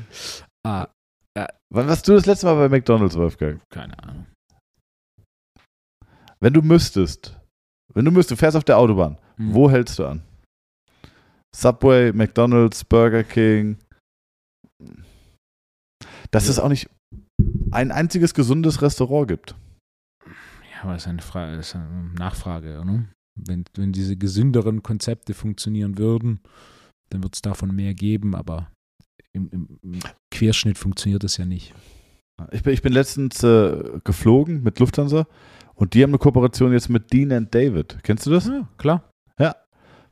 Ah, 0.66 0.88
Wann 1.74 1.88
warst 1.88 2.06
du 2.06 2.12
das 2.12 2.26
letzte 2.26 2.44
Mal 2.46 2.56
bei 2.56 2.68
McDonalds, 2.68 3.16
Wolfgang? 3.16 3.60
keine 3.70 3.98
Ahnung. 4.02 4.26
Wenn 6.40 6.52
du 6.52 6.60
müsstest, 6.60 7.38
wenn 7.94 8.04
du 8.04 8.10
müsstest, 8.10 8.32
du 8.32 8.36
fährst 8.36 8.56
auf 8.56 8.64
der 8.64 8.76
Autobahn, 8.78 9.18
Hm. 9.36 9.54
wo 9.54 9.70
hältst 9.70 9.98
du 9.98 10.06
an? 10.06 10.22
Subway, 11.56 12.12
McDonalds, 12.12 12.84
Burger 12.84 13.24
King. 13.24 13.78
Dass 16.30 16.44
Ja. 16.44 16.50
es 16.50 16.58
auch 16.58 16.68
nicht 16.68 16.88
ein 17.70 17.90
einziges 17.92 18.34
gesundes 18.34 18.82
Restaurant 18.82 19.28
gibt. 19.28 19.54
Ja, 20.82 20.88
aber 20.88 20.94
das 20.94 21.02
ist 21.02 21.08
eine, 21.08 21.22
Frage, 21.22 21.56
ist 21.56 21.74
eine 21.76 22.10
Nachfrage. 22.18 22.82
Ne? 22.84 23.08
Wenn, 23.38 23.64
wenn 23.74 23.92
diese 23.92 24.16
gesünderen 24.16 24.82
Konzepte 24.82 25.34
funktionieren 25.34 25.96
würden, 25.98 26.40
dann 27.10 27.22
wird 27.22 27.34
es 27.34 27.42
davon 27.42 27.74
mehr 27.74 27.94
geben, 27.94 28.34
aber 28.34 28.70
im, 29.32 29.48
im, 29.50 30.00
Querschnitt 30.30 30.78
funktioniert 30.78 31.24
das 31.24 31.36
ja 31.36 31.44
nicht. 31.44 31.72
Ich 32.50 32.62
bin, 32.62 32.72
ich 32.72 32.82
bin 32.82 32.92
letztens 32.92 33.42
äh, 33.42 34.00
geflogen 34.04 34.62
mit 34.62 34.80
Lufthansa 34.80 35.26
und 35.74 35.94
die 35.94 36.02
haben 36.02 36.10
eine 36.10 36.18
Kooperation 36.18 36.72
jetzt 36.72 36.88
mit 36.88 37.12
Dean 37.12 37.32
and 37.32 37.54
David. 37.54 37.98
Kennst 38.02 38.26
du 38.26 38.30
das? 38.30 38.46
Ja, 38.46 38.68
klar. 38.78 39.12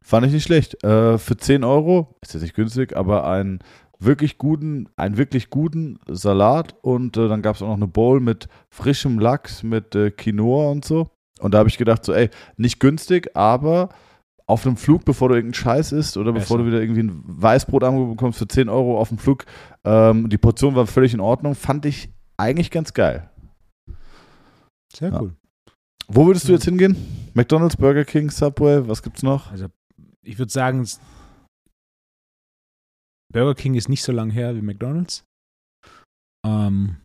Fand 0.02 0.26
ich 0.26 0.32
nicht 0.32 0.44
schlecht. 0.44 0.82
Äh, 0.82 1.18
für 1.18 1.36
10 1.36 1.62
Euro, 1.64 2.16
ist 2.22 2.32
jetzt 2.32 2.42
nicht 2.42 2.54
günstig, 2.54 2.96
aber 2.96 3.28
einen 3.28 3.60
wirklich 4.00 4.38
guten, 4.38 4.88
einen 4.96 5.16
wirklich 5.18 5.50
guten 5.50 5.98
Salat 6.08 6.74
und 6.82 7.16
äh, 7.16 7.28
dann 7.28 7.42
gab 7.42 7.56
es 7.56 7.62
auch 7.62 7.68
noch 7.68 7.76
eine 7.76 7.86
Bowl 7.86 8.18
mit 8.20 8.48
frischem 8.70 9.18
Lachs, 9.18 9.62
mit 9.62 9.94
äh, 9.94 10.10
Quinoa 10.10 10.70
und 10.70 10.84
so. 10.84 11.10
Und 11.40 11.52
da 11.54 11.58
habe 11.58 11.68
ich 11.68 11.78
gedacht, 11.78 12.04
so, 12.04 12.12
ey, 12.12 12.30
nicht 12.56 12.80
günstig, 12.80 13.34
aber 13.36 13.90
auf 14.46 14.66
einem 14.66 14.76
Flug, 14.76 15.04
bevor 15.04 15.28
du 15.28 15.36
irgendeinen 15.36 15.54
Scheiß 15.62 15.92
isst 15.92 16.16
oder 16.16 16.32
bevor 16.32 16.56
Besser. 16.56 16.64
du 16.64 16.72
wieder 16.72 16.82
irgendwie 16.82 17.02
ein 17.04 17.22
Weißbrot 17.24 17.82
bekommst 17.82 18.38
für 18.38 18.48
10 18.48 18.68
Euro 18.68 18.98
auf 18.98 19.08
dem 19.10 19.18
Flug, 19.18 19.44
ähm, 19.84 20.28
die 20.28 20.38
Portion 20.38 20.74
war 20.74 20.86
völlig 20.86 21.14
in 21.14 21.20
Ordnung, 21.20 21.54
fand 21.54 21.86
ich 21.86 22.10
eigentlich 22.36 22.70
ganz 22.70 22.92
geil. 22.92 23.30
Sehr 24.92 25.10
Ja. 25.12 25.20
cool. 25.20 25.34
Wo 26.08 26.26
würdest 26.26 26.48
du 26.48 26.52
jetzt 26.52 26.64
hingehen? 26.64 26.96
McDonalds, 27.34 27.76
Burger 27.76 28.04
King, 28.04 28.30
Subway, 28.30 28.86
was 28.88 29.02
gibt's 29.02 29.22
noch? 29.22 29.52
Also 29.52 29.66
ich 30.22 30.38
würde 30.38 30.50
sagen, 30.50 30.80
es- 30.80 31.00
Burger 33.32 33.54
King 33.54 33.74
ist 33.74 33.88
nicht 33.88 34.02
so 34.02 34.12
lang 34.12 34.30
her 34.30 34.56
wie 34.56 34.62
McDonald's. 34.62 35.24
Ähm, 36.46 36.96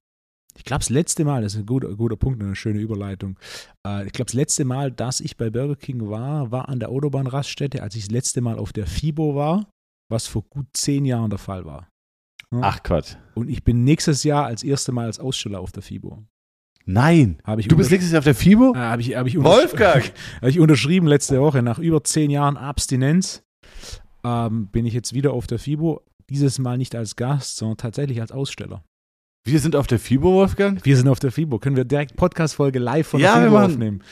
ich 0.58 0.64
glaube, 0.64 0.80
das 0.80 0.90
letzte 0.90 1.26
Mal, 1.26 1.42
das 1.42 1.54
ist 1.54 1.60
ein 1.60 1.66
guter, 1.66 1.94
guter 1.96 2.16
Punkt, 2.16 2.42
eine 2.42 2.56
schöne 2.56 2.80
Überleitung. 2.80 3.38
Äh, 3.86 4.06
ich 4.06 4.14
glaube, 4.14 4.28
das 4.28 4.34
letzte 4.34 4.66
Mal, 4.66 4.92
dass 4.92 5.20
ich 5.20 5.38
bei 5.38 5.50
Burger 5.50 5.76
King 5.76 6.10
war, 6.10 6.52
war 6.52 6.70
an 6.70 6.80
der 6.80 6.90
Autobahnraststätte, 6.90 7.84
als 7.84 7.96
ich 7.96 8.06
das 8.06 8.12
letzte 8.12 8.42
Mal 8.42 8.58
auf 8.58 8.72
der 8.74 8.88
FIBO 8.88 9.36
war, 9.36 9.68
was 10.10 10.28
vor 10.28 10.44
gut 10.44 10.68
zehn 10.74 11.06
Jahren 11.06 11.30
der 11.30 11.40
Fall 11.40 11.66
war. 11.66 11.90
Ja. 12.54 12.60
Ach 12.62 12.84
Quatsch. 12.84 13.16
Und 13.34 13.50
ich 13.50 13.64
bin 13.64 13.84
nächstes 13.84 14.24
Jahr 14.24 14.46
als 14.46 14.64
erste 14.64 14.92
Mal 14.92 15.06
als 15.06 15.20
Aussteller 15.20 15.60
auf 15.60 15.72
der 15.72 15.84
FIBO. 15.84 16.24
Nein. 16.86 17.42
Du 17.68 17.76
bist 17.76 17.90
nächstes 17.90 18.12
Jahr 18.12 18.20
auf 18.20 18.26
der 18.26 18.36
FIBO? 18.36 18.74
äh, 18.76 18.78
habe 18.78 19.02
ich, 19.02 19.16
habe 19.16 19.28
ich, 19.28 19.42
Wolfgang! 19.42 20.12
habe 20.38 20.50
ich 20.50 20.60
unterschrieben 20.60 21.08
letzte 21.08 21.42
Woche. 21.42 21.64
Nach 21.64 21.80
über 21.80 22.04
zehn 22.04 22.30
Jahren 22.30 22.58
Abstinenz 22.58 23.44
ähm, 24.24 24.68
bin 24.68 24.86
ich 24.86 24.94
jetzt 24.94 25.14
wieder 25.14 25.34
auf 25.34 25.48
der 25.48 25.60
FIBO. 25.60 26.02
Dieses 26.30 26.60
Mal 26.60 26.78
nicht 26.78 26.96
als 26.96 27.16
Gast, 27.16 27.58
sondern 27.58 27.78
tatsächlich 27.78 28.20
als 28.22 28.32
Aussteller. 28.32 28.84
Wir 29.48 29.60
sind 29.60 29.76
auf 29.76 29.86
der 29.86 30.00
FIBO, 30.00 30.34
Wolfgang? 30.34 30.84
Wir 30.84 30.98
sind 30.98 31.08
auf 31.08 31.20
der 31.20 31.32
FIBO. 31.32 31.60
Können 31.60 31.76
wir 31.76 31.86
direkt 31.86 32.16
Podcast-Folge 32.16 32.80
live 32.80 33.08
von 33.08 33.20
der 33.20 33.30
Ja, 33.30 33.40
wir 33.42 33.50
FIBO 33.50 33.64
aufnehmen? 33.64 34.04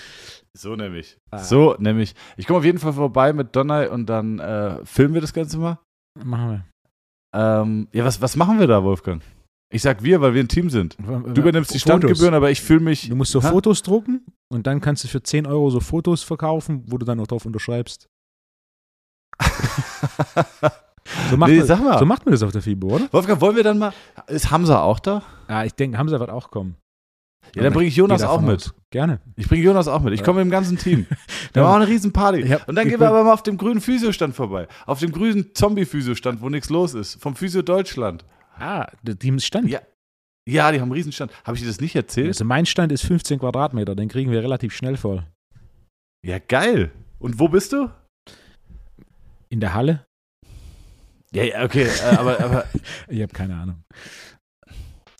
So 0.55 0.75
nämlich. 0.75 1.17
Ah. 1.31 1.39
So 1.39 1.75
nämlich. 1.79 2.13
Ich 2.37 2.45
komme 2.45 2.59
auf 2.59 2.65
jeden 2.65 2.77
Fall 2.77 2.93
vorbei 2.93 3.33
mit 3.33 3.55
Donner 3.55 3.89
und 3.91 4.05
dann 4.05 4.37
äh, 4.37 4.85
filmen 4.85 5.15
wir 5.15 5.21
das 5.21 5.33
Ganze 5.33 5.57
mal. 5.57 5.79
Machen 6.23 6.51
wir. 6.51 6.65
Ähm, 7.35 7.87
ja, 7.91 8.05
was, 8.05 8.21
was 8.21 8.35
machen 8.35 8.59
wir 8.59 8.67
da, 8.67 8.83
Wolfgang? 8.83 9.23
Ich 9.73 9.81
sag 9.81 10.03
wir, 10.03 10.21
weil 10.21 10.35
wir 10.35 10.43
ein 10.43 10.47
Team 10.47 10.69
sind. 10.69 10.95
Du 10.99 11.41
übernimmst 11.41 11.73
die. 11.73 11.79
Standgebühren, 11.79 12.35
aber 12.35 12.51
ich 12.51 12.61
fühle 12.61 12.81
mich. 12.81 13.09
Du 13.09 13.15
musst 13.15 13.31
so 13.31 13.41
Ha? 13.41 13.49
Fotos 13.49 13.81
drucken 13.81 14.23
und 14.51 14.67
dann 14.67 14.81
kannst 14.81 15.03
du 15.03 15.07
für 15.07 15.23
10 15.23 15.47
Euro 15.47 15.71
so 15.71 15.79
Fotos 15.79 16.21
verkaufen, 16.21 16.83
wo 16.85 16.99
du 16.99 17.07
dann 17.07 17.17
noch 17.17 17.25
drauf 17.25 17.47
unterschreibst. 17.47 18.07
So 21.29 21.37
macht, 21.37 21.51
nee, 21.51 21.57
man, 21.57 21.67
sag 21.67 21.79
mal. 21.83 21.97
so 21.99 22.05
macht 22.05 22.25
man 22.25 22.31
das 22.33 22.43
auf 22.43 22.51
der 22.51 22.61
FIBO, 22.61 22.95
oder? 22.95 23.07
Wolfgang, 23.11 23.39
wollen 23.41 23.55
wir 23.55 23.63
dann 23.63 23.77
mal. 23.79 23.93
Ist 24.27 24.51
Hamza 24.51 24.81
auch 24.81 24.99
da? 24.99 25.23
Ja, 25.49 25.63
ich 25.63 25.73
denke, 25.73 25.97
Hamza 25.97 26.19
wird 26.19 26.29
auch 26.29 26.51
kommen. 26.51 26.75
Ja, 27.55 27.63
dann 27.63 27.73
bringe 27.73 27.87
ich 27.87 27.95
Jonas 27.95 28.23
auch 28.23 28.41
mit. 28.41 28.55
aus. 28.55 28.73
Gerne. 28.89 29.19
Ich 29.35 29.47
bringe 29.47 29.63
Jonas 29.63 29.87
auch 29.87 30.01
mit. 30.01 30.13
Ich 30.13 30.23
komme 30.23 30.39
mit 30.39 30.45
dem 30.47 30.51
ganzen 30.51 30.77
Team. 30.77 31.05
Wir 31.53 31.61
Ja. 31.61 31.67
machen 31.67 31.81
eine 31.83 31.91
riesen 31.91 32.11
Party. 32.13 32.39
Ich 32.41 32.51
hab- 32.51 32.67
und 32.67 32.75
dann 32.75 32.87
gehen 32.87 32.99
wir 32.99 33.07
aber 33.09 33.23
mal 33.23 33.33
auf 33.33 33.43
dem 33.43 33.57
grünen 33.57 33.81
Physiostand 33.81 34.33
vorbei. 34.35 34.67
Auf 34.85 34.99
dem 34.99 35.11
grünen 35.11 35.53
Zombie-Physiostand, 35.53 36.41
wo 36.41 36.49
nichts 36.49 36.69
los 36.69 36.93
ist. 36.93 37.21
Vom 37.21 37.35
Physio 37.35 37.61
Deutschland. 37.61 38.25
Ah, 38.57 38.87
ist 39.05 39.45
Stand. 39.45 39.69
Ja. 39.69 39.81
Ja, 40.47 40.71
die 40.71 40.77
haben 40.79 40.83
einen 40.89 40.93
Riesenstand. 40.93 41.31
Habe 41.43 41.55
ich 41.57 41.61
dir 41.63 41.67
das 41.67 41.79
nicht 41.79 41.95
erzählt? 41.95 42.27
Also 42.27 42.43
mein 42.45 42.65
Stand 42.65 42.91
ist 42.91 43.03
15 43.05 43.39
Quadratmeter, 43.39 43.95
den 43.95 44.09
kriegen 44.09 44.31
wir 44.31 44.41
relativ 44.41 44.73
schnell 44.73 44.97
voll. 44.97 45.23
Ja, 46.25 46.39
geil. 46.39 46.91
Und 47.19 47.39
wo 47.39 47.47
bist 47.49 47.71
du? 47.73 47.89
In 49.49 49.59
der 49.59 49.73
Halle? 49.73 50.05
Ja, 51.33 51.43
ja, 51.43 51.63
okay. 51.63 51.85
Äh, 51.87 52.15
aber, 52.17 52.39
aber, 52.39 52.67
Ich 53.07 53.21
habe 53.21 53.33
keine 53.33 53.55
Ahnung. 53.55 53.83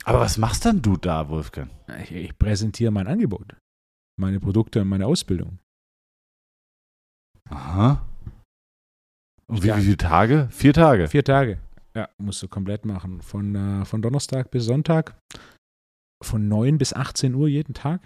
aber 0.06 0.20
was 0.20 0.38
machst 0.38 0.66
dann 0.66 0.82
du 0.82 0.96
da, 0.98 1.28
Wolfgang? 1.30 1.70
Ich, 2.04 2.12
ich 2.12 2.38
präsentiere 2.38 2.92
mein 2.92 3.08
Angebot, 3.08 3.56
meine 4.20 4.40
Produkte 4.40 4.82
und 4.82 4.90
meine 4.90 5.08
Ausbildung. 5.08 5.60
Aha. 7.50 8.06
Und 9.48 9.64
wie, 9.64 9.68
Ja. 9.68 9.78
wie 9.78 9.82
viele 9.84 9.98
Tage? 9.98 10.48
Vier 10.52 10.74
Tage. 10.74 11.08
Vier 11.08 11.24
Tage. 11.24 11.60
Ja, 11.96 12.10
musst 12.18 12.42
du 12.42 12.48
komplett 12.48 12.86
machen. 12.86 13.22
Von, 13.22 13.56
äh, 13.56 13.86
von 13.86 14.02
Donnerstag 14.02 14.50
bis 14.52 14.66
Sonntag. 14.66 15.16
Von 16.24 16.48
9 16.48 16.78
bis 16.78 16.94
18 16.94 17.36
Uhr 17.36 17.48
jeden 17.48 17.74
Tag. 17.74 18.02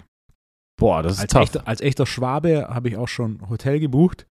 Boah, 0.79 1.03
das 1.03 1.13
ist 1.13 1.19
Als 1.21 1.31
tough. 1.33 1.41
echter, 1.43 1.67
als 1.67 1.81
echter 1.81 2.05
Schwabe 2.05 2.67
habe 2.69 2.89
ich 2.89 2.97
auch 2.97 3.07
schon 3.07 3.47
Hotel 3.49 3.79
gebucht, 3.79 4.27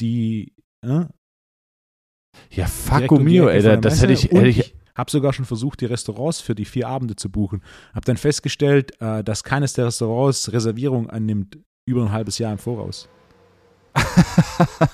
die 0.00 0.52
äh, 0.86 1.06
ja, 2.50 2.66
fuck 2.66 3.10
mio, 3.20 3.48
ey. 3.48 3.80
Das 3.80 4.02
hätte 4.02 4.12
ich, 4.12 4.24
hätte 4.24 4.48
ich, 4.48 4.74
habe 4.94 5.10
sogar 5.10 5.32
schon 5.32 5.44
versucht, 5.44 5.80
die 5.80 5.86
Restaurants 5.86 6.40
für 6.40 6.54
die 6.54 6.64
vier 6.64 6.88
Abende 6.88 7.16
zu 7.16 7.30
buchen. 7.30 7.62
Habe 7.94 8.04
dann 8.04 8.16
festgestellt, 8.16 9.00
äh, 9.00 9.22
dass 9.22 9.44
keines 9.44 9.72
der 9.72 9.86
Restaurants 9.86 10.52
Reservierung 10.52 11.08
annimmt 11.08 11.58
über 11.86 12.02
ein 12.02 12.12
halbes 12.12 12.38
Jahr 12.38 12.52
im 12.52 12.58
Voraus. 12.58 13.08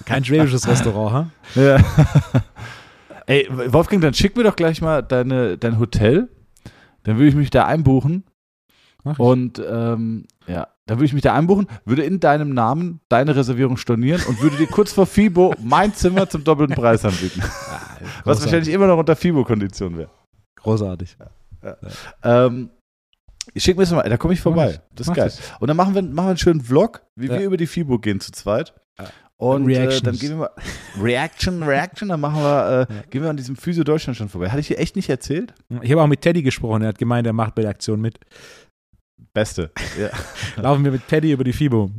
Kein 0.05 0.25
schwäbisches 0.25 0.69
Restaurant, 0.69 1.13
ha? 1.13 1.31
Ja. 1.61 1.85
Ey, 3.27 3.49
Wolfgang, 3.51 4.03
dann 4.03 4.13
schick 4.13 4.37
mir 4.37 4.45
doch 4.45 4.57
gleich 4.57 4.83
mal 4.83 5.03
deine, 5.03 5.57
dein 5.57 5.79
Hotel. 5.79 6.29
Dann 7.05 7.17
würde 7.17 7.29
ich 7.29 7.35
mich 7.35 7.51
da 7.51 7.65
einbuchen. 7.65 8.25
Und 9.19 9.63
ähm, 9.67 10.27
ja, 10.47 10.69
dann 10.87 10.99
würde 10.99 11.07
ich 11.07 11.13
mich 11.15 11.23
da 11.23 11.35
einbuchen, 11.35 11.67
würde 11.85 12.03
in 12.05 12.21
deinem 12.21 12.53
Namen 12.55 13.01
deine 13.09 13.35
Reservierung 13.37 13.77
stornieren 13.77 14.23
und 14.29 14.41
würde 14.43 14.57
dir 14.57 14.67
kurz 14.67 14.93
vor 14.93 15.07
FIBO 15.07 15.55
mein 15.63 15.95
Zimmer 15.95 16.29
zum 16.29 16.45
doppelten 16.45 16.77
Preis 16.77 17.05
anbieten. 17.05 17.43
Ah, 18.05 18.07
Was 18.25 18.43
wahrscheinlich 18.43 18.69
immer 18.75 18.87
noch 18.87 18.99
unter 18.99 19.17
FIBO-Kondition 19.17 19.97
wäre. 19.97 20.11
großartig. 20.57 21.17
Ähm, 22.23 22.71
schick 23.57 23.77
mir 23.77 23.85
das 23.85 23.93
mal, 23.93 24.03
da 24.09 24.17
komme 24.17 24.35
ich 24.35 24.41
vorbei. 24.41 24.81
Das 24.95 25.09
ist 25.09 25.15
geil. 25.15 25.33
Und 25.61 25.69
dann 25.69 25.77
machen 25.77 25.95
wir, 25.95 26.03
machen 26.03 26.27
wir 26.27 26.29
einen 26.31 26.39
schönen 26.39 26.61
Vlog, 26.61 27.03
wie 27.17 27.27
Ja. 27.29 27.39
wir 27.39 27.47
über 27.47 27.57
die 27.57 27.67
FIBO 27.67 27.99
gehen 27.99 28.21
zu 28.21 28.33
zweit. 28.33 28.75
Ja. 28.99 29.07
Und 29.37 29.69
äh, 29.69 30.01
dann 30.01 30.17
gehen 30.17 30.31
wir 30.31 30.37
mal. 30.37 30.51
Reaction, 31.01 31.63
Reaction, 31.63 32.09
dann 32.09 32.21
machen 32.21 32.41
wir, 32.43 32.87
äh, 32.91 32.95
Ja. 32.95 33.03
gehen 33.11 33.23
wir 33.23 33.31
an 33.31 33.37
diesem 33.37 33.57
Physio 33.57 33.85
Deutschland 33.85 34.17
schon 34.17 34.29
vorbei. 34.29 34.49
Hatte 34.51 34.61
ich 34.61 34.69
dir 34.69 34.79
echt 34.79 34.97
nicht 34.97 35.09
erzählt? 35.09 35.55
Ich 35.83 35.91
habe 35.91 36.03
auch 36.03 36.07
mit 36.07 36.21
Teddy 36.21 36.43
gesprochen, 36.43 36.83
er 36.83 36.89
hat 36.89 36.99
gemeint, 36.99 37.27
er 37.27 37.33
macht 37.33 37.55
bei 37.55 37.63
der 37.63 37.71
Aktion 37.71 38.01
mit. 38.01 38.19
Beste. 39.33 39.71
Ja, 39.99 40.11
Laufen 40.63 40.85
wir 40.85 40.93
mit 40.93 41.07
Teddy 41.09 41.33
über 41.33 41.45
die 41.45 41.53
FIBO. 41.53 41.91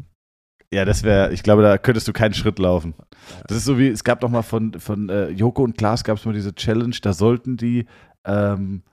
ja 0.74 0.84
das 0.86 1.04
wäre, 1.04 1.32
ich 1.34 1.44
glaube, 1.44 1.62
da 1.62 1.78
könntest 1.78 2.08
du 2.08 2.14
keinen 2.14 2.34
Schritt 2.34 2.60
laufen. 2.60 2.94
Das 3.48 3.58
ist 3.58 3.66
so 3.66 3.78
wie, 3.80 3.88
es 3.88 4.04
gab 4.04 4.20
doch 4.20 4.30
mal 4.30 4.42
von, 4.42 4.74
von 4.80 5.10
äh, 5.10 5.30
Joko 5.30 5.64
und 5.64 5.78
Klaas 5.78 6.04
gab 6.04 6.18
es 6.18 6.26
mal 6.26 6.34
diese 6.34 6.54
Challenge, 6.54 6.96
da 7.02 7.14
sollten 7.14 7.56
die, 7.58 7.86
ähm, 8.26 8.84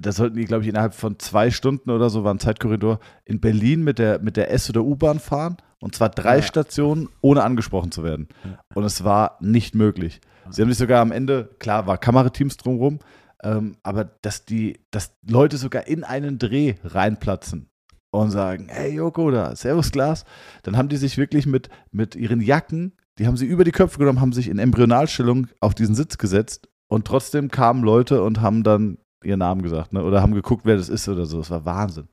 da 0.00 0.12
sollten 0.12 0.36
die, 0.36 0.44
glaube 0.46 0.62
ich, 0.64 0.68
innerhalb 0.68 0.94
von 0.94 1.18
zwei 1.18 1.50
Stunden 1.50 1.90
oder 1.90 2.10
so, 2.10 2.24
war 2.24 2.32
ein 2.34 2.38
Zeitkorridor, 2.40 2.98
in 3.24 3.40
Berlin 3.40 3.84
mit 3.84 3.98
der, 3.98 4.18
mit 4.20 4.36
der 4.36 4.50
S- 4.50 4.68
oder 4.70 4.82
U-Bahn 4.82 5.20
fahren. 5.20 5.56
Und 5.80 5.94
zwar 5.94 6.08
drei 6.08 6.36
Ja. 6.36 6.42
Stationen, 6.42 7.08
ohne 7.20 7.42
angesprochen 7.44 7.92
zu 7.92 8.02
werden. 8.02 8.28
Und 8.74 8.84
es 8.84 9.04
war 9.04 9.36
nicht 9.40 9.74
möglich. 9.74 10.20
Sie 10.48 10.62
haben 10.62 10.70
sich 10.70 10.78
sogar 10.78 11.02
am 11.02 11.12
Ende, 11.12 11.50
klar, 11.58 11.86
war 11.86 11.98
Kamerateams 11.98 12.56
drumherum, 12.56 13.00
ähm, 13.44 13.76
aber 13.82 14.04
dass 14.04 14.44
die, 14.44 14.80
dass 14.90 15.14
Leute 15.28 15.58
sogar 15.58 15.86
in 15.86 16.02
einen 16.02 16.38
Dreh 16.38 16.74
reinplatzen 16.82 17.68
und 18.10 18.30
sagen, 18.30 18.68
hey 18.70 18.94
Joko, 18.94 19.30
da, 19.30 19.54
Servus 19.54 19.92
Glas. 19.92 20.24
Dann 20.62 20.76
haben 20.76 20.88
die 20.88 20.96
sich 20.96 21.18
wirklich 21.18 21.46
mit, 21.46 21.68
mit 21.92 22.16
ihren 22.16 22.40
Jacken, 22.40 22.92
die 23.18 23.26
haben 23.26 23.36
sie 23.36 23.46
über 23.46 23.64
die 23.64 23.70
Köpfe 23.70 23.98
genommen, 23.98 24.20
haben 24.20 24.32
sich 24.32 24.48
in 24.48 24.58
Embryonalstellung 24.58 25.48
auf 25.60 25.74
diesen 25.74 25.94
Sitz 25.94 26.18
gesetzt 26.18 26.68
und 26.88 27.06
trotzdem 27.06 27.50
kamen 27.50 27.84
Leute 27.84 28.22
und 28.22 28.40
haben 28.40 28.62
dann 28.62 28.98
ihren 29.22 29.38
Namen 29.38 29.62
gesagt, 29.62 29.92
ne? 29.92 30.02
Oder 30.02 30.22
haben 30.22 30.34
geguckt, 30.34 30.64
wer 30.64 30.76
das 30.76 30.88
ist 30.88 31.08
oder 31.08 31.26
so. 31.26 31.38
Das 31.38 31.50
war 31.50 31.64
Wahnsinn. 31.64 32.08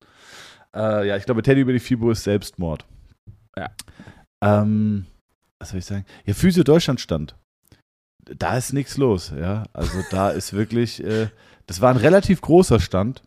Äh, 0.76 1.08
ja, 1.08 1.18
ich 1.18 1.26
glaube, 1.26 1.42
Teddy 1.42 1.62
über 1.62 1.74
die 1.74 1.80
FIBO 1.80 2.12
ist 2.12 2.24
Selbstmord. 2.24 2.86
Ja. 3.58 3.70
Ähm, 4.42 5.06
was 5.60 5.70
soll 5.70 5.80
ich 5.80 5.86
sagen? 5.86 6.06
Ja, 6.26 6.34
Physio 6.34 6.64
Deutschland 6.64 7.00
stand. 7.02 7.36
Da 8.24 8.58
ist 8.58 8.74
nichts 8.74 8.98
los, 8.98 9.34
ja. 9.38 9.64
Also 9.74 10.00
da 10.12 10.30
ist 10.30 10.54
wirklich, 10.54 11.04
äh, 11.04 11.28
das 11.68 11.82
war 11.82 11.90
ein 11.92 11.98
relativ 11.98 12.42
großer 12.42 12.80
Stand. 12.80 13.24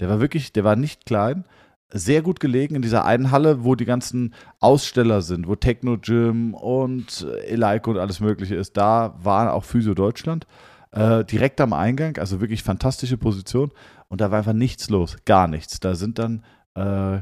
Der 0.00 0.08
war 0.08 0.20
wirklich, 0.20 0.52
der 0.52 0.64
war 0.64 0.76
nicht 0.76 1.06
klein. 1.06 1.44
Sehr 1.88 2.22
gut 2.22 2.40
gelegen 2.40 2.74
in 2.74 2.82
dieser 2.82 3.04
einen 3.04 3.30
Halle, 3.30 3.64
wo 3.64 3.74
die 3.76 3.84
ganzen 3.84 4.34
Aussteller 4.60 5.22
sind, 5.22 5.46
wo 5.46 5.54
Techno 5.54 5.98
Gym 5.98 6.54
und 6.54 7.26
Eleiko 7.46 7.92
und 7.92 7.98
alles 7.98 8.20
Mögliche 8.20 8.56
ist. 8.56 8.76
Da 8.76 9.16
war 9.22 9.52
auch 9.54 9.64
Physio 9.64 9.94
Deutschland. 9.94 10.46
Äh, 10.90 11.24
direkt 11.24 11.60
am 11.60 11.72
Eingang, 11.72 12.16
also 12.18 12.40
wirklich 12.40 12.62
fantastische 12.62 13.18
Position. 13.18 13.70
Und 14.08 14.20
da 14.20 14.30
war 14.30 14.38
einfach 14.38 14.52
nichts 14.52 14.88
los, 14.90 15.16
gar 15.24 15.48
nichts. 15.48 15.80
Da 15.80 15.94
sind 15.94 16.18
dann 16.18 16.44
äh, 16.74 17.20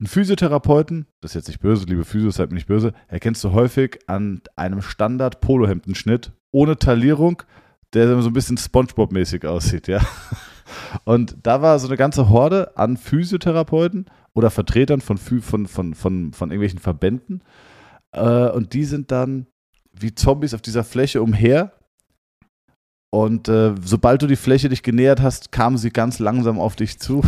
ein 0.00 0.06
Physiotherapeuten, 0.06 1.06
das 1.20 1.30
ist 1.30 1.34
jetzt 1.34 1.48
nicht 1.48 1.60
böse, 1.60 1.86
liebe 1.86 2.04
Physio, 2.04 2.30
seid 2.30 2.50
mir 2.50 2.56
nicht 2.56 2.66
böse, 2.66 2.92
erkennst 3.08 3.44
du 3.44 3.52
häufig 3.52 4.00
an 4.06 4.42
einem 4.56 4.82
Standard-Polohemdenschnitt 4.82 6.32
ohne 6.54 6.78
Taillierung, 6.78 7.42
der 7.92 8.22
so 8.22 8.28
ein 8.30 8.32
bisschen 8.32 8.56
Spongebob-mäßig 8.56 9.44
aussieht, 9.44 9.88
ja. 9.88 10.00
Und 11.04 11.36
da 11.42 11.60
war 11.60 11.78
so 11.78 11.88
eine 11.88 11.96
ganze 11.96 12.28
Horde 12.30 12.76
an 12.76 12.96
Physiotherapeuten 12.96 14.06
oder 14.34 14.50
Vertretern 14.50 15.00
von, 15.00 15.18
von, 15.18 15.66
von, 15.66 15.94
von, 15.94 16.32
von 16.32 16.50
irgendwelchen 16.50 16.78
Verbänden. 16.78 17.42
Äh, 18.12 18.48
und 18.50 18.72
die 18.72 18.84
sind 18.84 19.10
dann 19.10 19.46
wie 19.92 20.14
Zombies 20.14 20.54
auf 20.54 20.62
dieser 20.62 20.84
Fläche 20.84 21.22
umher. 21.22 21.72
Und 23.10 23.48
äh, 23.48 23.74
sobald 23.82 24.22
du 24.22 24.26
die 24.26 24.36
Fläche 24.36 24.68
dich 24.68 24.82
genähert 24.82 25.20
hast, 25.20 25.52
kamen 25.52 25.76
sie 25.76 25.90
ganz 25.90 26.18
langsam 26.18 26.58
auf 26.58 26.76
dich 26.76 26.98
zu. 26.98 27.22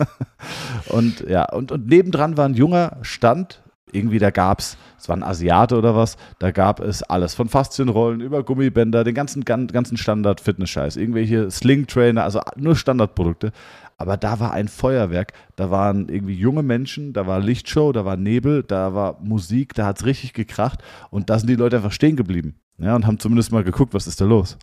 und 0.88 1.20
ja, 1.28 1.44
und, 1.52 1.70
und 1.72 1.86
nebendran 1.86 2.36
war 2.36 2.48
ein 2.48 2.54
junger 2.54 2.98
Stand. 3.02 3.63
Irgendwie, 3.92 4.18
da 4.18 4.30
gab 4.30 4.60
es, 4.60 4.76
es 4.98 5.08
war 5.08 5.16
ein 5.16 5.22
Asiate 5.22 5.76
oder 5.76 5.94
was, 5.94 6.16
da 6.38 6.50
gab 6.50 6.80
es 6.80 7.02
alles. 7.02 7.34
Von 7.34 7.48
Faszienrollen 7.48 8.20
über 8.20 8.42
Gummibänder, 8.42 9.04
den 9.04 9.14
ganzen, 9.14 9.44
gan- 9.44 9.68
ganzen 9.68 9.96
Standard-Fitness-Scheiß. 9.96 10.96
Irgendwelche 10.96 11.50
Sling-Trainer, 11.50 12.24
also 12.24 12.40
nur 12.56 12.76
Standardprodukte. 12.76 13.52
Aber 13.96 14.16
da 14.16 14.40
war 14.40 14.52
ein 14.52 14.66
Feuerwerk. 14.68 15.32
Da 15.54 15.70
waren 15.70 16.08
irgendwie 16.08 16.34
junge 16.34 16.62
Menschen, 16.62 17.12
da 17.12 17.26
war 17.26 17.38
Lichtshow, 17.38 17.92
da 17.92 18.04
war 18.04 18.16
Nebel, 18.16 18.64
da 18.64 18.94
war 18.94 19.20
Musik, 19.20 19.74
da 19.74 19.86
hat 19.86 20.00
es 20.00 20.06
richtig 20.06 20.32
gekracht. 20.32 20.82
Und 21.10 21.30
da 21.30 21.38
sind 21.38 21.48
die 21.48 21.54
Leute 21.54 21.76
einfach 21.76 21.92
stehen 21.92 22.16
geblieben. 22.16 22.56
Ja, 22.78 22.96
und 22.96 23.06
haben 23.06 23.20
zumindest 23.20 23.52
mal 23.52 23.62
geguckt, 23.62 23.94
was 23.94 24.08
ist 24.08 24.20
da 24.20 24.24
los. 24.24 24.58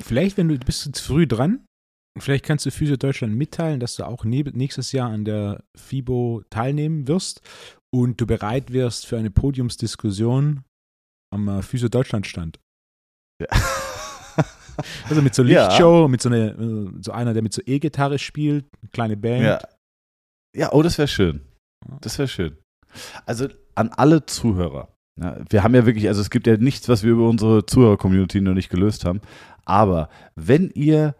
Vielleicht, 0.00 0.36
wenn 0.36 0.48
du 0.48 0.58
du 0.58 0.66
bist 0.66 0.86
jetzt 0.86 1.00
früh 1.00 1.26
dran, 1.28 1.60
vielleicht 2.18 2.44
kannst 2.44 2.66
du 2.66 2.70
Physio 2.70 2.96
Deutschland 2.96 3.34
mitteilen, 3.34 3.80
dass 3.80 3.96
du 3.96 4.04
auch 4.04 4.24
nächstes 4.24 4.92
Jahr 4.92 5.10
an 5.10 5.24
der 5.24 5.64
FIBO 5.76 6.42
teilnehmen 6.50 7.08
wirst 7.08 7.40
und 7.94 8.20
du 8.20 8.26
bereit 8.26 8.72
wirst 8.72 9.06
für 9.06 9.18
eine 9.18 9.30
Podiumsdiskussion 9.30 10.64
am 11.32 11.48
äh, 11.48 11.62
Physio 11.62 11.88
Deutschland 11.88 12.26
Stand. 12.26 12.60
Ja. 13.40 13.48
Also 15.08 15.20
mit 15.20 15.34
so 15.34 15.42
Ja. 15.42 15.68
Lichtshow, 15.68 16.08
mit 16.08 16.22
so, 16.22 16.30
eine, 16.30 16.50
äh, 16.52 16.90
so 17.02 17.12
einer, 17.12 17.34
der 17.34 17.42
mit 17.42 17.52
so 17.52 17.60
E-Gitarre 17.64 18.18
spielt, 18.18 18.64
eine 18.80 18.90
kleine 18.90 19.16
Band. 19.18 19.44
Ja. 19.44 19.60
Ja, 20.56 20.72
oh, 20.72 20.82
das 20.82 20.96
wäre 20.96 21.08
schön. 21.08 21.42
Das 22.00 22.18
wäre 22.18 22.26
schön. 22.26 22.56
Also 23.26 23.48
an 23.74 23.90
alle 23.90 24.24
Zuhörer. 24.26 24.94
Ja, 25.20 25.38
wir 25.48 25.62
haben 25.62 25.74
ja 25.74 25.84
wirklich, 25.86 26.08
also 26.08 26.20
es 26.20 26.30
gibt 26.30 26.46
ja 26.46 26.56
nichts, 26.56 26.88
was 26.88 27.02
wir 27.02 27.12
über 27.12 27.28
unsere 27.28 27.66
Zuhörer-Community 27.66 28.40
noch 28.40 28.54
nicht 28.54 28.70
gelöst 28.70 29.04
haben. 29.04 29.20
Aber 29.64 30.08
wenn 30.34 30.70
ihr 30.70 31.14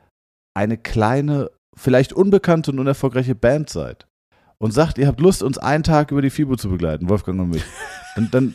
eine 0.54 0.76
kleine, 0.78 1.50
vielleicht 1.74 2.12
unbekannte 2.12 2.70
und 2.70 2.78
unerfolgreiche 2.78 3.34
Band 3.34 3.70
seid 3.70 4.06
und 4.58 4.72
sagt, 4.72 4.98
ihr 4.98 5.06
habt 5.06 5.20
Lust, 5.20 5.42
uns 5.42 5.58
einen 5.58 5.82
Tag 5.82 6.10
über 6.10 6.22
die 6.22 6.30
FIBO 6.30 6.56
zu 6.56 6.68
begleiten, 6.68 7.08
Wolfgang 7.08 7.40
und 7.40 7.50
mich, 7.50 7.64
dann, 8.14 8.30
dann 8.30 8.54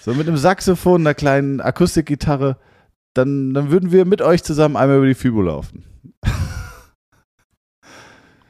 so 0.00 0.14
mit 0.14 0.26
einem 0.28 0.36
Saxophon, 0.36 1.02
einer 1.02 1.14
kleinen 1.14 1.60
Akustikgitarre, 1.60 2.58
dann, 3.14 3.54
dann 3.54 3.70
würden 3.70 3.92
wir 3.92 4.04
mit 4.04 4.22
euch 4.22 4.42
zusammen 4.42 4.76
einmal 4.76 4.98
über 4.98 5.06
die 5.06 5.14
FIBO 5.14 5.42
laufen. 5.42 5.84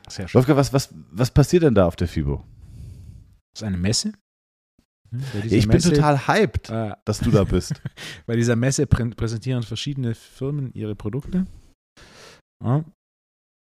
Sehr 0.09 0.28
schön. 0.28 0.39
Wolfgang, 0.39 0.59
was, 0.59 0.72
was, 0.72 0.95
was 1.11 1.30
passiert 1.30 1.64
denn 1.64 1.74
da 1.74 1.87
auf 1.87 1.97
der 1.97 2.09
FIBO? 2.09 2.45
Das 3.53 3.62
ist 3.62 3.66
eine 3.66 3.76
Messe. 3.76 4.12
Hm, 5.11 5.22
ich 5.45 5.66
bin 5.66 5.76
Messe, 5.76 5.93
total 5.93 6.26
hyped, 6.26 6.70
Äh, 6.70 6.93
dass 7.05 7.18
du 7.18 7.30
da 7.30 7.45
bist. 7.45 7.80
bei 8.26 8.37
dieser 8.37 8.57
Messe 8.57 8.87
prä 8.87 9.05
präsentieren 9.11 9.62
verschiedene 9.62 10.14
Firmen 10.14 10.72
ihre 10.72 10.95
Produkte. 10.95 11.47
Ja. 12.64 12.84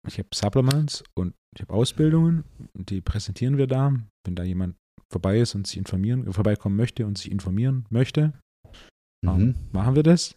Ich 0.08 0.18
habe 0.18 0.30
Supplements 0.34 1.04
und 1.16 1.34
ich 1.56 1.62
habe 1.62 1.74
Ausbildungen 1.74 2.44
und 2.74 2.90
die 2.90 3.02
präsentieren 3.02 3.58
wir 3.58 3.68
da. 3.68 3.94
Wenn 4.26 4.36
da 4.36 4.44
jemand 4.44 4.76
vorbei 5.12 5.40
ist 5.40 5.56
und 5.56 5.68
sich 5.68 5.78
informieren, 5.78 6.32
vorbeikommen 6.34 6.76
möchte 6.76 7.06
und 7.06 7.18
sich 7.18 7.32
informieren 7.32 7.86
möchte, 7.90 8.34
Mhm. 9.24 9.54
machen 9.72 9.96
wir 9.96 10.02
das. 10.04 10.36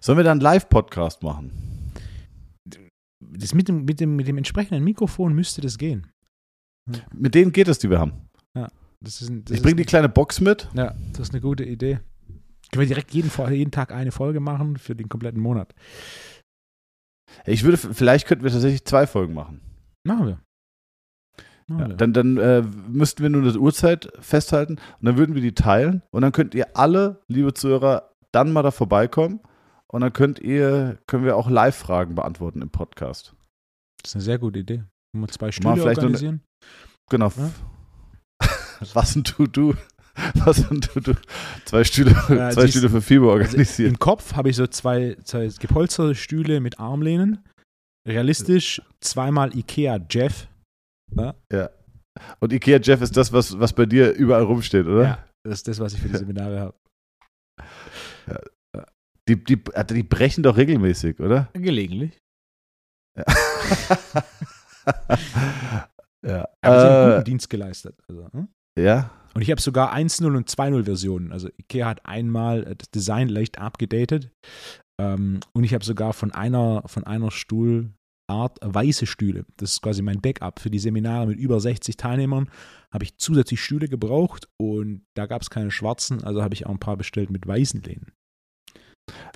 Sollen 0.00 0.18
wir 0.18 0.24
dann 0.24 0.32
einen 0.38 0.40
Live-Podcast 0.40 1.22
machen? 1.22 1.52
das 3.22 3.54
mit, 3.54 3.68
dem, 3.68 3.84
mit, 3.84 4.00
dem, 4.00 4.16
mit 4.16 4.26
dem 4.26 4.36
entsprechenden 4.38 4.82
Mikrofon 4.82 5.32
müsste 5.34 5.60
das 5.60 5.78
gehen. 5.78 6.10
Mit 7.12 7.34
denen 7.34 7.52
geht 7.52 7.68
es, 7.68 7.78
die 7.78 7.88
wir 7.88 8.00
haben. 8.00 8.12
Das 9.02 9.22
ist, 9.22 9.28
ein- 9.30 9.44
das 9.44 9.56
Ich 9.56 9.62
bringe 9.62 9.76
die 9.76 9.84
kleine 9.84 10.08
Box 10.10 10.40
mit. 10.40 10.68
Ja, 10.74 10.94
das 11.12 11.28
ist 11.28 11.30
eine 11.34 11.40
gute 11.40 11.64
Idee. 11.64 12.00
Können 12.72 12.80
wir 12.80 12.86
direkt 12.86 13.12
jeden, 13.12 13.30
jeden 13.52 13.70
Tag 13.72 13.92
eine 13.92 14.12
Folge 14.12 14.40
machen 14.40 14.76
für 14.76 14.94
den 14.94 15.08
kompletten 15.08 15.40
Monat. 15.40 15.74
Ich 17.46 17.62
würde, 17.64 17.76
vielleicht 17.76 18.26
könnten 18.26 18.44
wir 18.44 18.50
tatsächlich 18.50 18.84
zwei 18.84 19.06
Folgen 19.06 19.34
machen. 19.34 19.60
Machen 20.06 20.26
wir. 20.26 20.40
Ja, 21.68 21.86
dann 21.86 22.12
dann 22.12 22.36
äh, 22.36 22.62
müssten 22.88 23.22
wir 23.22 23.30
nur 23.30 23.42
eine 23.42 23.56
Uhrzeit 23.56 24.10
festhalten 24.20 24.72
und 24.98 25.04
dann 25.06 25.16
würden 25.16 25.36
wir 25.36 25.42
die 25.42 25.54
teilen 25.54 26.02
und 26.10 26.22
dann 26.22 26.32
könnt 26.32 26.52
ihr 26.56 26.76
alle, 26.76 27.22
liebe 27.28 27.54
Zuhörer, 27.54 28.10
dann 28.32 28.52
mal 28.52 28.62
da 28.64 28.72
vorbeikommen 28.72 29.38
und 29.86 30.00
dann 30.00 30.12
könnt 30.12 30.40
ihr, 30.40 30.98
können 31.06 31.24
wir 31.24 31.36
auch 31.36 31.48
Live-Fragen 31.48 32.16
beantworten 32.16 32.60
im 32.60 32.70
Podcast. 32.70 33.36
das 34.02 34.10
ist 34.10 34.14
eine 34.16 34.22
sehr 34.24 34.38
gute 34.40 34.58
Idee. 34.58 34.82
Zwei 35.28 35.46
Mal 35.46 35.52
Stühle 35.52 35.74
vielleicht 35.76 35.84
noch 35.84 35.86
eine- 35.86 36.16
organisieren? 36.16 36.42
Genau. 37.08 37.32
Ja. 37.36 37.50
Was 38.94 39.14
ein 39.14 39.22
To-Do. 39.22 39.74
Was 40.44 40.70
ein 40.70 40.80
To-Do. 40.80 41.14
Zwei 41.64 41.84
Stühle, 41.84 42.10
Ja, 42.28 42.50
zwei 42.52 42.62
siehst- 42.62 42.70
Stühle 42.74 42.90
für 42.90 43.02
Fieber 43.02 43.32
Also 43.32 43.42
organisieren. 43.44 43.90
Im 43.90 43.98
Kopf 43.98 44.34
habe 44.34 44.50
ich 44.50 44.56
so 44.56 44.66
zwei, 44.66 45.16
zwei 45.24 45.48
gepolsterte 45.58 46.14
Stühle 46.14 46.60
mit 46.60 46.78
Armlehnen. 46.78 47.44
Realistisch 48.08 48.80
zweimal 49.00 49.54
Ikea 49.56 49.98
Jeff. 50.10 50.48
Und 52.40 52.52
Ikea 52.52 52.78
Jeff 52.80 53.00
ist 53.02 53.16
das, 53.16 53.32
was, 53.32 53.58
was 53.58 53.72
bei 53.72 53.86
dir 53.86 54.12
überall 54.12 54.42
rumsteht, 54.42 54.86
oder? 54.86 55.02
Ja, 55.04 55.24
das 55.44 55.58
ist 55.60 55.68
das, 55.68 55.78
was 55.80 55.94
ich 55.94 56.00
für 56.00 56.08
die 56.08 56.16
Seminare 56.16 56.60
habe. 56.60 56.74
Die, 59.28 59.42
die, 59.44 59.62
also 59.74 59.94
die 59.94 60.02
brechen 60.02 60.42
doch 60.42 60.56
regelmäßig, 60.56 61.20
oder? 61.20 61.48
Gelegentlich. 61.52 62.18
ja. 63.16 63.24
Aber 66.62 66.80
sie 66.80 66.86
haben 66.86 67.10
Äh, 67.10 67.14
guten 67.14 67.24
Dienst 67.24 67.50
geleistet. 67.50 67.96
Also, 68.08 68.28
hm? 68.32 68.48
ja. 68.78 69.10
Und 69.34 69.42
ich 69.42 69.50
habe 69.50 69.60
sogar 69.60 69.94
1.0 69.94 70.36
und 70.36 70.48
2.0 70.48 70.84
Versionen. 70.84 71.32
Also 71.32 71.48
Ikea 71.58 71.88
hat 71.88 72.06
einmal 72.06 72.64
äh, 72.64 72.76
das 72.76 72.90
Design 72.90 73.28
leicht 73.28 73.58
abgedatet. 73.58 74.30
Ähm, 75.00 75.40
und 75.52 75.64
ich 75.64 75.74
habe 75.74 75.84
sogar 75.84 76.12
von 76.12 76.32
einer, 76.32 76.82
von 76.86 77.04
einer 77.04 77.30
Stuhlart 77.30 78.58
weiße 78.60 79.06
Stühle. 79.06 79.46
Das 79.56 79.72
ist 79.72 79.82
quasi 79.82 80.02
mein 80.02 80.20
Backup 80.20 80.60
für 80.60 80.70
die 80.70 80.78
Seminare 80.78 81.26
mit 81.26 81.38
über 81.38 81.60
60 81.60 81.96
Teilnehmern. 81.96 82.50
Habe 82.92 83.04
ich 83.04 83.16
zusätzlich 83.18 83.62
Stühle 83.62 83.88
gebraucht 83.88 84.48
und 84.56 85.02
da 85.14 85.26
gab 85.26 85.42
es 85.42 85.50
keine 85.50 85.70
schwarzen, 85.70 86.24
also 86.24 86.42
habe 86.42 86.54
ich 86.54 86.66
auch 86.66 86.70
ein 86.70 86.80
paar 86.80 86.96
bestellt 86.96 87.30
mit 87.30 87.46
weißen 87.46 87.82
Lehnen. 87.82 88.12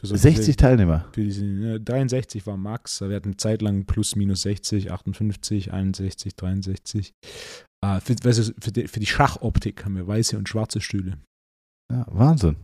So 0.02 0.14
60 0.14 0.56
Teilnehmer. 0.56 1.06
für 1.12 1.22
diese, 1.22 1.44
ne, 1.44 1.80
63 1.80 2.46
war 2.46 2.56
Max, 2.56 3.00
wir 3.00 3.14
hatten 3.14 3.30
eine 3.30 3.36
Zeit 3.36 3.62
lang 3.62 3.86
plus 3.86 4.16
minus 4.16 4.42
60, 4.42 4.92
58, 4.92 5.72
61, 5.72 6.36
63. 6.36 7.12
Äh, 7.84 8.00
für, 8.00 8.14
für, 8.60 8.72
die, 8.72 8.88
für 8.88 9.00
die 9.00 9.06
Schachoptik 9.06 9.84
haben 9.84 9.96
wir 9.96 10.06
weiße 10.06 10.38
und 10.38 10.48
schwarze 10.48 10.80
Stühle. 10.80 11.18
Ja, 11.92 12.06
Wahnsinn. 12.08 12.56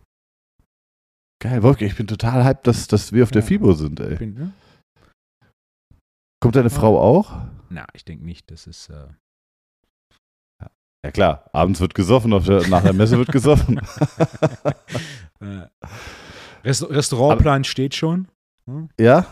Geil, 1.42 1.62
Wolfgang, 1.62 1.90
ich 1.90 1.96
bin 1.96 2.06
total 2.06 2.44
hyped, 2.44 2.66
dass, 2.66 2.86
dass 2.86 3.12
wir 3.12 3.22
auf 3.22 3.30
der 3.30 3.42
Ja. 3.42 3.48
FIBO 3.48 3.72
sind, 3.72 4.00
ey. 4.00 4.16
Bin, 4.16 4.34
ne? 4.34 4.52
Kommt 6.42 6.56
deine 6.56 6.70
Frau 6.70 6.98
auch? 7.00 7.42
Na, 7.68 7.86
ich 7.92 8.04
denke 8.04 8.24
nicht, 8.24 8.50
das 8.50 8.66
ist. 8.66 8.88
Äh, 8.88 9.08
Ja 11.04 11.10
klar, 11.12 11.48
abends 11.52 11.80
wird 11.80 11.94
gesoffen, 11.94 12.30
der, 12.30 12.68
nach 12.68 12.82
der 12.82 12.92
Messe 12.92 13.16
wird 13.18 13.32
gesoffen. 13.32 13.78
äh, 15.40 15.66
Rest 16.64 16.88
Restaurantplan 16.90 17.64
steht 17.64 17.94
schon. 17.94 18.28
ja? 18.98 19.26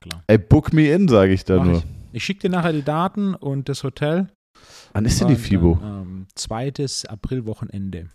Klar. 0.00 0.22
Ey, 0.26 0.36
book 0.38 0.72
me 0.72 0.90
in, 0.92 1.08
sage 1.08 1.32
ich 1.32 1.44
da 1.44 1.56
Mach 1.58 1.64
nur. 1.64 1.78
ich. 1.78 1.84
Ich 2.12 2.24
schicke 2.24 2.40
dir 2.40 2.50
nachher 2.50 2.72
die 2.72 2.82
Daten 2.82 3.34
und 3.34 3.68
das 3.70 3.84
Hotel. 3.84 4.28
Wann 4.92 5.04
ist 5.04 5.20
denn 5.20 5.28
die 5.28 5.36
FIBO? 5.36 5.78
Dann, 5.80 6.02
ähm, 6.02 6.26
zweites 6.34 7.04
Aprilwochenende. 7.06 8.10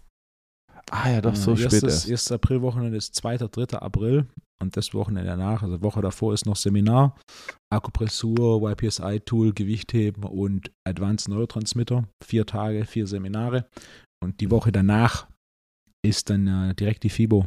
Ah 0.92 1.10
ja, 1.12 1.22
doch, 1.22 1.36
so 1.36 1.52
Äh, 1.54 1.58
spät 1.58 1.74
erstes, 1.74 1.94
erst. 1.94 2.10
erstes 2.10 2.32
Aprilwochenende 2.32 2.98
ist 2.98 3.16
2. 3.16 3.38
3. 3.38 3.78
April 3.80 4.28
und 4.62 4.78
das 4.78 4.94
Wochenende 4.94 5.30
danach, 5.30 5.62
also 5.64 5.82
Woche 5.82 6.02
davor 6.02 6.34
ist 6.34 6.46
noch 6.46 6.56
Seminar, 6.56 7.16
Akupressur, 7.70 8.62
YPSI-Tool, 8.72 9.54
Gewichtheben 9.54 10.24
und 10.24 10.72
Advanced 10.88 11.28
Neurotransmitter. 11.30 12.08
Vier 12.24 12.46
Tage, 12.46 12.86
vier 12.86 13.06
Seminare. 13.08 13.68
Und 14.24 14.40
die 14.40 14.50
Woche 14.50 14.72
danach 14.72 15.28
ist 16.06 16.30
dann 16.30 16.48
äh, 16.48 16.74
direkt 16.76 17.04
die 17.04 17.10
FIBO, 17.10 17.46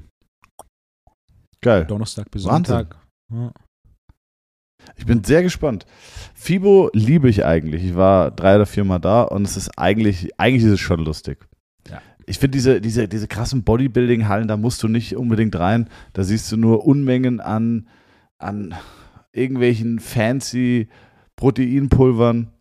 Geil. 1.63 1.87
Donnerstag 1.87 2.31
bis. 2.31 2.43
Sonntag. 2.43 2.97
Ja. 3.33 3.53
Ich 4.97 5.07
bin 5.07 5.25
sehr 5.25 5.43
gespannt. 5.43 5.87
FIBO 6.35 6.91
liebe 6.93 7.29
ich 7.29 7.45
eigentlich. 7.45 7.85
Ich 7.85 7.97
war 7.97 8.31
drei 8.31 8.57
oder 8.57 8.67
vier 8.67 8.85
Mal 8.85 8.99
da 8.99 9.23
und 9.23 9.43
es 9.43 9.57
ist 9.57 9.79
eigentlich, 9.79 10.31
eigentlich 10.39 10.65
ist 10.65 10.73
es 10.73 10.81
schon 10.81 11.01
lustig. 11.01 11.47
Ja. 11.89 12.01
Ich 12.27 12.39
finde 12.39 12.57
diese, 12.57 12.81
diese, 12.81 13.09
diese 13.09 13.29
krassen 13.29 13.63
Bodybuilding-Hallen, 13.65 14.49
da 14.49 14.57
musst 14.57 14.83
du 14.83 14.89
nicht 14.89 15.17
unbedingt 15.17 15.59
rein. 15.59 15.89
Da 16.13 16.23
siehst 16.23 16.51
du 16.53 16.57
nur 16.57 16.87
Unmengen 16.87 17.41
an, 17.41 17.89
an 18.39 18.75
irgendwelchen 19.33 20.01
fancy 20.01 20.89
Proteinpulvern, 21.37 22.53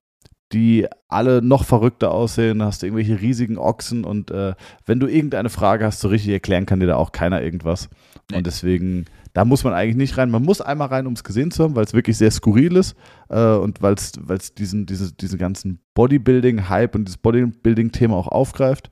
die 0.52 0.88
alle 1.08 1.42
noch 1.42 1.66
verrückter 1.66 2.12
aussehen. 2.12 2.60
Da 2.60 2.66
hast 2.66 2.82
du 2.82 2.88
irgendwelche 2.88 3.22
riesigen 3.22 3.58
Ochsen 3.58 4.04
und 4.04 4.32
äh, 4.32 4.56
wenn 4.86 5.00
du 5.00 5.08
irgendeine 5.08 5.50
Frage 5.50 5.86
hast, 5.86 6.00
so 6.00 6.08
richtig 6.08 6.32
erklären 6.32 6.66
kann 6.66 6.80
dir 6.80 6.88
da 6.88 6.96
auch 6.96 7.12
keiner 7.12 7.42
irgendwas. 7.42 7.90
Nee. 8.32 8.38
Und 8.38 8.48
deswegen, 8.48 9.06
da 9.40 9.46
muss 9.46 9.64
man 9.64 9.72
eigentlich 9.72 9.96
nicht 9.96 10.18
rein. 10.18 10.32
Man 10.32 10.44
muss 10.44 10.60
einmal 10.60 10.90
rein, 10.90 11.08
um 11.08 11.14
es 11.14 11.24
gesehen 11.24 11.50
zu 11.50 11.64
haben, 11.64 11.74
weil 11.74 11.86
es 11.86 11.94
wirklich 11.94 12.18
sehr 12.18 12.30
skurril 12.30 12.76
ist 12.76 12.94
äh, 13.30 13.54
und 13.54 13.82
weil 13.82 13.94
es 13.94 14.54
diesen, 14.54 14.86
diese, 14.86 15.14
diesen 15.14 15.40
ganzen 15.40 15.80
Bodybuilding-Hype 15.94 16.94
und 16.94 17.06
dieses 17.06 17.20
Bodybuilding-Thema 17.20 18.18
auch 18.18 18.28
aufgreift. 18.28 18.92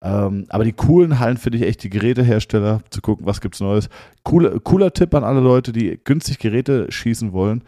Ähm, 0.00 0.46
aber 0.50 0.62
die 0.62 0.72
coolen 0.72 1.18
Hallen 1.18 1.36
finde 1.36 1.58
ich 1.58 1.64
echt 1.64 1.82
die 1.82 1.90
Gerätehersteller, 1.90 2.82
zu 2.90 3.00
gucken, 3.00 3.26
was 3.26 3.40
gibt's 3.40 3.58
Neues. 3.58 3.88
Coole, 4.22 4.60
cooler 4.60 4.92
Tipp 4.92 5.16
an 5.16 5.24
alle 5.24 5.40
Leute, 5.40 5.72
die 5.72 5.98
günstig 6.04 6.38
Geräte 6.38 6.86
schießen 6.92 7.32
wollen. 7.32 7.64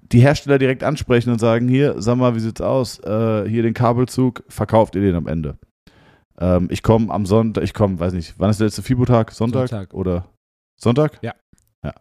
Die 0.00 0.22
Hersteller 0.22 0.58
direkt 0.58 0.82
ansprechen 0.82 1.30
und 1.30 1.38
sagen, 1.38 1.68
hier, 1.68 2.02
sag 2.02 2.16
mal, 2.16 2.34
wie 2.34 2.40
sieht's 2.40 2.60
aus? 2.60 2.98
Äh, 3.04 3.48
hier 3.48 3.62
den 3.62 3.74
Kabelzug, 3.74 4.42
verkauft 4.48 4.96
ihr 4.96 5.02
den 5.02 5.14
am 5.14 5.28
Ende. 5.28 5.58
Ähm, 6.40 6.66
ich 6.72 6.82
komme 6.82 7.14
am 7.14 7.24
Sonntag, 7.24 7.62
ich 7.62 7.72
komme, 7.72 8.00
weiß 8.00 8.14
nicht, 8.14 8.34
wann 8.38 8.50
ist 8.50 8.58
der 8.58 8.66
letzte 8.66 8.82
Fibotag? 8.82 9.30
Sonntag? 9.30 9.68
Sonntag. 9.68 9.94
Oder 9.94 10.26
Sonntag? 10.82 11.18
Ja. 11.22 11.34
Ja. 11.84 11.94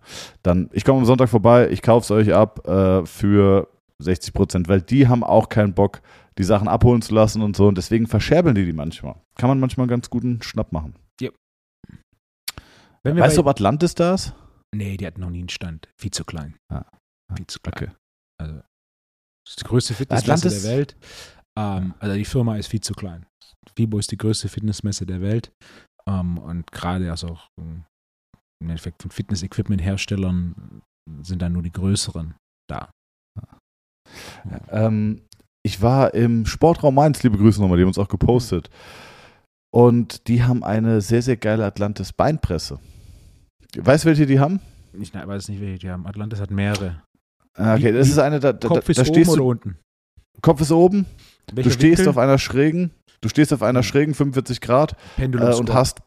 Dann, 0.44 0.70
ich 0.74 0.84
komme 0.84 1.00
am 1.00 1.06
Sonntag 1.06 1.30
vorbei, 1.30 1.70
ich 1.70 1.82
kaufe 1.82 2.04
es 2.04 2.12
euch 2.12 2.34
ab 2.34 2.68
äh, 2.68 3.06
für 3.06 3.70
60 4.00 4.34
Prozent, 4.34 4.68
weil 4.68 4.82
die 4.82 5.08
haben 5.08 5.24
auch 5.24 5.50
keinen 5.50 5.74
Bock, 5.74 6.02
die 6.38 6.44
Sachen 6.44 6.68
abholen 6.68 7.02
zu 7.02 7.14
lassen 7.14 7.42
und 7.42 7.56
so. 7.56 7.68
Und 7.68 7.78
deswegen 7.78 8.08
verscherbeln 8.08 8.56
die 8.56 8.66
die 8.66 8.74
manchmal. 8.74 9.16
Kann 9.36 9.50
man 9.50 9.60
manchmal 9.60 9.88
ganz 9.88 10.10
guten 10.10 10.42
Schnapp 10.42 10.72
machen. 10.72 10.96
Wenn 13.02 13.16
wir 13.16 13.24
Weißt 13.24 13.38
du, 13.38 13.42
ob 13.42 13.48
Atlantis 13.48 13.96
da 13.96 14.16
ist? 14.16 14.34
nee, 14.76 14.98
die 14.98 15.08
hatten 15.08 15.22
noch 15.22 15.30
nie 15.30 15.40
einen 15.40 15.50
Stand. 15.50 15.88
Viel 15.98 16.12
zu 16.12 16.26
klein. 16.26 16.58
Ah. 16.70 16.84
Ah, 17.32 17.36
Viel 17.38 17.48
zu 17.48 17.60
klein. 17.62 17.74
okay. 17.74 17.92
Also, 18.38 18.56
das 18.56 19.52
ist 19.52 19.62
die 19.62 19.66
größte 19.66 19.94
Fitnessmesse 19.94 20.50
der 20.50 20.64
Welt. 20.64 20.98
Ähm, 21.58 21.94
also 22.00 22.16
die 22.16 22.26
Firma 22.26 22.58
ist 22.58 22.68
viel 22.68 22.82
zu 22.82 22.94
klein. 22.94 23.26
FIBO 23.76 24.00
ist 24.00 24.12
die 24.12 24.18
größte 24.18 24.50
Fitnessmesse 24.50 25.06
der 25.06 25.22
Welt. 25.22 25.54
Ähm, 26.08 26.38
und 26.40 26.72
gerade 26.74 27.10
also 27.10 27.30
auch 27.30 27.48
ähm, 27.60 27.86
im 28.62 28.70
Endeffekt 28.70 29.02
von 29.02 29.12
Fitness-Equipment-Herstellern 29.12 30.82
sind 31.22 31.42
dann 31.42 31.54
nur 31.54 31.64
die 31.64 31.72
größeren 31.72 32.36
da. 32.70 32.90
Ähm, 34.70 35.22
ich 35.66 35.82
war 35.82 36.14
im 36.14 36.46
Sportraum 36.46 36.96
Mainz, 36.96 37.24
liebe 37.24 37.38
Grüße 37.38 37.62
nochmal, 37.62 37.78
die 37.78 37.84
haben 37.84 37.90
uns 37.90 37.98
auch 37.98 38.08
gepostet. 38.08 38.70
Und 39.74 40.28
die 40.28 40.44
haben 40.44 40.64
eine 40.64 41.02
sehr, 41.02 41.22
sehr 41.22 41.38
geile 41.38 41.66
Atlantis 41.66 42.12
Beinpresse. 42.12 42.80
Weißt 43.78 44.04
du, 44.04 44.08
welche 44.10 44.26
die 44.26 44.40
haben? 44.40 44.60
Ich 44.94 45.14
ne- 45.14 45.28
weiß 45.28 45.48
nicht, 45.50 45.62
welche 45.62 45.78
die 45.80 45.90
haben. 45.92 46.08
Atlantis 46.08 46.40
hat 46.42 46.50
mehrere. 46.50 47.04
Ah, 47.56 47.76
Okay, 47.76 47.94
Wie- 47.94 47.98
das 47.98 48.08
ist 48.10 48.18
eine, 48.18 48.40
da, 48.40 48.54
da, 48.54 48.68
Kopf 48.68 48.86
da 48.86 48.92
ist 48.92 49.00
oben 49.00 49.06
stehst 49.14 49.30
oder 49.32 49.38
du, 49.42 49.50
unten? 49.50 49.78
Kopf 50.42 50.62
ist 50.62 50.72
oben, 50.72 51.06
du 51.48 51.56
Welcher 51.58 51.72
stehst 51.72 52.00
Winkel? 52.00 52.08
auf 52.10 52.18
einer 52.18 52.38
schrägen, 52.40 52.92
du 53.22 53.30
stehst 53.30 53.54
auf 53.54 53.62
einer 53.62 53.84
schrägen 53.84 54.16
45 54.16 54.62
Grad 54.62 54.96
Pendulum 55.18 55.50
äh, 55.50 55.56
und 55.56 55.72
hast, 55.74 56.02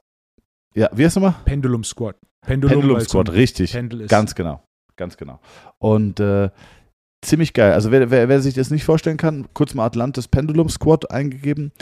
ja, 0.74 0.88
wie 0.92 1.04
heißt 1.04 1.16
nochmal? 1.16 1.34
Pendulum 1.44 1.84
Squat. 1.84 2.16
Pendulum, 2.46 2.82
Pendulum 2.82 2.98
ein 2.98 3.26
richtig. 3.28 3.72
Pendel 3.72 4.02
ist. 4.02 4.10
Ganz 4.10 4.34
genau, 4.34 4.62
ganz 4.96 5.16
genau. 5.16 5.40
Und 5.78 6.20
äh, 6.20 6.50
ziemlich 7.24 7.52
geil. 7.52 7.72
Also 7.72 7.90
wer, 7.90 8.10
wer, 8.10 8.28
wer 8.28 8.40
sich 8.40 8.54
das 8.54 8.70
nicht 8.70 8.84
vorstellen 8.84 9.16
kann, 9.16 9.48
kurz 9.54 9.74
mal 9.74 9.86
Atlantis 9.86 10.28
Pendulum 10.28 10.68
Squat 10.68 11.10
eingegeben. 11.10 11.72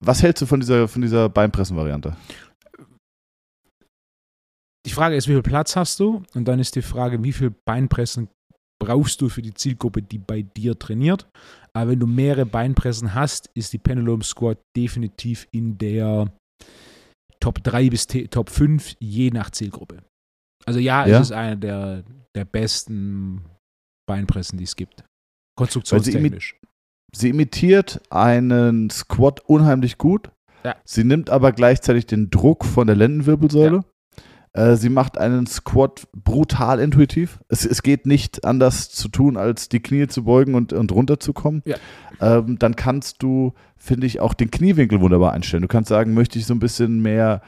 Was 0.00 0.22
hältst 0.22 0.42
du 0.42 0.46
von 0.46 0.60
dieser, 0.60 0.88
von 0.88 1.02
dieser 1.02 1.28
Beinpressen-Variante? 1.28 2.16
Die 4.86 4.92
Frage 4.92 5.16
ist, 5.16 5.28
wie 5.28 5.32
viel 5.32 5.42
Platz 5.42 5.76
hast 5.76 6.00
du? 6.00 6.22
Und 6.34 6.46
dann 6.46 6.58
ist 6.58 6.74
die 6.74 6.82
Frage, 6.82 7.22
wie 7.22 7.32
viel 7.32 7.54
Beinpressen 7.66 8.28
brauchst 8.82 9.20
du 9.20 9.28
für 9.28 9.42
die 9.42 9.52
Zielgruppe, 9.52 10.02
die 10.02 10.18
bei 10.18 10.42
dir 10.42 10.78
trainiert? 10.78 11.28
Aber 11.74 11.90
wenn 11.90 12.00
du 12.00 12.06
mehrere 12.06 12.46
Beinpressen 12.46 13.14
hast, 13.14 13.50
ist 13.54 13.72
die 13.72 13.78
Pendulum 13.78 14.22
Squat 14.22 14.58
definitiv 14.76 15.46
in 15.52 15.76
der 15.76 16.32
Top 17.40 17.62
3 17.62 17.90
bis 17.90 18.06
Top 18.06 18.50
5, 18.50 18.96
je 19.00 19.30
nach 19.30 19.50
Zielgruppe. 19.50 20.02
Also 20.66 20.78
ja, 20.80 21.06
Ja? 21.06 21.16
es 21.16 21.28
ist 21.28 21.32
eine 21.32 21.56
der, 21.56 22.04
der 22.34 22.44
besten 22.44 23.42
Beinpressen, 24.06 24.58
die 24.58 24.64
es 24.64 24.76
gibt. 24.76 25.04
Konstruktionstechnisch. 25.56 26.56
Sie 27.14 27.28
imitiert 27.28 28.00
einen 28.10 28.88
Squat 28.90 29.40
unheimlich 29.40 29.98
gut. 29.98 30.30
Ja. 30.64 30.76
Sie 30.84 31.04
nimmt 31.04 31.30
aber 31.30 31.52
gleichzeitig 31.52 32.06
den 32.06 32.30
Druck 32.30 32.64
von 32.64 32.86
der 32.86 32.96
Lendenwirbelsäule. 32.96 33.84
Äh, 34.52 34.76
sie 34.76 34.90
macht 34.90 35.16
einen 35.16 35.46
Squat 35.46 36.08
brutal 36.12 36.80
intuitiv. 36.80 37.40
Es, 37.48 37.64
es 37.64 37.82
geht 37.82 38.06
nicht 38.06 38.44
anders 38.44 38.90
zu 38.90 39.08
tun, 39.08 39.36
als 39.36 39.68
die 39.68 39.80
Knie 39.80 40.08
zu 40.08 40.24
beugen 40.24 40.54
und, 40.54 40.72
und 40.72 40.92
runterzukommen. 40.92 41.62
Ja. 41.64 41.76
Ähm, 42.20 42.58
dann 42.58 42.76
kannst 42.76 43.22
du, 43.22 43.54
finde 43.76 44.06
ich, 44.06 44.20
auch 44.20 44.34
den 44.34 44.50
Kniewinkel 44.50 45.00
wunderbar 45.00 45.32
einstellen. 45.32 45.62
Du 45.62 45.68
kannst 45.68 45.88
sagen, 45.88 46.14
möchte 46.14 46.38
ich 46.38 46.46
so 46.46 46.54
ein 46.54 46.58
bisschen 46.60 47.00
mehr, 47.00 47.42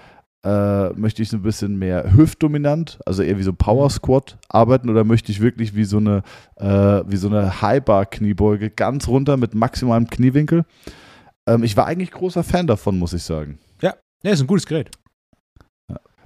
äh, 0.45 0.89
möchte 0.95 1.23
ich 1.23 1.29
so 1.29 1.37
ein 1.37 1.43
bisschen 1.43 1.79
mehr 1.79 2.15
hüftdominant, 2.15 2.99
also 3.07 3.23
eher 3.23 3.39
wie 3.39 3.43
so 3.45 3.53
ein 3.53 3.57
Power 3.57 3.89
Squat 3.91 4.39
arbeiten 4.49 4.91
oder 4.91 5.05
möchte 5.05 5.31
ich 5.31 5.41
wirklich 5.41 5.75
wie 5.77 5.85
so 5.85 5.99
eine, 5.99 6.23
äh, 6.57 6.67
wie 7.07 7.17
so 7.17 7.29
eine 7.29 7.63
High-Bar-Kniebeuge 7.63 8.71
ganz 8.71 9.07
runter 9.09 9.37
mit 9.37 9.55
maximalem 9.55 10.09
Kniewinkel. 10.09 10.65
Ähm, 11.49 11.63
ich 11.63 11.77
war 11.77 11.87
eigentlich 11.87 12.11
großer 12.11 12.43
Fan 12.43 12.67
davon, 12.67 12.99
muss 12.99 13.13
ich 13.13 13.23
sagen. 13.23 13.59
Ja, 13.81 13.95
ist 14.23 14.41
ein 14.41 14.47
gutes 14.47 14.67
Gerät. 14.67 14.91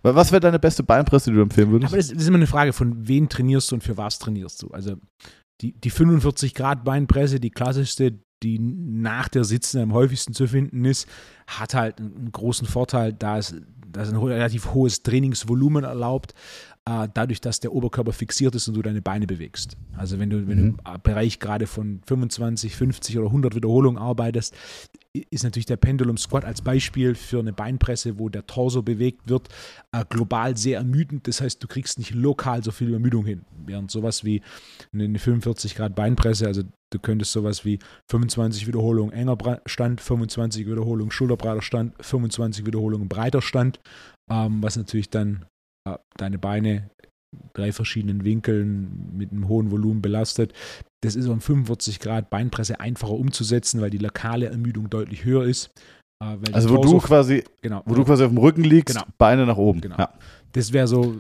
Wa- 0.03 0.15
Was 0.15 0.31
wäre 0.33 0.41
deine 0.41 0.59
beste 0.59 0.83
Beinpresse, 0.83 1.31
die 1.31 1.37
du 1.37 1.43
empfehlen 1.43 1.71
würdest? 1.71 1.93
Aber 1.93 1.97
das, 1.99 2.11
ist 2.11 2.27
immer 2.29 2.37
eine 2.37 2.47
Frage, 2.47 2.73
von 2.73 3.09
wen 3.09 3.29
trainierst 3.29 3.71
du 3.71 3.77
und 3.77 3.83
für 3.83 3.97
was 3.97 4.19
trainierst 4.19 4.63
du. 4.63 4.69
Also 4.71 4.97
die, 5.61 5.73
die 5.73 5.91
45 5.91 6.55
Grad 6.55 6.85
Beinpresse, 6.85 7.41
die 7.41 7.51
klassischste, 7.51 8.19
die 8.43 8.59
nach 8.59 9.29
der 9.29 9.45
Sitzen 9.45 9.81
am 9.81 9.95
häufigsten 9.95 10.35
zu 10.35 10.47
finden 10.47 10.85
ist, 10.85 11.09
hat 11.47 11.73
halt 11.75 11.99
einen 11.99 12.31
großen 12.31 12.67
Vorteil, 12.67 13.15
da 13.15 13.39
es, 13.39 13.55
es 14.05 14.13
ein 14.13 14.17
relativ 14.17 14.73
hohes 14.75 15.03
Trainingsvolumen 15.03 15.85
erlaubt, 15.85 16.35
äh, 16.89 17.09
dadurch, 17.13 17.41
dass 17.41 17.61
der 17.61 17.73
Oberkörper 17.73 18.13
fixiert 18.13 18.55
ist 18.55 18.69
und 18.69 18.75
du 18.75 18.83
deine 18.83 19.03
Beine 19.03 19.27
bewegst. 19.27 19.77
Also 19.97 20.19
wenn 20.19 20.31
du, 20.31 20.47
wenn 20.49 20.59
Mhm. 20.67 20.77
du 20.85 20.93
im 20.93 21.01
Bereich 21.03 21.39
gerade 21.41 21.67
von 21.67 22.01
25, 22.07 22.77
50 22.77 23.19
oder 23.19 23.29
100 23.33 23.55
Wiederholungen 23.55 24.01
arbeitest, 24.01 24.55
ist 25.31 25.45
natürlich 25.45 25.67
der 25.67 25.77
Pendulum 25.79 26.19
Squat 26.19 26.45
als 26.45 26.61
Beispiel 26.61 27.15
für 27.15 27.39
eine 27.39 27.53
Beinpresse, 27.55 28.19
wo 28.19 28.29
der 28.29 28.47
Torso 28.47 28.83
bewegt 28.83 29.29
wird, 29.31 29.49
äh, 29.93 30.05
global 30.09 30.57
sehr 30.57 30.79
ermüdend. 30.79 31.27
Das 31.27 31.41
heißt, 31.41 31.63
du 31.63 31.67
kriegst 31.67 31.99
nicht 31.99 32.15
lokal 32.15 32.63
so 32.63 32.71
viel 32.71 32.93
Ermüdung 32.93 33.25
hin. 33.25 33.43
Während 33.65 33.91
sowas 33.91 34.25
wie 34.25 34.43
eine 34.93 35.19
45 35.19 35.75
Grad 35.75 35.95
Beinpresse, 35.95 36.47
also 36.47 36.63
du 36.93 36.99
könntest 36.99 37.33
sowas 37.33 37.65
wie 37.65 37.79
25 38.11 38.67
Wiederholungen 38.67 39.13
enger 39.13 39.61
Stand, 39.67 40.01
25 40.01 40.67
Wiederholungen 40.67 41.11
schulterbreiter 41.11 41.63
Stand, 41.63 41.95
25 42.01 42.67
Wiederholungen 42.67 43.09
breiter 43.09 43.43
Stand, 43.43 43.81
ähm, 44.31 44.63
was 44.63 44.77
natürlich 44.77 45.11
dann 45.11 45.47
äh, 45.89 45.97
deine 46.17 46.39
Beine 46.39 46.91
drei 47.53 47.73
verschiedenen 47.73 48.25
Winkeln 48.25 49.13
mit 49.17 49.33
einem 49.33 49.49
hohen 49.49 49.71
Volumen 49.71 50.01
belastet. 50.01 50.53
Das 51.03 51.17
ist 51.17 51.29
um 51.29 51.41
45 51.41 52.01
Grad 52.01 52.31
Beinpresse 52.31 52.81
einfacher 52.81 53.13
umzusetzen, 53.13 53.81
weil 53.81 53.91
die 53.91 53.99
lokale 53.99 54.47
Ermüdung 54.47 54.89
deutlich 54.89 55.25
höher 55.25 55.45
ist. 55.45 55.71
Äh, 56.23 56.37
also 56.53 56.71
wo 56.71 56.79
du 56.79 56.99
quasi, 56.99 57.45
genau, 57.63 57.83
wo 57.85 57.95
du 57.95 58.05
quasi 58.05 58.25
auf 58.25 58.31
dem 58.31 58.39
Rücken 58.39 58.65
liegst, 58.65 58.95
Genau. 58.95 59.07
Beine 59.19 59.45
nach 59.47 59.57
oben. 59.57 59.81
Genau. 59.81 59.99
Ja. 59.99 60.13
Das 60.53 60.73
wäre 60.73 60.87
so 60.87 61.15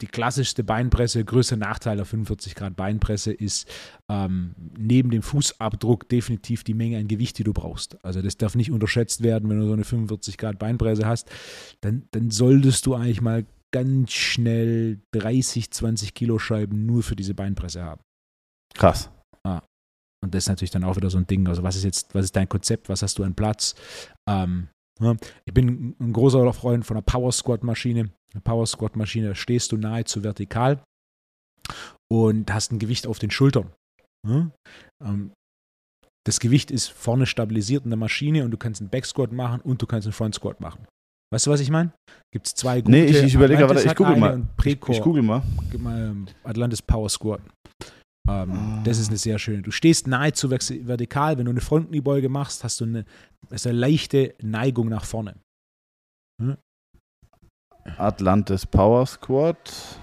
die 0.00 0.06
klassischste 0.06 0.64
Beinpresse. 0.64 1.24
Größter 1.24 1.56
Nachteil 1.56 1.96
der 1.96 2.04
45 2.04 2.54
Grad 2.54 2.76
Beinpresse 2.76 3.32
ist 3.32 3.68
ähm, 4.10 4.54
neben 4.78 5.10
dem 5.10 5.22
Fußabdruck 5.22 6.08
definitiv 6.08 6.64
die 6.64 6.74
Menge 6.74 6.98
an 6.98 7.08
Gewicht, 7.08 7.38
die 7.38 7.44
du 7.44 7.52
brauchst. 7.52 8.02
Also 8.04 8.22
das 8.22 8.36
darf 8.36 8.54
nicht 8.54 8.70
unterschätzt 8.70 9.22
werden, 9.22 9.48
wenn 9.48 9.60
du 9.60 9.66
so 9.66 9.72
eine 9.72 9.84
45 9.84 10.38
Grad 10.38 10.58
Beinpresse 10.58 11.06
hast. 11.06 11.30
Dann, 11.80 12.04
dann 12.12 12.30
solltest 12.30 12.86
du 12.86 12.94
eigentlich 12.94 13.20
mal 13.20 13.46
ganz 13.72 14.12
schnell 14.12 15.00
30, 15.12 15.70
20 15.70 16.14
Kilo 16.14 16.38
Scheiben 16.38 16.86
nur 16.86 17.02
für 17.02 17.16
diese 17.16 17.34
Beinpresse 17.34 17.82
haben. 17.82 18.00
Krass. 18.74 19.10
Und 20.26 20.34
das 20.34 20.44
ist 20.44 20.48
natürlich 20.48 20.72
dann 20.72 20.82
auch 20.82 20.96
wieder 20.96 21.08
so 21.08 21.18
ein 21.18 21.26
Ding. 21.26 21.46
Also, 21.46 21.62
was 21.62 21.76
ist 21.76 21.84
jetzt, 21.84 22.14
was 22.14 22.24
ist 22.24 22.36
dein 22.36 22.48
Konzept? 22.48 22.88
Was 22.88 23.02
hast 23.02 23.18
du 23.18 23.24
an 23.24 23.34
Platz? 23.34 23.74
Ähm. 24.28 24.68
Ich 25.44 25.52
bin 25.52 25.94
ein 26.00 26.12
großer 26.12 26.52
Freund 26.52 26.86
von 26.86 26.96
einer 26.96 27.04
Power 27.04 27.32
Squat 27.32 27.62
Maschine. 27.62 28.10
Eine 28.32 28.40
Power 28.42 28.66
Squat 28.66 28.96
Maschine, 28.96 29.28
da 29.28 29.34
stehst 29.34 29.72
du 29.72 29.76
nahezu 29.76 30.22
vertikal 30.22 30.82
und 32.10 32.52
hast 32.52 32.72
ein 32.72 32.78
Gewicht 32.78 33.06
auf 33.06 33.18
den 33.18 33.30
Schultern. 33.30 33.72
Ähm, 35.04 35.32
das 36.26 36.40
Gewicht 36.40 36.70
ist 36.70 36.88
vorne 36.88 37.26
stabilisiert 37.26 37.84
in 37.84 37.90
der 37.90 37.98
Maschine 37.98 38.44
und 38.44 38.50
du 38.50 38.56
kannst 38.56 38.80
einen 38.80 38.90
Back 38.90 39.06
Squat 39.06 39.32
machen 39.32 39.60
und 39.60 39.80
du 39.80 39.86
kannst 39.86 40.06
einen 40.06 40.12
Front 40.12 40.34
Squat 40.34 40.60
machen. 40.60 40.86
Weißt 41.32 41.46
du, 41.46 41.50
was 41.50 41.60
ich 41.60 41.70
meine? 41.70 41.92
Gibt 42.32 42.46
es 42.46 42.54
zwei 42.54 42.80
gute. 42.80 42.90
Nee, 42.92 43.04
ich, 43.06 43.22
ich 43.22 43.34
überlege, 43.34 43.64
aber 43.64 43.84
ich 43.84 43.94
google 43.94 44.16
mal. 44.16 44.42
Ich, 44.64 44.98
ich 44.98 45.02
google 45.02 45.22
mal. 45.22 45.42
Atlantis 46.44 46.82
Power 46.82 47.08
Squat. 47.08 47.40
Ähm, 48.28 48.50
Ah. 48.52 48.82
Das 48.84 48.98
ist 48.98 49.08
eine 49.08 49.16
sehr 49.18 49.38
schöne. 49.38 49.62
Du 49.62 49.70
stehst 49.70 50.06
nahezu 50.06 50.50
vertikal. 50.50 51.38
Wenn 51.38 51.46
du 51.46 51.50
eine 51.50 51.60
Frontkniebeuge 51.60 52.28
machst, 52.28 52.64
hast 52.64 52.80
du 52.80 52.84
eine, 52.84 53.04
ist 53.50 53.66
eine 53.66 53.78
leichte 53.78 54.34
Neigung 54.42 54.88
nach 54.88 55.04
vorne. 55.04 55.36
Atlantis 57.98 58.66
Power 58.66 59.06
Squad. 59.06 60.00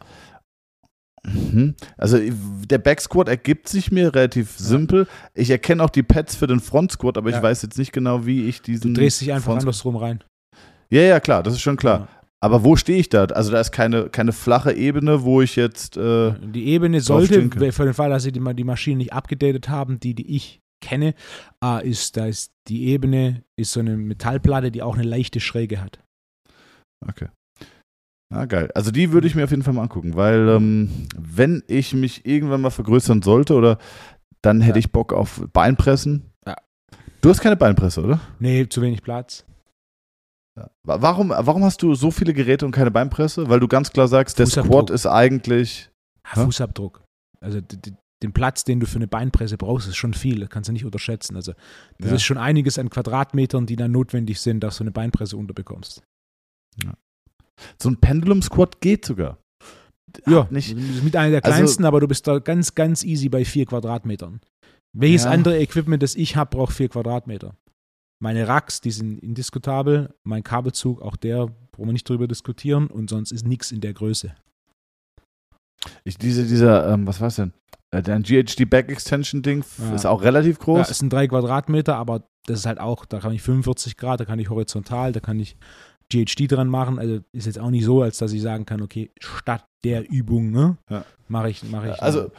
Mhm. 1.24 1.76
Also 1.98 2.18
der 2.68 2.80
Back 2.80 3.00
Squat 3.00 3.28
ergibt 3.30 3.68
sich 3.70 3.92
mir 3.92 4.14
relativ 4.14 4.58
simpel. 4.58 5.08
Ich 5.36 5.52
erkenne 5.52 5.84
auch 5.84 5.90
die 5.92 6.02
Pads 6.04 6.36
für 6.36 6.48
den 6.48 6.60
Front 6.60 6.94
Squat, 6.94 7.18
aber 7.18 7.30
ich 7.30 7.36
Ja. 7.36 7.44
weiß 7.44 7.62
jetzt 7.62 7.78
nicht 7.78 7.92
genau, 7.94 8.26
wie 8.26 8.48
ich 8.48 8.62
Du 8.62 8.72
diesen. 8.72 8.94
drehst 8.96 9.22
dich 9.22 9.32
einfach 9.32 9.46
Front- 9.52 9.62
andersrum 9.62 9.96
rein. 9.98 10.24
Ja, 10.90 11.02
ja, 11.02 11.20
klar, 11.20 11.44
das 11.44 11.54
ist 11.54 11.62
schon 11.62 11.78
klar. 11.78 12.00
Ja. 12.00 12.08
Aber 12.44 12.64
wo 12.64 12.76
stehe 12.76 12.98
ich 12.98 13.08
da? 13.08 13.26
Also 13.26 13.52
da 13.52 13.62
ist 13.62 13.72
keine, 13.72 14.10
keine 14.10 14.32
flache 14.34 14.74
Ebene, 14.74 15.22
wo 15.22 15.44
ich 15.44 15.56
jetzt. 15.56 15.96
Äh, 15.96 16.34
Die 16.42 16.66
Ebene 16.70 17.00
sollte, 17.00 17.50
für 17.72 17.86
den 17.86 17.94
Fall, 17.94 18.10
dass 18.10 18.24
sie 18.24 18.32
die, 18.32 18.42
die 18.56 18.64
Maschinen 18.64 18.98
nicht 18.98 19.14
abgedatet 19.14 19.70
haben, 19.70 20.00
die, 20.00 20.16
die 20.16 20.36
ich 20.36 20.60
kenne, 20.82 21.14
äh, 21.64 21.88
ist, 21.88 22.18
da 22.18 22.26
ist 22.26 22.52
die 22.68 22.88
Ebene 22.88 23.44
ist 23.60 23.72
so 23.74 23.80
eine 23.80 23.96
Metallplatte, 23.98 24.72
die 24.72 24.82
auch 24.82 24.96
eine 24.96 25.04
leichte 25.08 25.40
Schräge 25.40 25.82
hat. 25.82 26.00
Okay. 27.08 27.28
Ah, 28.34 28.46
geil. 28.46 28.70
Also 28.76 28.92
die 28.92 29.12
würde 29.12 29.28
ich 29.28 29.36
mir 29.36 29.44
auf 29.44 29.50
jeden 29.52 29.64
Fall 29.64 29.74
mal 29.74 29.82
angucken, 29.84 30.16
weil 30.16 30.48
ähm, 30.50 31.08
wenn 31.18 31.64
ich 31.68 31.94
mich 31.94 32.26
irgendwann 32.26 32.62
mal 32.62 32.70
vergrößern 32.70 33.22
sollte 33.22 33.56
oder 33.56 33.78
dann 34.42 34.62
hätte 34.62 34.80
Ja. 34.80 34.86
ich 34.86 34.92
Bock 34.92 35.12
auf 35.14 35.44
Beinpressen. 35.54 36.32
Ja. 36.48 36.56
Du 37.22 37.30
hast 37.30 37.42
keine 37.42 37.58
Beinpresse, 37.58 38.02
oder? 38.04 38.20
Nee, 38.40 38.68
zu 38.70 38.82
wenig 38.82 39.02
Platz. 39.04 39.46
Wa- 40.56 41.02
Warum, 41.02 41.30
warum 41.30 41.64
hast 41.64 41.82
du 41.82 41.94
so 41.96 42.10
viele 42.12 42.34
Geräte 42.34 42.66
und 42.66 42.72
keine 42.72 42.92
Beinpresse? 42.92 43.50
Weil 43.50 43.60
du 43.60 43.68
ganz 43.68 43.92
klar 43.92 44.08
sagst, 44.08 44.40
der. 44.40 44.48
Squat 44.48 44.90
ist 44.90 45.06
eigentlich. 45.08 45.90
Ah, 46.24 46.38
Ja. 46.40 46.46
Fußabdruck. 46.46 47.04
Also 47.42 47.60
den 48.24 48.34
Platz, 48.34 48.64
den 48.64 48.80
du 48.80 48.86
für 48.86 48.98
eine 48.98 49.08
Beinpresse 49.08 49.58
brauchst, 49.58 49.88
ist 49.88 49.96
schon 49.98 50.14
viel. 50.14 50.40
Das 50.40 50.50
kannst 50.50 50.68
du 50.70 50.74
nicht 50.74 50.86
unterschätzen. 50.86 51.36
Also 51.36 51.54
das 51.98 52.10
Ja. 52.10 52.16
ist 52.16 52.24
schon 52.24 52.38
einiges 52.38 52.78
an 52.78 52.90
Quadratmetern, 52.90 53.66
die 53.66 53.76
dann 53.76 53.92
notwendig 53.92 54.40
sind, 54.40 54.60
dass 54.62 54.78
du 54.78 54.84
eine 54.84 54.92
Beinpresse 54.92 55.38
unterbekommst. 55.38 56.04
So 57.82 57.90
ein 57.90 57.98
Pendulum-Squat 57.98 58.82
geht 58.82 59.06
sogar. 59.06 59.38
Ja, 60.28 60.44
Hat 60.44 60.52
nicht. 60.52 60.76
mit 61.04 61.16
einer 61.16 61.32
der 61.32 61.46
Also- 61.46 61.56
kleinsten, 61.56 61.86
aber 61.86 62.00
du 62.00 62.08
bist 62.08 62.28
da 62.28 62.40
ganz, 62.40 62.76
ganz 62.76 63.04
easy 63.04 63.30
bei 63.30 63.46
vier 63.46 63.66
Quadratmetern. 63.66 64.42
Welches 64.94 65.24
Ja. 65.24 65.32
andere 65.32 65.60
Equipment, 65.60 66.04
das 66.04 66.16
ich 66.16 66.36
habe, 66.36 66.58
braucht 66.58 66.74
vier 66.74 66.90
Quadratmeter? 66.90 67.56
Meine 68.22 68.48
Racks, 68.48 68.82
die 68.82 68.92
sind 68.92 69.20
indiskutabel. 69.20 70.14
Mein 70.24 70.44
Kabelzug, 70.44 71.02
auch 71.02 71.16
der, 71.16 71.48
brauchen 71.72 71.88
wir 71.88 71.94
nicht 71.94 72.08
drüber 72.10 72.28
diskutieren. 72.28 72.88
Und 72.88 73.10
sonst 73.10 73.32
ist 73.32 73.46
nichts 73.48 73.72
in 73.72 73.80
der 73.82 73.94
Größe. 73.94 74.36
Ich, 76.04 76.18
diese, 76.18 76.46
dieser, 76.46 76.92
ähm, 76.94 77.08
was 77.08 77.22
war's 77.22 77.38
denn? 77.38 77.54
Äh, 77.92 78.02
dein 78.02 78.24
GHD 78.24 78.70
Back 78.70 78.90
Extension 78.90 79.42
Ding 79.42 79.64
Ja. 79.78 79.96
ist 79.96 80.06
auch 80.06 80.22
relativ 80.24 80.58
Ja, 80.60 80.64
groß. 80.64 80.90
es 80.90 81.00
sind 81.00 81.12
drei 81.12 81.28
Quadratmeter, 81.28 81.98
aber 81.98 82.24
das 82.46 82.60
ist 82.60 82.66
halt 82.66 82.80
auch, 82.80 83.06
da 83.06 83.20
kann 83.20 83.34
ich 83.34 83.42
45 83.42 83.98
Grad, 83.98 84.20
da 84.20 84.26
kann 84.26 84.40
ich 84.40 84.50
horizontal, 84.50 85.12
da 85.12 85.20
kann 85.20 85.40
ich 85.40 85.58
GHD 86.10 86.48
dran 86.52 86.68
machen. 86.70 87.00
Also 87.00 87.20
ist 87.34 87.46
jetzt 87.46 87.60
auch 87.60 87.70
nicht 87.70 87.86
so, 87.86 88.02
als 88.02 88.18
dass 88.18 88.32
ich 88.34 88.42
sagen 88.42 88.66
kann, 88.66 88.82
okay, 88.82 89.12
statt 89.20 89.66
der 89.84 90.10
Übung, 90.10 90.52
ne, 90.52 90.78
Ja. 90.90 91.04
mache 91.28 91.50
ich, 91.50 91.64
mache 91.70 91.90
ich. 91.92 92.02
Also 92.02 92.32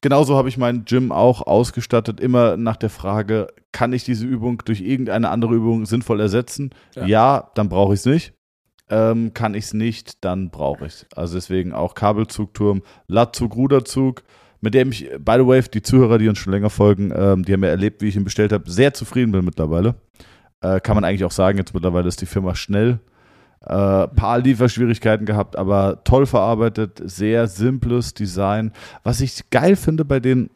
genauso 0.00 0.36
habe 0.36 0.48
ich 0.48 0.56
mein 0.56 0.84
Gym 0.84 1.10
auch 1.12 1.42
ausgestattet, 1.46 2.20
immer 2.20 2.56
nach 2.56 2.76
der 2.76 2.90
Frage, 2.90 3.48
kann 3.72 3.92
ich 3.92 4.04
diese 4.04 4.24
Übung 4.26 4.62
durch 4.64 4.80
irgendeine 4.80 5.30
andere 5.30 5.54
Übung 5.54 5.84
sinnvoll 5.84 6.20
ersetzen? 6.20 6.70
Ja. 6.94 7.06
Ja, 7.06 7.50
dann 7.54 7.68
brauche 7.68 7.94
ich 7.94 8.00
es 8.00 8.06
nicht. 8.06 8.34
Ähm, 8.88 9.32
kann 9.34 9.54
ich 9.54 9.64
es 9.64 9.74
nicht, 9.74 10.22
dann 10.24 10.50
brauche 10.50 10.86
ich 10.86 10.92
es. 10.92 11.06
Also 11.16 11.34
deswegen 11.34 11.72
auch 11.72 11.94
Kabelzugturm, 11.94 12.82
Lattzug, 13.08 13.56
Ruderzug, 13.56 14.22
mit 14.62 14.72
dem 14.72 14.90
ich, 14.92 15.10
by 15.18 15.34
the 15.36 15.46
way, 15.46 15.60
die 15.62 15.82
Zuhörer, 15.82 16.16
die 16.16 16.28
uns 16.28 16.38
schon 16.38 16.52
länger 16.54 16.70
folgen, 16.70 17.12
ähm, 17.14 17.44
die 17.44 17.52
haben 17.52 17.62
ja 17.62 17.68
erlebt, 17.68 18.00
wie 18.00 18.08
ich 18.08 18.16
ihn 18.16 18.24
bestellt 18.24 18.52
habe, 18.52 18.70
sehr 18.70 18.94
zufrieden 18.94 19.32
bin 19.32 19.44
mittlerweile. 19.44 19.96
Äh, 20.62 20.80
kann 20.80 20.94
man 20.94 21.04
eigentlich 21.04 21.24
auch 21.24 21.32
sagen, 21.32 21.58
jetzt 21.58 21.74
mittlerweile 21.74 22.08
ist 22.08 22.20
die 22.22 22.26
Firma 22.26 22.54
schnell. 22.54 23.00
Äh, 23.60 24.08
paar 24.08 24.38
Lieferschwierigkeiten 24.38 25.26
gehabt, 25.26 25.56
aber 25.56 26.02
toll 26.04 26.26
verarbeitet, 26.26 27.00
sehr 27.04 27.46
simples 27.46 28.14
Design. 28.14 28.72
Was 29.04 29.20
ich 29.20 29.50
geil 29.50 29.76
finde 29.76 30.04
bei 30.04 30.18
den 30.20 30.50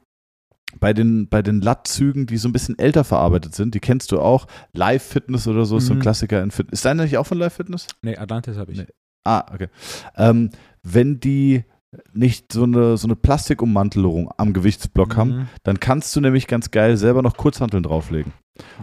bei 0.78 0.92
den, 0.92 1.28
bei 1.28 1.40
den 1.40 1.60
Lattzügen, 1.62 2.26
die 2.26 2.36
so 2.36 2.48
ein 2.48 2.52
bisschen 2.52 2.78
älter 2.78 3.02
verarbeitet 3.04 3.54
sind, 3.54 3.74
die 3.74 3.80
kennst 3.80 4.12
du 4.12 4.20
auch. 4.20 4.46
Live 4.74 5.02
Fitness 5.04 5.48
oder 5.48 5.64
so 5.64 5.78
ist 5.78 5.86
so 5.86 5.94
ein 5.94 5.98
Mhm. 5.98 6.02
Klassiker 6.02 6.42
in 6.42 6.50
Fitness. 6.50 6.80
Ist 6.80 6.84
deiner 6.84 7.04
nicht 7.04 7.16
auch 7.16 7.26
von 7.26 7.38
Live 7.38 7.54
Fitness? 7.54 7.86
nee, 8.02 8.16
Atlantis 8.16 8.58
habe 8.58 8.72
ich. 8.72 8.78
Nee. 8.78 8.86
Ah, 9.24 9.44
okay. 9.54 9.68
Ähm, 10.16 10.50
wenn 10.82 11.18
die 11.18 11.64
nicht 12.12 12.52
so 12.52 12.64
eine, 12.64 12.96
so 12.96 13.06
eine 13.06 13.16
Plastikummantelung 13.16 14.30
am 14.36 14.52
Gewichtsblock 14.52 15.16
haben, 15.16 15.30
Mhm. 15.30 15.48
dann 15.62 15.80
kannst 15.80 16.14
du 16.16 16.20
nämlich 16.20 16.46
ganz 16.46 16.70
geil 16.70 16.96
selber 16.96 17.22
noch 17.22 17.36
Kurzhanteln 17.36 17.82
drauflegen. 17.82 18.32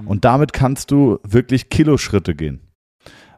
Mhm. 0.02 0.08
Und 0.08 0.26
damit 0.26 0.54
kannst 0.54 0.92
du 0.92 1.20
wirklich 1.28 1.70
Kiloschritte 1.70 2.36
gehen. 2.36 2.62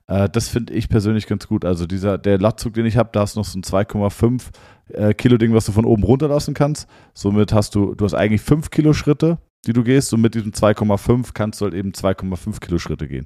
Äh, 0.08 0.30
das 0.30 0.50
finde 0.50 0.74
ich 0.74 0.90
persönlich 0.90 1.28
ganz 1.28 1.48
gut. 1.48 1.66
Also 1.66 1.86
dieser, 1.88 2.18
der 2.18 2.38
Latzug, 2.38 2.74
den 2.74 2.86
ich 2.86 2.98
habe, 2.98 3.10
da 3.12 3.22
hast 3.22 3.36
du 3.36 3.40
noch 3.40 3.46
so 3.46 3.58
ein 3.58 3.64
2,5 3.64 4.50
äh, 4.90 5.14
Kilo 5.14 5.38
Ding, 5.38 5.54
was 5.54 5.66
du 5.66 5.72
von 5.72 5.86
oben 5.86 6.04
runterlassen 6.04 6.54
kannst. 6.54 6.88
Somit 7.14 7.54
hast 7.54 7.76
du, 7.76 7.96
du 7.96 8.06
hast 8.06 8.14
eigentlich 8.14 8.42
5 8.42 8.70
Kilo 8.70 8.94
Schritte, 8.94 9.40
die 9.66 9.74
du 9.74 9.84
gehst. 9.84 10.14
Und 10.14 10.22
mit 10.22 10.36
diesem 10.36 10.52
2,5 10.52 11.30
kannst 11.34 11.60
du 11.62 11.66
halt 11.66 11.74
eben 11.74 11.92
2,5 11.92 12.60
Kilo 12.60 12.78
Schritte 12.78 13.08
gehen. 13.08 13.26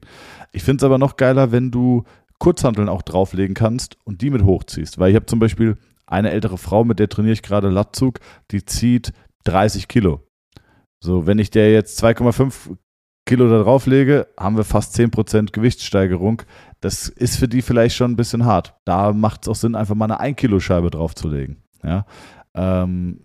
Ich 0.51 0.63
finde 0.63 0.77
es 0.77 0.83
aber 0.85 0.97
noch 0.97 1.17
geiler, 1.17 1.51
wenn 1.51 1.71
du 1.71 2.03
Kurzhanteln 2.37 2.87
auch 2.87 3.01
drauflegen 3.01 3.53
kannst 3.55 3.97
und 4.05 4.21
die 4.21 4.29
mit 4.29 4.43
hochziehst. 4.43 4.97
Weil 4.99 5.09
ich 5.09 5.15
habe 5.17 5.25
zum 5.25 5.39
Beispiel 5.39 5.75
eine 6.09 6.31
ältere 6.31 6.57
Frau, 6.57 6.83
mit 6.83 6.99
der 6.99 7.09
trainiere 7.09 7.33
ich 7.33 7.43
gerade 7.43 7.69
Latzug, 7.69 8.19
die 8.51 8.65
zieht 8.65 9.13
30 9.45 9.87
Kilo. 9.87 10.27
So, 11.03 11.27
wenn 11.27 11.39
ich 11.39 11.49
der 11.49 11.71
jetzt 11.71 12.03
2,5 12.03 12.75
Kilo 13.25 13.47
da 13.47 13.61
drauf 13.61 13.85
lege, 13.85 14.27
haben 14.39 14.57
wir 14.57 14.63
fast 14.63 14.95
10% 14.95 15.51
Gewichtssteigerung. 15.51 16.41
Das 16.81 17.07
ist 17.07 17.37
für 17.37 17.47
die 17.47 17.61
vielleicht 17.61 17.95
schon 17.95 18.11
ein 18.11 18.15
bisschen 18.15 18.45
hart. 18.45 18.75
Da 18.85 19.13
macht 19.13 19.43
es 19.43 19.47
auch 19.47 19.55
Sinn, 19.55 19.75
einfach 19.75 19.95
mal 19.95 20.11
eine 20.11 20.19
1-Kilo-Scheibe 20.19 20.89
draufzulegen. 20.89 21.61
Ja, 21.83 22.05
ähm, 22.55 23.23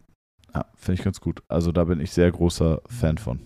ja 0.55 0.66
finde 0.76 0.99
ich 0.99 1.05
ganz 1.05 1.20
gut. 1.20 1.43
Also 1.49 1.72
da 1.72 1.85
bin 1.85 2.01
ich 2.01 2.12
sehr 2.12 2.30
großer 2.30 2.82
Fan 2.87 3.18
von. 3.18 3.41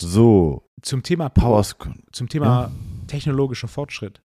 So, 0.00 0.66
Zum 0.80 1.02
Thema 1.02 1.28
Power 1.28 1.62
zum 2.10 2.28
Thema 2.28 2.72
technologischer 3.06 3.68
Fortschritt. 3.68 4.20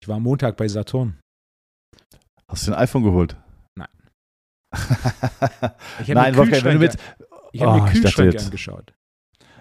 Ich 0.00 0.08
war 0.08 0.16
am 0.16 0.22
Montag 0.22 0.56
bei 0.56 0.66
Saturn. 0.66 1.18
Hast 2.50 2.66
du 2.66 2.72
ein 2.72 2.78
iPhone 2.78 3.02
geholt? 3.02 3.36
Nein. 3.78 3.88
Ich 6.02 6.08
Nein, 6.08 6.36
Wolfgang, 6.36 6.64
wenn 6.64 6.74
du 6.74 6.78
mit. 6.80 6.96
ich 7.52 7.62
habe 7.62 7.80
Oh, 7.80 7.84
mir 7.84 7.90
Kühlschränke 7.90 8.34
jetzt- 8.34 8.44
angeschaut. 8.46 8.92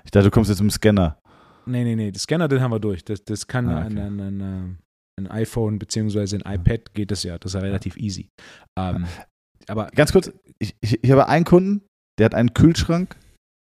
Ich 0.03 0.11
dachte, 0.11 0.25
du 0.25 0.31
kommst 0.31 0.49
jetzt 0.49 0.59
mit 0.61 0.71
dem 0.71 0.75
Scanner. 0.75 1.19
Nee, 1.65 1.83
nee, 1.83 1.95
nee, 1.95 2.11
das 2.11 2.23
Scanner, 2.23 2.47
den 2.47 2.61
haben 2.61 2.71
wir 2.71 2.79
durch. 2.79 3.03
Das, 3.03 3.23
das 3.23 3.45
kann 3.47 3.69
Ah, 3.69 3.81
ein, 3.81 3.91
okay. 3.97 4.01
ein, 4.01 4.19
ein, 4.19 4.41
ein, 4.41 4.79
ein 5.19 5.27
iPhone 5.31 5.77
beziehungsweise 5.77 6.37
ein 6.37 6.53
iPad 6.59 6.93
geht 6.93 7.11
das 7.11 7.23
ja. 7.23 7.37
Das 7.37 7.51
ist 7.51 7.55
ja 7.55 7.59
relativ 7.61 7.95
easy. 7.97 8.29
Ähm, 8.77 9.05
aber 9.67 9.87
Ganz 9.87 10.11
kurz, 10.11 10.31
ich, 10.57 10.75
ich, 10.81 11.03
ich 11.03 11.11
habe 11.11 11.27
einen 11.27 11.45
Kunden, 11.45 11.85
der 12.17 12.25
hat 12.25 12.33
einen 12.33 12.53
Kühlschrank 12.53 13.15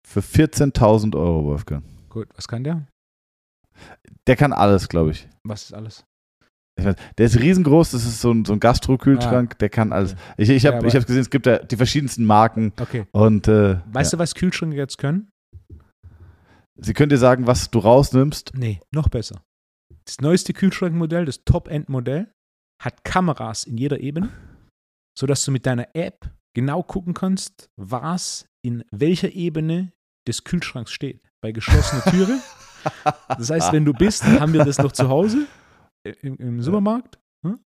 für 0.09 0.21
14.000 0.21 1.15
Euro, 1.17 1.45
Wolfgang. 1.45 1.85
gut, 2.09 2.29
was 2.35 2.49
kann 2.49 2.65
der? 2.65 2.87
Der 4.27 4.37
kann 4.37 4.53
alles, 4.53 4.89
glaube 4.89 5.11
ich. 5.11 5.29
Was 5.45 5.65
ist 5.65 5.75
alles? 5.75 6.05
Der 6.79 7.27
ist 7.27 7.39
riesengroß, 7.39 7.91
das 7.93 8.05
ist 8.05 8.21
so 8.21 8.33
ein, 8.33 8.45
so 8.45 8.55
ein 8.55 8.61
Gastro-Kühlschrank, 8.61 9.59
der 9.59 9.69
kann 9.69 9.93
alles. 9.93 10.17
Ich, 10.37 10.49
ich 10.49 10.63
Ja, 10.63 10.75
habe 10.75 10.87
ich 10.87 10.97
hab 10.97 11.07
gesehen, 11.07 11.21
es 11.21 11.31
gibt 11.31 11.47
da 11.47 11.59
die 11.59 11.77
verschiedensten 11.77 12.25
Marken 12.25 12.73
Okay. 12.81 13.05
und 13.13 13.47
äh, 13.49 13.77
Weißt 13.93 14.13
ja. 14.13 14.17
du, 14.17 14.23
was 14.23 14.35
Kühlschränke 14.35 14.77
jetzt 14.77 14.99
können? 14.99 15.29
sie 16.77 16.95
können 16.95 17.11
dir 17.11 17.19
sagen, 17.19 17.47
was 17.47 17.71
du 17.71 17.79
rausnimmst. 17.79 18.53
Nee, 18.57 18.81
noch 18.91 19.09
besser. 19.09 19.43
Das 20.05 20.21
neueste 20.21 20.53
Kühlschrankmodell, 20.53 21.27
das 21.27 21.45
Top-End-Modell, 21.45 22.33
hat 22.83 23.05
Kameras 23.05 23.65
in 23.65 23.77
jeder 23.79 24.01
Ebene, 24.01 24.31
sodass 25.17 25.45
du 25.45 25.53
mit 25.53 25.67
deiner 25.67 25.95
App 25.95 26.31
genau 26.55 26.83
gucken 26.83 27.15
kannst, 27.15 27.71
was 27.77 28.47
in 28.65 28.83
welcher 28.91 29.33
Ebene 29.33 29.93
des 30.27 30.43
Kühlschranks 30.45 30.91
steht. 30.93 31.23
Bei 31.41 31.53
geschlossener 31.53 32.03
Türe. 32.05 32.39
Das 33.29 33.49
heißt, 33.49 33.73
wenn 33.73 33.85
du 33.85 33.93
bist, 33.93 34.25
haben 34.25 34.53
wir 34.53 34.65
das 34.65 34.79
noch 34.79 34.91
zu 34.91 35.09
Hause 35.09 35.47
im, 36.05 36.37
im 36.37 36.63
Supermarkt, 36.63 37.19
hm? 37.47 37.59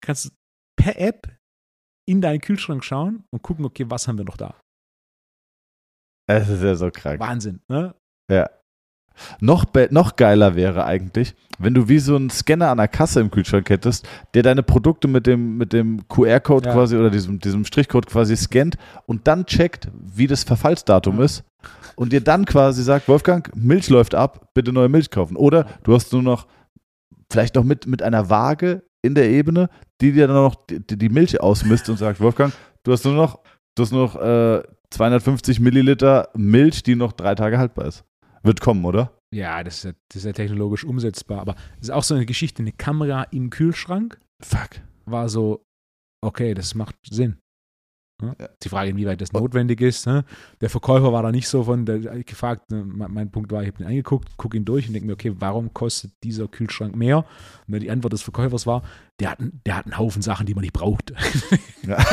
kannst 0.00 0.26
du 0.26 0.30
per 0.76 0.98
App 0.98 1.36
in 2.08 2.20
deinen 2.20 2.40
Kühlschrank 2.40 2.84
schauen 2.84 3.24
und 3.32 3.42
gucken, 3.42 3.64
okay, 3.64 3.84
was 3.88 4.08
haben 4.08 4.18
wir 4.18 4.24
noch 4.24 4.36
da? 4.36 4.54
Es 6.28 6.48
ist 6.48 6.62
ja 6.62 6.74
so 6.74 6.90
krank. 6.90 7.20
Wahnsinn, 7.20 7.60
ne? 7.68 7.94
Ja. 8.30 8.48
Noch, 9.40 9.66
noch 9.90 10.16
geiler 10.16 10.56
wäre 10.56 10.86
eigentlich, 10.86 11.34
wenn 11.58 11.74
du 11.74 11.88
wie 11.88 11.98
so 11.98 12.16
einen 12.16 12.30
Scanner 12.30 12.70
an 12.70 12.78
der 12.78 12.88
Kasse 12.88 13.20
im 13.20 13.30
Kühlschrank 13.30 13.68
hättest, 13.68 14.08
der 14.32 14.42
deine 14.42 14.62
Produkte 14.62 15.06
mit 15.06 15.26
dem, 15.26 15.58
mit 15.58 15.74
dem 15.74 16.08
QR-Code 16.08 16.68
Ja. 16.68 16.74
quasi 16.74 16.96
oder 16.96 17.10
diesem, 17.10 17.38
diesem 17.38 17.64
Strichcode 17.66 18.06
quasi 18.06 18.36
scannt 18.36 18.78
und 19.06 19.26
dann 19.28 19.44
checkt, 19.44 19.88
wie 20.00 20.26
das 20.26 20.44
Verfallsdatum 20.44 21.18
Ja. 21.18 21.24
ist 21.24 21.44
und 21.94 22.12
dir 22.12 22.22
dann 22.22 22.46
quasi 22.46 22.82
sagt, 22.82 23.06
Wolfgang, 23.08 23.54
Milch 23.54 23.90
läuft 23.90 24.14
ab, 24.14 24.48
bitte 24.54 24.72
neue 24.72 24.88
Milch 24.88 25.10
kaufen. 25.10 25.36
Oder 25.36 25.64
du 25.84 25.94
hast 25.94 26.12
nur 26.12 26.22
noch, 26.22 26.46
vielleicht 27.32 27.54
noch 27.54 27.64
mit, 27.64 27.86
mit 27.86 28.02
einer 28.02 28.30
Waage 28.30 28.82
in 29.02 29.14
der 29.14 29.28
Ebene, 29.28 29.68
die 30.00 30.12
dir 30.12 30.26
dann 30.26 30.36
noch 30.36 30.54
die, 30.66 30.80
die 30.80 31.08
Milch 31.08 31.40
ausmisst 31.40 31.88
und 31.88 31.96
sagt, 31.96 32.20
Wolfgang, 32.20 32.52
du 32.84 32.92
hast 32.92 33.04
nur 33.04 33.14
noch, 33.14 33.40
du 33.74 33.82
hast 33.82 33.92
nur 33.92 34.06
noch 34.06 34.16
äh, 34.16 34.62
250 34.90 35.60
Milliliter 35.60 36.28
Milch, 36.34 36.82
die 36.82 36.94
noch 36.94 37.12
drei 37.12 37.34
Tage 37.34 37.58
haltbar 37.58 37.86
ist. 37.86 38.04
Wird 38.42 38.60
kommen, 38.60 38.84
oder? 38.84 39.16
Ja, 39.34 39.62
das 39.64 39.76
ist 39.78 39.84
ja, 39.84 39.92
das 40.08 40.16
ist 40.16 40.24
ja 40.24 40.32
technologisch 40.32 40.84
umsetzbar. 40.84 41.40
Aber 41.40 41.54
es 41.80 41.88
ist 41.88 41.90
auch 41.90 42.02
so 42.02 42.14
eine 42.14 42.26
Geschichte, 42.26 42.62
eine 42.62 42.72
Kamera 42.72 43.24
im 43.24 43.50
Kühlschrank 43.50 44.20
Fuck. 44.42 44.80
war 45.06 45.28
so, 45.28 45.64
okay, 46.22 46.54
das 46.54 46.74
macht 46.74 46.96
Sinn. 47.08 47.38
Ne? 48.22 48.36
Die 48.62 48.68
Frage, 48.68 48.90
inwieweit 48.90 49.20
das 49.20 49.32
notwendig 49.32 49.80
ist. 49.80 50.06
Ne? 50.06 50.24
Der 50.60 50.70
Verkäufer 50.70 51.12
war 51.12 51.22
da 51.22 51.30
nicht 51.32 51.48
so 51.48 51.64
von, 51.64 51.84
der 51.84 52.02
hat 52.14 52.26
gefragt, 52.26 52.70
ne, 52.70 52.84
mein, 52.84 53.12
mein 53.12 53.30
Punkt 53.30 53.50
war, 53.52 53.62
ich 53.62 53.68
habe 53.72 53.82
ihn 53.82 53.86
angeguckt, 53.88 54.36
gucke 54.36 54.56
ihn 54.56 54.64
durch 54.64 54.86
und 54.86 54.94
denke 54.94 55.06
mir, 55.06 55.14
okay, 55.14 55.34
warum 55.38 55.74
kostet 55.74 56.12
dieser 56.22 56.48
Kühlschrank 56.48 56.94
mehr? 56.96 57.24
Und 57.68 57.80
die 57.80 57.90
Antwort 57.90 58.12
des 58.12 58.22
Verkäufers 58.22 58.66
war, 58.66 58.82
der 59.20 59.30
hat, 59.32 59.40
einen- 59.40 59.60
der 59.66 59.76
hat 59.76 59.86
einen 59.86 59.98
Haufen 59.98 60.22
Sachen, 60.22 60.46
die 60.46 60.54
man 60.54 60.62
nicht 60.62 60.72
braucht. 60.72 61.12
Ja. 61.84 61.98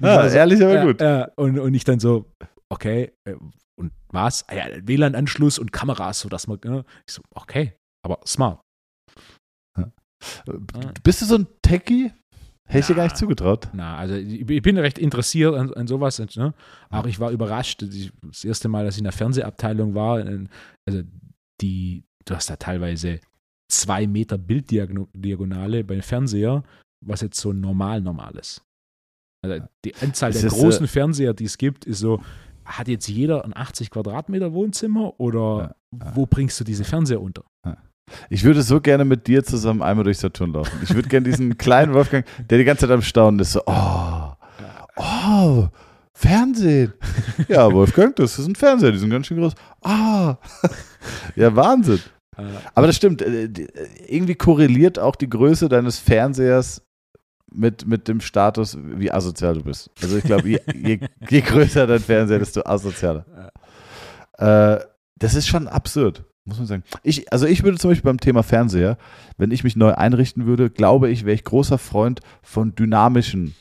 Ja, 0.00 0.28
so, 0.28 0.36
ehrlich, 0.36 0.62
aber 0.62 0.82
gut. 0.86 1.00
ja, 1.00 1.28
und, 1.36 1.58
und 1.58 1.74
ich 1.74 1.84
dann 1.84 1.98
so, 2.00 2.30
okay, 2.68 3.12
äh, 3.24 3.34
und 3.78 3.92
was? 4.08 4.46
Ah 4.48 4.54
ja, 4.54 4.64
WLAN-Anschluss 4.82 5.58
und 5.58 5.72
Kameras, 5.72 6.20
sodass 6.20 6.46
man, 6.46 6.58
ne? 6.64 6.84
ich 7.06 7.14
so, 7.14 7.22
okay, 7.34 7.74
aber 8.04 8.20
smart. 8.26 8.60
Bist 11.02 11.22
du 11.22 11.26
so 11.26 11.36
ein 11.36 11.46
Techie? 11.62 12.10
Hätte 12.66 12.78
ich 12.80 12.86
dir 12.86 12.92
Ja. 12.92 12.96
gar 12.96 13.04
nicht 13.04 13.16
zugetraut. 13.16 13.68
Na, 13.72 13.96
also 13.96 14.14
ich, 14.14 14.48
ich 14.48 14.62
bin 14.62 14.76
recht 14.78 14.98
interessiert 14.98 15.54
an, 15.54 15.72
an 15.72 15.86
sowas. 15.86 16.18
und, 16.20 16.36
Ne? 16.36 16.52
Auch 16.90 17.06
ich 17.06 17.20
war 17.20 17.30
überrascht, 17.30 17.82
das 18.22 18.44
erste 18.44 18.68
Mal, 18.68 18.84
dass 18.84 18.94
ich 18.96 18.98
in 19.00 19.04
der 19.04 19.12
Fernsehabteilung 19.12 19.94
war, 19.94 20.24
also 20.86 21.02
die, 21.60 22.04
du 22.24 22.34
hast 22.34 22.50
da 22.50 22.56
teilweise 22.56 23.20
zwei 23.68 24.06
Meter 24.06 24.36
Bilddiagonale 24.38 25.84
beim 25.84 26.02
Fernseher, 26.02 26.62
was 27.04 27.20
jetzt 27.20 27.40
so 27.40 27.52
normal 27.52 28.00
normal 28.00 28.36
ist. 28.36 28.62
Also 29.44 29.64
die 29.84 29.94
Anzahl 29.96 30.32
der 30.32 30.44
äh, 30.44 30.48
großen 30.48 30.86
Fernseher, 30.88 31.34
die 31.34 31.44
es 31.44 31.58
gibt, 31.58 31.84
ist 31.84 32.00
so, 32.00 32.20
hat 32.64 32.88
jetzt 32.88 33.06
jeder 33.08 33.44
ein 33.44 33.56
80 33.56 33.90
Quadratmeter 33.90 34.52
Wohnzimmer 34.52 35.18
oder 35.20 35.76
wo 35.92 36.26
bringst 36.26 36.58
du 36.58 36.64
diese 36.64 36.84
Fernseher 36.84 37.20
unter? 37.20 37.44
Ich 38.30 38.44
würde 38.44 38.62
so 38.62 38.80
gerne 38.80 39.04
mit 39.04 39.26
dir 39.26 39.44
zusammen 39.44 39.82
einmal 39.82 40.04
durch 40.04 40.18
Saturn 40.18 40.52
laufen. 40.52 40.78
Ich 40.82 40.94
würde 40.94 41.08
gerne 41.08 41.28
diesen 41.28 41.58
kleinen 41.58 41.92
Wolfgang, 41.92 42.24
der 42.48 42.58
die 42.58 42.64
ganze 42.64 42.82
Zeit 42.82 42.90
am 42.90 43.02
Staunen 43.02 43.40
ist, 43.40 43.52
so, 43.52 43.62
oh, 43.66 44.32
oh, 44.96 45.68
Fernsehen. 46.12 46.94
Ja, 47.48 47.70
Wolfgang, 47.72 48.14
das 48.16 48.38
ist 48.38 48.46
ein 48.46 48.54
Fernseher, 48.54 48.92
die 48.92 48.98
sind 48.98 49.10
ganz 49.10 49.26
schön 49.26 49.38
groß. 49.38 49.54
Ah, 49.82 50.36
ja, 51.36 51.54
Wahnsinn. 51.54 52.00
Aber 52.74 52.86
das 52.86 52.96
stimmt, 52.96 53.22
äh, 53.22 53.48
irgendwie 54.06 54.34
korreliert 54.34 54.98
auch 54.98 55.16
die 55.16 55.28
Größe 55.28 55.68
deines 55.68 55.98
Fernsehers 55.98 56.82
mit, 57.50 57.86
mit 57.86 58.08
dem 58.08 58.20
Status, 58.20 58.76
wie 58.80 59.10
asozial 59.10 59.54
du 59.54 59.64
bist. 59.64 59.90
Also 60.02 60.18
ich 60.18 60.24
glaube, 60.24 60.48
je, 60.48 60.60
je, 60.74 60.98
je 61.28 61.40
größer 61.40 61.86
dein 61.86 62.00
Fernseher, 62.00 62.38
desto 62.38 62.62
asozialer. 62.62 63.24
Äh, 64.38 64.78
das 65.18 65.34
ist 65.34 65.46
schon 65.46 65.66
absurd, 65.66 66.24
muss 66.46 66.58
man 66.58 66.66
sagen. 66.66 66.84
Ich, 67.02 67.32
also 67.32 67.46
ich 67.46 67.62
würde 67.62 67.78
zum 67.78 67.90
Beispiel 67.90 68.10
beim 68.10 68.20
Thema 68.20 68.42
Fernseher, 68.42 68.96
wenn 69.36 69.50
ich 69.50 69.64
mich 69.64 69.76
neu 69.76 69.92
einrichten 69.92 70.46
würde, 70.46 70.70
glaube 70.70 71.10
ich, 71.10 71.24
wäre 71.24 71.34
ich 71.34 71.44
großer 71.44 71.78
Freund 71.78 72.20
von 72.42 72.74
dynamischen 72.74 73.54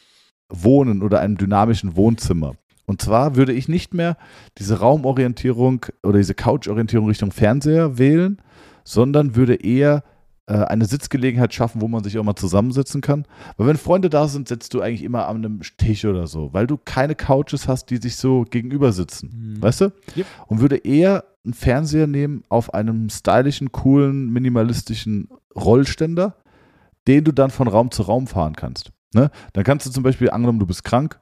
Wohnen 0.50 1.02
oder 1.02 1.20
einem 1.20 1.38
dynamischen 1.38 1.96
Wohnzimmer. 1.96 2.56
Und 2.86 3.02
zwar 3.02 3.36
würde 3.36 3.54
ich 3.54 3.68
nicht 3.68 3.94
mehr 3.94 4.18
diese 4.60 4.80
Raumorientierung 4.80 5.88
oder 6.04 6.20
diese 6.20 6.36
Couchorientierung 6.36 7.08
Richtung 7.08 7.32
Fernseher 7.32 7.98
wählen, 7.98 8.40
sondern 8.84 9.36
würde 9.36 9.56
eher 9.56 10.04
äh, 10.48 10.54
eine 10.54 10.86
Sitzgelegenheit 10.86 11.56
schaffen, 11.56 11.82
wo 11.82 11.88
man 11.88 12.04
sich 12.04 12.20
auch 12.20 12.24
mal 12.24 12.36
zusammensetzen 12.36 13.02
kann. 13.02 13.26
Weil 13.58 13.68
wenn 13.68 13.78
Freunde 13.78 14.12
da 14.12 14.28
sind, 14.28 14.48
sitzt 14.48 14.76
du 14.76 14.82
eigentlich 14.82 15.04
immer 15.04 15.28
an 15.28 15.38
einem 15.38 15.62
Tisch 15.78 16.06
oder 16.06 16.28
so, 16.28 16.54
weil 16.54 16.68
du 16.68 16.78
keine 16.78 17.16
Couches 17.16 17.68
hast, 17.68 17.90
die 17.90 17.98
sich 17.98 18.16
so 18.18 18.46
gegenüber 18.48 18.94
sitzen. 18.94 19.56
Mhm. 19.56 19.62
Weißt 19.64 19.82
du? 19.82 19.86
Yep. 20.16 20.26
Und 20.46 20.62
würde 20.62 20.78
eher 20.78 21.24
einen 21.46 21.54
Fernseher 21.54 22.08
nehmen 22.08 22.44
auf 22.50 22.74
einem 22.74 23.10
stylischen, 23.10 23.72
coolen, 23.72 24.32
minimalistischen 24.32 25.30
Rollständer, 25.56 26.36
den 27.08 27.24
du 27.24 27.32
dann 27.32 27.52
von 27.52 27.68
Raum 27.68 27.92
zu 27.92 28.04
Raum 28.04 28.28
fahren 28.28 28.56
kannst. 28.56 28.92
Ne? 29.14 29.32
Dann 29.54 29.64
kannst 29.64 29.86
du 29.86 29.92
zum 29.92 30.04
Beispiel, 30.04 30.30
angenommen, 30.30 30.60
du 30.60 30.66
bist 30.66 30.84
krank 30.84 31.20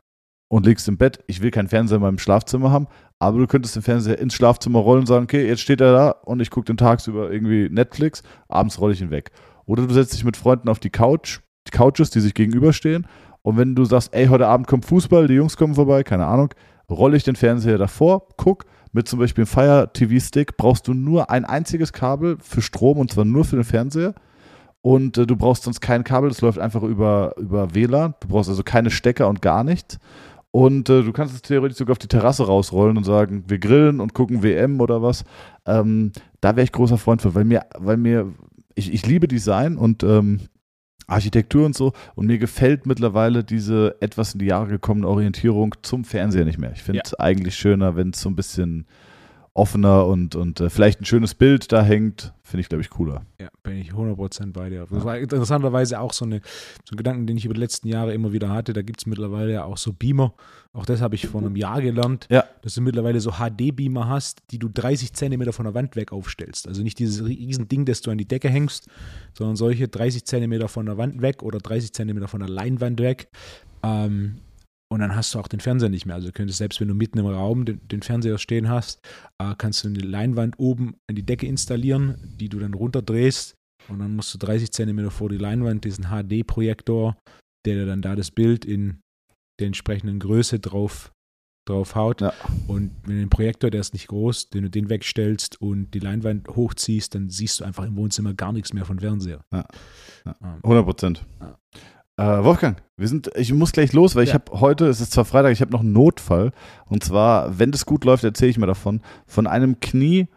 und 0.48 0.66
liegst 0.66 0.88
im 0.88 0.98
Bett, 0.98 1.20
ich 1.28 1.42
will 1.42 1.52
keinen 1.52 1.68
Fernseher 1.68 1.98
in 1.98 2.02
meinem 2.02 2.20
Schlafzimmer 2.20 2.72
haben, 2.72 2.88
aber 3.20 3.40
du 3.40 3.48
könntest 3.48 3.76
den 3.76 3.84
Fernseher 3.84 4.20
ins 4.20 4.34
Schlafzimmer 4.34 4.80
rollen 4.80 5.02
und 5.02 5.08
sagen, 5.08 5.26
okay, 5.26 5.48
jetzt 5.48 5.62
steht 5.62 5.82
er 5.82 5.94
da 5.94 6.10
und 6.10 6.42
ich 6.42 6.50
gucke 6.50 6.66
den 6.66 6.78
tagsüber 6.78 7.32
irgendwie 7.32 7.70
Netflix, 7.70 8.24
abends 8.48 8.80
rolle 8.80 8.94
ich 8.94 9.02
ihn 9.02 9.12
weg. 9.12 9.32
Oder 9.66 9.86
du 9.86 9.94
setzt 9.94 10.14
dich 10.14 10.26
mit 10.26 10.38
Freunden 10.38 10.70
auf 10.70 10.80
die 10.80 10.90
Couch, 10.90 11.40
die 11.68 11.72
Couches, 11.72 12.10
die 12.10 12.20
sich 12.20 12.34
gegenüberstehen 12.34 13.08
und 13.44 13.58
wenn 13.58 13.76
du 13.76 13.86
sagst, 13.86 14.14
ey, 14.14 14.28
heute 14.28 14.48
Abend 14.48 14.68
kommt 14.68 14.86
Fußball, 14.86 15.28
die 15.28 15.36
Jungs 15.36 15.58
kommen 15.58 15.76
vorbei, 15.76 16.04
keine 16.04 16.26
Ahnung, 16.26 16.54
rolle 16.90 17.18
ich 17.18 17.24
den 17.24 17.36
Fernseher 17.36 17.78
davor, 17.78 18.28
guck, 18.38 18.66
mit 18.94 19.08
zum 19.08 19.20
Beispiel 19.20 19.42
einem 19.42 19.48
Fire 19.48 19.90
TV 19.92 20.24
Stick 20.24 20.56
brauchst 20.56 20.88
du 20.88 20.94
nur 20.94 21.30
ein 21.30 21.46
einziges 21.46 21.92
Kabel 21.92 22.38
für 22.40 22.62
Strom 22.62 22.98
und 23.00 23.12
zwar 23.12 23.26
nur 23.26 23.44
für 23.44 23.58
den 23.58 23.66
Fernseher. 23.66 24.14
Und 24.82 25.18
äh, 25.18 25.26
du 25.26 25.36
brauchst 25.36 25.64
sonst 25.64 25.82
kein 25.82 26.04
Kabel, 26.04 26.30
das 26.30 26.42
läuft 26.42 26.60
einfach 26.60 26.84
über, 26.84 27.34
über 27.38 27.74
WLAN. 27.74 28.16
Du 28.20 28.28
brauchst 28.28 28.50
also 28.50 28.64
keine 28.64 28.92
Stecker 28.92 29.28
und 29.28 29.42
gar 29.42 29.64
nichts. 29.64 29.98
Und 30.52 30.90
äh, 30.90 31.02
du 31.02 31.12
kannst 31.12 31.34
es 31.34 31.42
theoretisch 31.42 31.80
sogar 31.80 31.94
auf 31.94 32.00
die 32.00 32.08
Terrasse 32.08 32.46
rausrollen 32.46 32.96
und 32.96 33.04
sagen, 33.04 33.46
wir 33.48 33.58
grillen 33.58 34.00
und 34.00 34.14
gucken 34.14 34.44
WM 34.44 34.82
oder 34.82 35.02
was. 35.02 35.24
Ähm, 35.66 36.12
da 36.42 36.56
wäre 36.56 36.64
ich 36.64 36.72
großer 36.72 37.00
Freund 37.00 37.24
für, 37.24 37.34
weil 37.34 37.46
mir, 37.46 37.66
weil 37.80 37.98
mir, 37.98 38.32
ich, 38.76 38.94
ich 38.94 39.08
liebe 39.08 39.28
Design 39.28 39.78
und 39.78 40.04
ähm, 40.04 40.42
Architektur 41.08 41.66
und 41.66 41.76
so. 41.76 41.94
Und 42.16 42.28
mir 42.28 42.38
gefällt 42.38 42.86
mittlerweile 42.86 43.44
diese 43.44 43.96
etwas 44.00 44.34
in 44.34 44.40
die 44.40 44.48
Jahre 44.48 44.68
gekommene 44.68 45.08
Orientierung 45.08 45.76
zum 45.82 46.04
Fernseher 46.04 46.46
nicht 46.46 46.60
mehr. 46.60 46.72
Ich 46.74 46.84
finde 46.84 47.02
es 47.04 47.14
eigentlich 47.16 47.56
schöner, 47.56 47.96
wenn 47.96 48.10
es 48.10 48.22
so 48.22 48.30
ein 48.30 48.36
bisschen 48.36 48.86
offener 49.56 50.08
und, 50.08 50.36
und 50.36 50.60
äh, 50.60 50.70
vielleicht 50.70 51.02
ein 51.02 51.06
schönes 51.06 51.36
Bild 51.36 51.72
da 51.72 51.84
hängt. 51.84 52.34
Finde 52.42 52.62
ich, 52.62 52.70
glaube 52.70 52.82
ich, 52.82 52.90
cooler. 52.90 53.26
Ja, 53.40 53.50
bin 53.62 53.78
ich 53.78 53.92
100% 53.92 54.52
bei 54.52 54.70
dir. 54.70 54.88
Das 54.90 55.06
war 55.06 55.18
interessanterweise 55.18 56.00
auch 56.00 56.12
so, 56.14 56.26
eine, 56.26 56.42
so 56.84 56.94
ein 56.94 56.98
Gedanken, 56.98 57.28
den 57.28 57.38
ich 57.38 57.46
über 57.46 57.54
die 57.54 57.60
letzten 57.60 57.88
Jahre 57.88 58.14
immer 58.14 58.32
wieder 58.34 58.50
hatte. 58.50 58.74
Da 58.74 58.82
gibt 58.82 59.00
es 59.02 59.06
mittlerweile 59.06 59.54
ja 59.54 59.64
auch 59.64 59.78
so 59.78 59.94
Beamer. 59.94 60.34
Auch 60.74 60.86
das 60.86 61.02
habe 61.02 61.14
ich 61.16 61.28
vor 61.28 61.42
einem 61.42 61.56
Jahr 61.56 61.82
gelernt, 61.82 62.28
Ja. 62.32 62.44
dass 62.64 62.74
du 62.74 62.82
mittlerweile 62.82 63.20
so 63.22 63.32
HD-Beamer 63.34 64.08
hast, 64.08 64.42
die 64.52 64.58
du 64.60 64.70
30 64.70 65.14
Zentimeter 65.14 65.54
von 65.54 65.66
der 65.66 65.76
Wand 65.76 65.96
weg 65.96 66.12
aufstellst. 66.12 66.68
Also 66.68 66.82
nicht 66.82 66.98
dieses 66.98 67.24
riesen 67.26 67.68
Ding, 67.68 67.86
das 67.86 68.02
du 68.02 68.10
an 68.10 68.18
die 68.18 68.28
Decke 68.28 68.50
hängst, 68.50 68.88
sondern 69.38 69.56
solche 69.56 69.88
30 69.88 70.26
Zentimeter 70.26 70.68
von 70.68 70.88
der 70.88 70.98
Wand 70.98 71.22
weg 71.22 71.44
oder 71.44 71.60
30 71.60 71.94
Zentimeter 71.94 72.28
von 72.28 72.40
der 72.40 72.50
Leinwand 72.50 73.00
weg. 73.00 73.30
Ähm, 73.84 74.38
und 74.94 75.00
dann 75.00 75.16
hast 75.16 75.34
du 75.34 75.40
auch 75.40 75.48
den 75.48 75.60
Fernseher 75.60 75.90
nicht 75.90 76.06
mehr. 76.06 76.14
Also 76.14 76.28
du 76.28 76.34
könntest, 76.34 76.60
selbst 76.60 76.80
wenn 76.80 76.88
du 76.88 76.94
mitten 76.94 77.18
im 77.18 77.26
Raum 77.26 77.66
den, 77.66 77.82
den 77.88 78.04
Fernseher 78.04 78.38
stehen 78.38 78.70
hast, 78.70 79.00
äh, 79.40 79.56
kannst 79.58 79.84
du 79.84 79.88
eine 79.88 79.98
Leinwand 79.98 80.60
oben 80.60 80.98
an 81.10 81.16
die 81.16 81.26
Decke 81.26 81.48
installieren, 81.48 82.16
die 82.40 82.48
du 82.48 82.60
dann 82.60 82.76
runterdrehst. 82.76 83.56
Und 83.90 83.98
dann 83.98 84.16
musst 84.16 84.32
du 84.36 84.38
30 84.38 84.72
Zentimeter 84.72 85.10
vor 85.10 85.30
die 85.30 85.38
Leinwand 85.38 85.84
diesen 85.84 86.06
HD-Projektor, 86.06 87.18
der 87.66 87.74
dir 87.74 87.86
dann 87.88 88.04
da 88.04 88.16
das 88.16 88.30
Bild 88.30 88.66
in 88.66 89.02
der 89.60 89.66
entsprechenden 89.66 90.20
Größe 90.20 90.60
drauf, 90.60 91.12
drauf 91.68 91.96
haut. 91.96 92.22
Ja. 92.22 92.32
Und 92.68 92.92
wenn 93.04 93.16
du 93.16 93.22
den 93.22 93.30
Projektor, 93.32 93.72
der 93.72 93.82
ist 93.82 93.94
nicht 93.94 94.10
groß, 94.10 94.52
den 94.52 94.62
du 94.62 94.70
den 94.70 94.90
wegstellst 94.90 95.60
und 95.60 95.90
die 95.96 96.00
Leinwand 96.00 96.48
hochziehst, 96.50 97.16
dann 97.16 97.32
siehst 97.32 97.60
du 97.60 97.64
einfach 97.64 97.86
im 97.86 97.96
Wohnzimmer 97.96 98.36
gar 98.36 98.54
nichts 98.54 98.74
mehr 98.74 98.86
von 98.86 99.00
Fernseher. 99.00 99.44
Ja. 99.52 99.66
Ja. 100.24 100.36
Ähm, 100.40 100.60
100 100.64 100.86
Prozent. 100.86 101.26
Äh, 102.24 102.44
Wolfgang, 102.44 102.82
wir 102.98 103.08
sind, 103.10 103.30
ich 103.36 103.54
muss 103.54 103.74
gleich 103.74 103.92
los, 103.92 104.16
weil 104.16 104.24
ich 104.24 104.30
Ja. 104.30 104.36
habe 104.36 104.60
heute, 104.62 104.88
es 104.88 105.02
ist 105.02 105.12
zwar 105.12 105.26
Freitag, 105.26 105.52
ich 105.52 105.62
habe 105.62 105.72
noch 105.72 105.82
einen 105.82 105.92
Notfall. 105.92 106.52
Und 106.86 107.04
zwar, 107.04 107.60
wenn 107.60 107.72
das 107.72 107.86
gut 107.86 108.06
läuft, 108.06 108.24
erzähle 108.24 108.52
ich 108.52 108.58
mir 108.58 108.66
davon, 108.68 109.02
von 109.28 109.46
einem 109.46 109.80
Knie, 109.82 110.28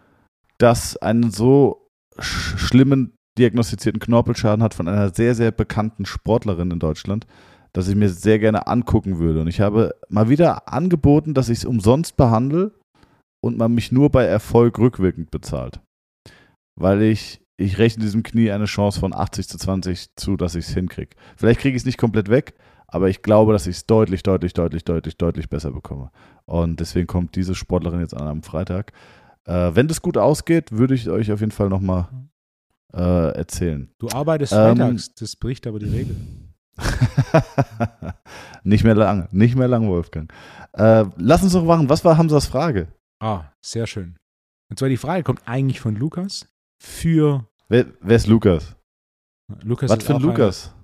das 0.59 0.97
einen 0.97 1.31
so 1.31 1.87
sch 2.19 2.59
schlimmen 2.59 3.13
diagnostizierten 3.39 4.01
Knorpelschaden 4.01 4.63
hat 4.63 4.73
von 4.75 4.89
einer 4.89 5.15
sehr, 5.15 5.35
sehr 5.35 5.53
bekannten 5.53 6.07
Sportlerin 6.07 6.71
in 6.71 6.79
Deutschland, 6.79 7.27
dass 7.75 7.87
ich 7.89 7.95
mir 7.95 8.09
sehr 8.09 8.39
gerne 8.39 8.67
angucken 8.67 9.19
würde. 9.19 9.43
Und 9.43 9.49
ich 9.49 9.61
habe 9.61 9.95
mal 10.09 10.29
wieder 10.31 10.73
angeboten, 10.73 11.35
dass 11.35 11.51
ich 11.51 11.59
es 11.59 11.65
umsonst 11.67 12.17
behandle 12.17 12.73
und 13.45 13.59
man 13.59 13.75
mich 13.75 13.93
nur 13.93 14.11
bei 14.11 14.25
Erfolg 14.25 14.79
rückwirkend 14.79 15.31
bezahlt. 15.31 15.81
Weil 16.81 17.03
ich, 17.03 17.43
ich 17.57 17.79
rechne 17.79 18.03
diesem 18.03 18.23
Knie 18.23 18.51
eine 18.51 18.67
Chance 18.67 19.01
von 19.01 19.15
80 19.15 19.49
zu 19.49 19.59
20 19.59 20.17
zu, 20.17 20.37
dass 20.37 20.55
ich 20.55 20.67
es 20.67 20.75
hinkriege. 20.75 21.17
Vielleicht 21.37 21.61
kriege 21.61 21.77
ich 21.77 21.83
es 21.83 21.87
nicht 21.87 21.99
komplett 21.99 22.29
weg, 22.29 22.55
aber 22.87 23.09
ich 23.09 23.23
glaube, 23.23 23.53
dass 23.53 23.67
ich 23.67 23.77
es 23.77 23.87
deutlich, 23.87 24.23
deutlich, 24.23 24.53
deutlich, 24.53 24.85
deutlich, 24.85 25.17
deutlich 25.17 25.49
besser 25.49 25.73
bekomme. 25.73 26.11
Und 26.45 26.81
deswegen 26.81 27.07
kommt 27.07 27.35
diese 27.35 27.55
Sportlerin 27.55 28.01
jetzt 28.01 28.15
an 28.15 28.29
am 28.29 28.43
Freitag. 28.43 28.93
Äh, 29.45 29.71
wenn 29.75 29.89
das 29.89 30.03
gut 30.03 30.19
ausgeht, 30.19 30.73
würde 30.73 30.95
ich 30.95 31.09
euch 31.09 31.33
auf 31.33 31.41
jeden 31.41 31.53
Fall 31.53 31.69
nochmal 31.69 32.09
äh, 32.93 33.37
erzählen. 33.37 33.91
Du 33.99 34.09
arbeitest 34.11 34.53
Ähm, 34.53 34.77
freitags, 34.77 35.15
das 35.15 35.37
bricht 35.37 35.67
aber 35.67 35.79
die 35.79 35.89
Regel. 35.89 36.17
nicht 38.65 38.85
mehr 38.85 38.95
lang, 38.95 39.29
nicht 39.33 39.57
mehr 39.57 39.69
lang, 39.69 39.89
Wolfgang. 39.89 40.31
Äh, 40.75 41.07
lass 41.17 41.43
uns 41.43 41.55
doch 41.55 41.65
machen, 41.65 41.89
was 41.89 42.05
war 42.05 42.19
Hamsas 42.19 42.47
Frage? 42.47 42.89
Ah, 43.19 43.45
sehr 43.63 43.87
schön. 43.87 44.19
Und 44.69 44.79
zwar 44.79 44.91
die 44.91 44.99
Frage 44.99 45.23
kommt 45.23 45.41
eigentlich 45.47 45.81
von 45.81 45.97
Lukas 45.97 46.47
für 46.83 47.49
Wer, 47.69 47.93
wer 48.01 48.17
ist 48.17 48.27
Lukas? 48.27 48.77
Lukas. 49.63 49.91
was 49.91 49.99
ist 49.99 50.07
für 50.07 50.15
ein 50.17 50.23
Lukas? 50.23 50.75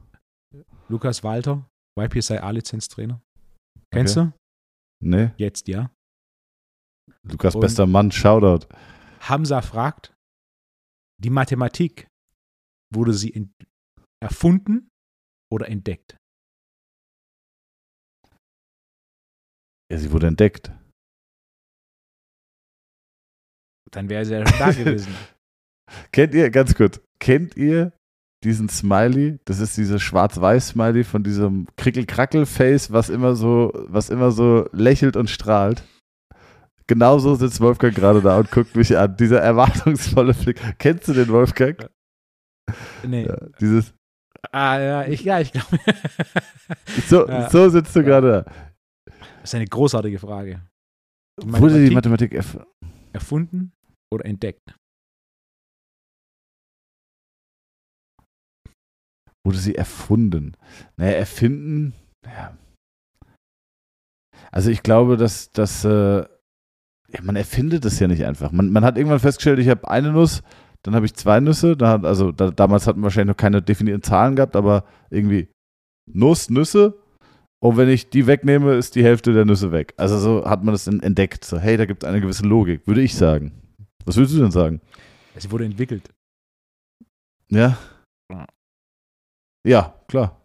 Lukas 0.89 1.23
Walter, 1.23 1.69
YPSI 1.99 2.39
A-Lizenztrainer. 2.39 3.23
Kennst 3.93 4.17
Okay. 4.17 4.31
du? 4.31 4.39
Nee, 5.05 5.31
Jetzt 5.37 5.69
ja. 5.69 5.91
Lukas, 7.23 7.55
Und- 7.55 7.61
bester 7.63 7.87
Mann, 7.87 8.11
Shoutout. 8.13 8.67
Hamza 9.21 9.63
fragt, 9.63 10.15
die 11.23 11.31
Mathematik, 11.31 12.09
wurde 12.93 13.15
sie 13.15 13.49
erfunden 14.23 14.89
oder 15.53 15.69
entdeckt? 15.69 16.17
Ja, 19.91 19.99
sie 19.99 20.11
wurde 20.11 20.27
entdeckt. 20.29 20.73
Dann 23.91 24.09
wäre 24.09 24.25
sie 24.25 24.33
ja 24.35 24.47
schon 24.47 24.59
da 24.59 24.73
gewesen. 24.73 25.15
Kennt 26.13 26.35
ihr, 26.35 26.51
ganz 26.51 26.75
kurz, 26.75 27.01
kennt 27.19 27.57
ihr 27.57 27.93
diesen 28.45 28.69
Smiley? 28.69 29.39
Das 29.45 29.61
ist 29.61 29.77
dieses 29.77 30.03
Schwarz-Weiß-Smiley 30.03 31.05
von 31.05 31.23
diesem 31.23 31.67
Krickel-Krackel-Face, 31.77 32.93
was 32.93 33.09
immer 33.09 33.35
so, 33.35 33.73
was 33.89 34.11
immer 34.11 34.31
so 34.33 34.69
lächelt 34.73 35.17
und 35.17 35.31
strahlt. 35.31 35.83
Genauso 36.89 37.35
sitzt 37.37 37.61
Wolfgang 37.61 37.95
gerade 37.95 38.21
da 38.21 38.39
und 38.39 38.51
guckt 38.51 38.75
mich 38.75 38.97
an. 38.99 39.17
Dieser 39.17 39.41
erwartungsvolle 39.41 40.35
Blick. 40.35 40.61
Kennst 40.79 41.09
du 41.09 41.13
den 41.13 41.29
Wolfgang? 41.29 41.89
Nee. 43.07 43.27
Ja, 43.27 43.37
dieses, 43.61 43.95
Ah, 44.51 44.79
ja, 44.81 45.05
ich, 45.07 45.23
ja, 45.23 45.41
ich 45.41 45.53
glaube. 45.53 45.79
so, 47.09 47.29
Ja. 47.29 47.49
so 47.49 47.69
sitzt 47.69 47.95
du 47.95 48.03
gerade 48.03 48.45
da. 48.45 48.53
das 49.05 49.15
ist 49.45 49.55
eine 49.55 49.67
großartige 49.67 50.19
Frage. 50.19 50.61
Die 51.41 51.47
Wurde 51.53 51.75
die 51.85 51.95
Mathematik- 51.95 52.33
Mathematik 52.33 52.35
erf 52.35 52.59
Erfunden 53.13 53.73
oder 54.13 54.25
entdeckt? 54.27 54.75
Wurde 59.45 59.59
sie 59.59 59.75
erfunden? 59.75 60.57
Naja, 60.97 61.13
erfinden, 61.13 61.95
ja. 62.25 62.57
Also 64.51 64.71
ich 64.71 64.83
glaube, 64.83 65.17
dass, 65.17 65.51
dass 65.53 65.85
äh, 65.85 66.19
ja, 67.13 67.23
man 67.23 67.37
erfindet 67.37 67.85
es 67.85 67.99
ja 67.99 68.09
nicht 68.09 68.25
einfach. 68.25 68.53
Man, 68.53 68.71
man 68.71 68.85
hat 68.85 68.97
irgendwann 68.97 69.21
festgestellt, 69.21 69.59
ich 69.59 69.69
habe 69.69 69.89
eine 69.89 70.13
Nuss, 70.13 70.43
dann 70.83 70.95
habe 70.95 71.07
ich 71.07 71.15
zwei 71.15 71.41
Nüsse. 71.41 71.77
Da 71.77 71.91
hat, 71.91 72.05
also 72.05 72.33
da, 72.33 72.51
damals 72.51 72.87
hatten 72.87 73.01
wir 73.01 73.05
wahrscheinlich 73.05 73.35
noch 73.35 73.41
keine 73.41 73.63
definierten 73.63 74.03
Zahlen 74.03 74.37
gehabt, 74.37 74.57
aber 74.57 74.85
irgendwie 75.11 75.49
Nuss, 76.11 76.51
Nüsse. 76.51 76.99
Und 77.63 77.77
wenn 77.77 77.89
ich 77.89 78.11
die 78.11 78.27
wegnehme, 78.27 78.75
ist 78.75 78.97
die 78.97 79.05
Hälfte 79.05 79.33
der 79.33 79.45
Nüsse 79.45 79.71
weg. 79.71 79.95
Also 79.97 80.19
so 80.19 80.45
hat 80.45 80.65
man 80.65 80.75
das 80.75 80.89
entdeckt. 80.89 81.45
So, 81.45 81.59
hey, 81.59 81.77
da 81.77 81.87
gibt 81.87 82.03
es 82.03 82.09
eine 82.09 82.21
gewisse 82.21 82.45
Logik, 82.45 82.87
würde 82.87 83.03
ich 83.03 83.15
sagen. 83.15 83.53
Was 84.05 84.17
würdest 84.17 84.35
du 84.35 84.41
denn 84.41 84.51
sagen? 84.51 84.81
Sie 85.37 85.51
wurde 85.51 85.65
entwickelt. 85.65 86.11
Ja? 87.49 87.79
Ja. 89.67 89.95
Klar. 90.09 90.39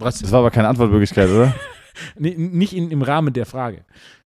Was, 0.00 0.18
Das 0.18 0.32
war 0.32 0.40
aber 0.40 0.50
keine 0.50 0.68
Antwortmöglichkeit, 0.68 1.28
oder? 1.30 1.54
Nee, 2.18 2.34
nicht 2.36 2.72
in, 2.72 2.90
im 2.90 3.02
Rahmen 3.02 3.32
der 3.32 3.46
Frage. 3.46 3.84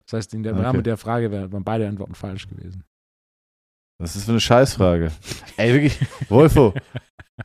Das 0.06 0.14
heißt, 0.20 0.36
in 0.36 0.44
der 0.44 0.54
Okay. 0.54 0.62
Rahmen 0.64 0.84
der 0.84 0.98
Frage 0.98 1.32
wären 1.32 1.64
beide 1.64 1.88
Antworten 1.88 2.14
falsch 2.14 2.48
gewesen. 2.48 2.84
Was 4.00 4.16
ist 4.16 4.26
für 4.26 4.32
eine 4.34 4.40
Scheißfrage? 4.40 5.12
Ey, 5.58 5.74
wirklich, 5.74 5.98
Wolfo. 6.30 6.76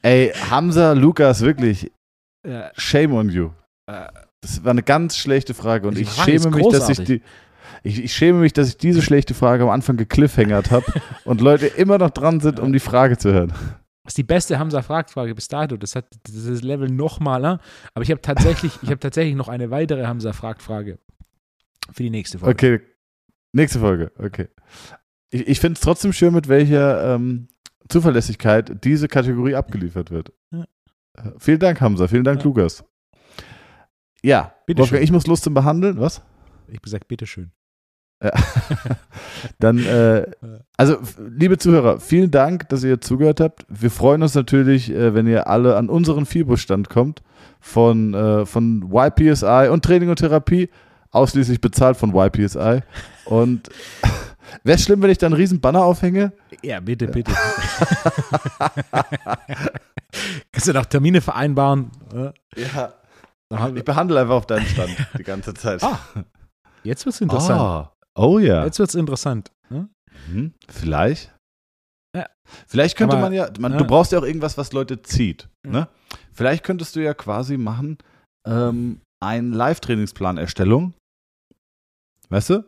Ey, 0.03 0.31
Hamza, 0.51 0.93
Lukas, 0.93 1.41
wirklich, 1.41 1.91
Ja, 2.47 2.71
shame 2.77 3.15
on 3.15 3.31
you. 3.31 3.49
Äh, 3.91 4.09
Das 4.43 4.63
war 4.63 4.73
eine 4.73 4.83
ganz 4.83 5.17
schlechte 5.17 5.55
Frage 5.55 5.89
und 5.89 5.97
Die 5.97 6.03
ich 6.03 6.11
Frage 6.11 6.33
schäme 6.39 6.55
mich, 6.55 6.69
dass 6.69 6.91
ich 6.91 6.99
großartig. 6.99 7.23
die. 7.23 7.89
Ich, 7.89 8.05
ich 8.05 8.13
schäme 8.13 8.41
mich, 8.41 8.53
dass 8.53 8.69
ich 8.69 8.77
diese 8.77 9.01
schlechte 9.01 9.33
Frage 9.33 9.63
am 9.63 9.71
Anfang 9.71 9.97
gekliffhängert 9.97 10.71
habe 10.71 10.85
und 11.25 11.41
Leute 11.41 11.67
immer 11.67 11.97
noch 11.97 12.11
dran 12.11 12.41
sind, 12.41 12.61
um 12.61 12.75
die 12.75 12.81
Frage 12.81 13.17
zu 13.17 13.33
hören. 13.33 13.55
Das 14.05 14.13
ist 14.13 14.19
die 14.19 14.23
beste 14.23 14.59
Hamza-Fragt-Frage 14.59 15.35
bis 15.35 15.49
dato. 15.49 15.77
Das 15.77 15.95
hat 15.95 16.07
dieses 16.27 16.63
Level 16.63 16.89
nochmal. 16.89 17.41
Ne? 17.41 17.59
Aber 17.95 18.03
ich 18.03 18.11
habe 18.11 18.21
tatsächlich, 18.23 18.73
ich 18.83 18.89
habe 18.89 18.99
tatsächlich 18.99 19.35
noch 19.35 19.49
eine 19.49 19.71
weitere 19.71 20.07
Hamza-Fragt-Frage 20.07 20.99
für 21.93 22.03
die 22.03 22.11
nächste 22.11 22.39
Folge. 22.39 22.53
Okay, 22.55 22.81
nächste 23.53 23.79
Folge, 23.81 24.11
okay. 24.19 24.49
Ich, 25.31 25.47
ich 25.47 25.61
finde 25.61 25.75
es 25.77 25.81
trotzdem 25.81 26.13
schön, 26.13 26.33
mit 26.33 26.49
welcher 26.49 27.15
ähm, 27.15 27.49
Zuverlässigkeit 27.89 28.83
diese 28.85 29.07
Kategorie 29.09 29.55
abgeliefert 29.55 30.11
wird. 30.11 30.33
Ja. 30.51 30.65
Äh, 31.19 31.31
Vielen 31.39 31.59
Dank, 31.59 31.81
Hamza, 31.81 32.09
vielen 32.09 32.25
Dank, 32.25 32.41
Ja. 32.41 32.45
Lukas. 32.45 32.85
Ja, 34.23 34.55
Bitte 34.67 34.81
Wolfgang, 34.81 34.99
schön. 35.01 35.05
ich 35.05 35.13
muss 35.13 35.27
los 35.27 35.41
zum 35.41 35.55
Behandeln, 35.55 35.99
was? 36.01 36.23
Ich 36.69 36.81
gesagt, 36.81 37.09
bitteschön. 37.09 37.53
Ja. 38.23 38.33
Dann, 39.59 39.79
äh, 39.79 40.27
also, 40.77 40.99
liebe 41.19 41.57
Zuhörer, 41.59 42.01
vielen 42.01 42.31
Dank, 42.31 42.69
dass 42.69 42.85
ihr 42.85 43.01
zugehört 43.01 43.41
habt. 43.41 43.65
Wir 43.69 43.91
freuen 43.91 44.23
uns 44.23 44.35
natürlich, 44.35 44.91
äh, 44.91 45.15
wenn 45.15 45.27
ihr 45.27 45.47
alle 45.47 45.77
an 45.77 45.89
unseren 45.89 46.27
Fibo-Stand 46.27 46.91
kommt 46.91 47.23
von, 47.61 48.13
äh, 48.15 48.45
von 48.45 48.91
YPSI 48.93 49.69
und 49.71 49.85
Training 49.85 50.11
und 50.11 50.19
Therapie, 50.19 50.69
ausschließlich 51.13 51.61
bezahlt 51.61 51.97
von 51.97 52.15
YPSI. 52.15 52.81
Und 53.25 53.69
wäre 54.65 54.77
es 54.77 54.85
schlimm, 54.85 55.01
wenn 55.03 55.11
ich 55.11 55.19
da 55.19 55.27
einen 55.27 55.35
riesen 55.37 55.61
Banner 55.61 55.85
aufhänge? 55.85 56.33
Ja, 56.63 56.81
bitte, 56.81 57.07
bitte. 57.09 57.33
Kannst 60.53 60.69
du 60.69 60.73
noch 60.75 60.87
Termine 60.87 61.21
vereinbaren? 61.21 61.91
Ja. 62.57 62.93
Ich 63.75 63.85
behandle 63.85 64.21
einfach 64.21 64.35
auf 64.35 64.47
deinen 64.47 64.67
Stand 64.67 64.91
die 65.19 65.25
ganze 65.25 65.55
Zeit. 65.55 65.83
Ah, 65.83 65.99
Jetzt 66.83 67.05
wird 67.05 67.15
es 67.15 67.21
interessant. 67.21 67.61
Ah. 67.61 67.93
Oh 68.21 68.39
ja. 68.39 68.65
Jetzt 68.65 68.79
wird 68.79 68.91
es 68.91 68.95
interessant. 68.95 69.51
Ne? 69.71 69.89
Hm, 70.31 70.53
vielleicht. 70.69 71.35
Ja. 72.15 72.27
Vielleicht 72.67 72.97
könnte 72.99 73.17
Aber- 73.17 73.27
man 73.27 73.33
ja, 73.33 73.51
man, 73.59 73.73
ja. 73.73 73.79
du 73.79 73.85
brauchst 73.87 74.13
ja 74.13 74.19
auch 74.19 74.25
irgendwas, 74.25 74.59
was 74.59 74.73
Leute 74.73 75.01
zieht. 75.03 75.49
Ja. 75.65 75.73
Ne? 75.73 75.89
Vielleicht 76.33 76.65
könntest 76.65 76.97
du 76.97 77.01
ja 77.01 77.15
quasi 77.15 77.57
machen, 77.57 77.97
ähm, 78.47 79.01
ein 79.23 79.53
Live-Trainingsplan 79.53 80.37
Erstellung. 80.39 80.93
Weißt 82.29 82.51
du? 82.51 82.65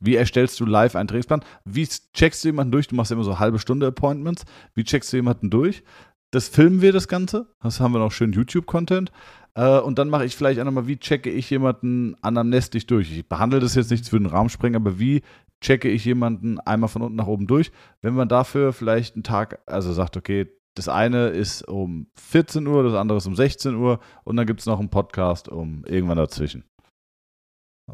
Wie 0.00 0.16
erstellst 0.16 0.58
du 0.58 0.66
live 0.66 0.96
einen 0.96 1.06
Trainingsplan? 1.08 1.44
Wie 1.64 1.86
checkst 1.86 2.42
du 2.42 2.48
jemanden 2.48 2.72
durch? 2.72 2.88
Du 2.88 2.96
machst 2.96 3.10
ja 3.10 3.14
immer 3.14 3.24
so 3.24 3.38
halbe 3.38 3.58
Stunde 3.60 3.86
Appointments. 3.86 4.44
Wie 4.74 4.84
checkst 4.84 5.12
du 5.12 5.16
jemanden 5.16 5.48
durch? 5.48 5.84
Das 6.32 6.48
filmen 6.48 6.80
wir 6.80 6.92
das 6.92 7.08
Ganze. 7.08 7.46
Das 7.62 7.78
haben 7.78 7.92
wir 7.92 7.98
noch 7.98 8.10
schön 8.10 8.32
YouTube-Content. 8.32 9.12
Äh, 9.54 9.78
und 9.80 9.98
dann 9.98 10.08
mache 10.08 10.24
ich 10.24 10.34
vielleicht 10.34 10.58
auch 10.58 10.64
nochmal, 10.64 10.86
wie 10.86 10.96
checke 10.96 11.30
ich 11.30 11.50
jemanden 11.50 12.16
anamnestisch 12.22 12.86
durch? 12.86 13.12
Ich 13.12 13.28
behandle 13.28 13.60
das 13.60 13.74
jetzt 13.74 13.90
nicht 13.90 14.08
für 14.08 14.18
den 14.18 14.26
Rahmen 14.26 14.48
sprengen, 14.48 14.76
aber 14.76 14.98
wie 14.98 15.22
checke 15.60 15.90
ich 15.90 16.06
jemanden 16.06 16.58
einmal 16.60 16.88
von 16.88 17.02
unten 17.02 17.16
nach 17.16 17.26
oben 17.26 17.46
durch? 17.46 17.70
Wenn 18.00 18.14
man 18.14 18.28
dafür 18.28 18.72
vielleicht 18.72 19.14
einen 19.14 19.24
Tag, 19.24 19.60
also 19.66 19.92
sagt, 19.92 20.16
okay, 20.16 20.48
das 20.74 20.88
eine 20.88 21.28
ist 21.28 21.68
um 21.68 22.06
14 22.14 22.66
Uhr, 22.66 22.82
das 22.82 22.94
andere 22.94 23.18
ist 23.18 23.26
um 23.26 23.36
16 23.36 23.74
Uhr 23.74 24.00
und 24.24 24.36
dann 24.36 24.46
gibt 24.46 24.60
es 24.60 24.66
noch 24.66 24.80
einen 24.80 24.88
Podcast 24.88 25.50
um 25.50 25.84
irgendwann 25.84 26.16
dazwischen. 26.16 26.64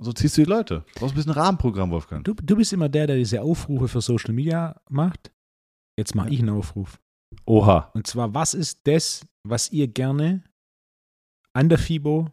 So 0.01 0.13
ziehst 0.13 0.39
du 0.39 0.43
die 0.43 0.51
Leute. 0.51 0.85
Du 0.95 1.01
brauchst 1.01 1.15
ein 1.15 1.17
bisschen 1.17 1.33
Rahmenprogramm, 1.33 1.91
Wolfgang. 1.91 2.25
Du, 2.25 2.35
du 2.35 2.55
bist 2.55 2.73
immer 2.73 2.89
der, 2.89 3.09
der 3.09 3.17
diese 3.17 3.43
Aufrufe 3.43 3.89
für 3.89 4.01
Social 4.01 4.33
Media 4.33 4.81
macht. 4.89 5.33
Jetzt 5.99 6.15
mache 6.15 6.31
ich 6.31 6.39
einen 6.39 6.51
Aufruf. 6.51 7.01
Oha. 7.47 7.91
Und 7.95 8.07
zwar, 8.07 8.35
was 8.35 8.55
ist 8.55 8.87
das, 8.87 9.27
was 9.43 9.71
ihr 9.71 9.89
gerne 9.89 10.43
an 11.55 11.69
der 11.69 11.79
FIBO 11.79 12.31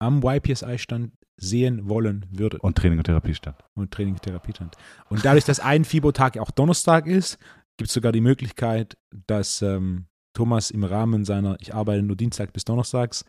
am 0.00 0.22
YPSI-Stand 0.22 1.12
sehen 1.36 1.88
wollen 1.88 2.26
würdet? 2.30 2.60
Und 2.60 2.76
Training 2.76 2.98
und 2.98 3.04
Therapiestand. 3.04 3.56
und 3.74 3.90
Training 3.90 4.14
und 4.14 4.22
Therapiestand. 4.22 4.76
Und 5.08 5.24
dadurch, 5.24 5.44
dass 5.44 5.60
ein 5.60 5.84
FIBO-Tag 5.84 6.38
auch 6.38 6.50
Donnerstag 6.50 7.06
ist, 7.06 7.38
gibt 7.76 7.88
es 7.88 7.94
sogar 7.94 8.12
die 8.12 8.20
Möglichkeit, 8.20 8.96
dass 9.26 9.62
ähm, 9.62 10.06
Thomas 10.34 10.70
im 10.70 10.84
Rahmen 10.84 11.24
seiner 11.24 11.56
Ich 11.60 11.74
arbeite 11.74 12.02
nur 12.02 12.16
Dienstag 12.16 12.52
bis 12.52 12.64
Donnerstags 12.64 13.24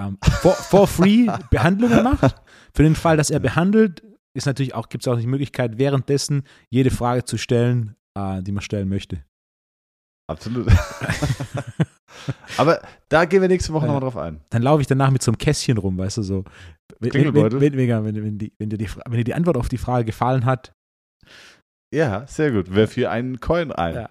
ähm, 0.00 0.18
for, 0.22 0.52
for 0.52 0.86
free 0.86 1.26
Behandlungen 1.50 2.02
macht. 2.02 2.42
Für 2.74 2.82
den 2.82 2.94
Fall, 2.94 3.16
dass 3.16 3.30
er 3.30 3.40
behandelt, 3.40 4.02
ist 4.34 4.46
natürlich 4.46 4.74
auch, 4.74 4.88
gibt 4.88 5.04
es 5.04 5.08
auch 5.08 5.18
die 5.18 5.26
Möglichkeit, 5.26 5.78
währenddessen 5.78 6.44
jede 6.70 6.90
Frage 6.90 7.24
zu 7.24 7.36
stellen, 7.36 7.96
äh, 8.16 8.42
die 8.42 8.52
man 8.52 8.62
stellen 8.62 8.88
möchte. 8.88 9.24
Absolut. 10.30 10.66
Aber 12.58 12.80
da 13.08 13.24
gehen 13.24 13.40
wir 13.40 13.48
nächste 13.48 13.72
Woche 13.72 13.86
Ja. 13.86 13.92
nochmal 13.92 14.08
drauf 14.10 14.16
ein. 14.16 14.40
Dann 14.50 14.62
laufe 14.62 14.80
ich 14.80 14.86
danach 14.86 15.10
mit 15.10 15.22
so 15.22 15.30
einem 15.30 15.38
Kästchen 15.38 15.78
rum, 15.78 15.98
weißt 15.98 16.18
du, 16.18 16.22
so. 16.22 16.44
Wenn, 17.00 17.12
wenn, 17.14 17.34
wenn, 17.34 17.60
wenn, 17.60 18.04
wenn, 18.04 18.14
wenn, 18.24 18.38
die, 18.38 18.52
wenn, 18.58 18.68
dir 18.70 18.78
die, 18.78 18.88
wenn 19.06 19.16
dir 19.18 19.24
die 19.24 19.34
Antwort 19.34 19.56
auf 19.56 19.68
die 19.68 19.78
Frage 19.78 20.04
gefallen 20.04 20.44
hat, 20.44 20.72
Ja, 21.94 22.26
sehr 22.26 22.52
gut. 22.52 22.72
Werf 22.74 22.92
hier 22.94 23.10
einen 23.10 23.40
Coin 23.40 23.72
ein. 23.72 23.94
Ja. 23.94 24.10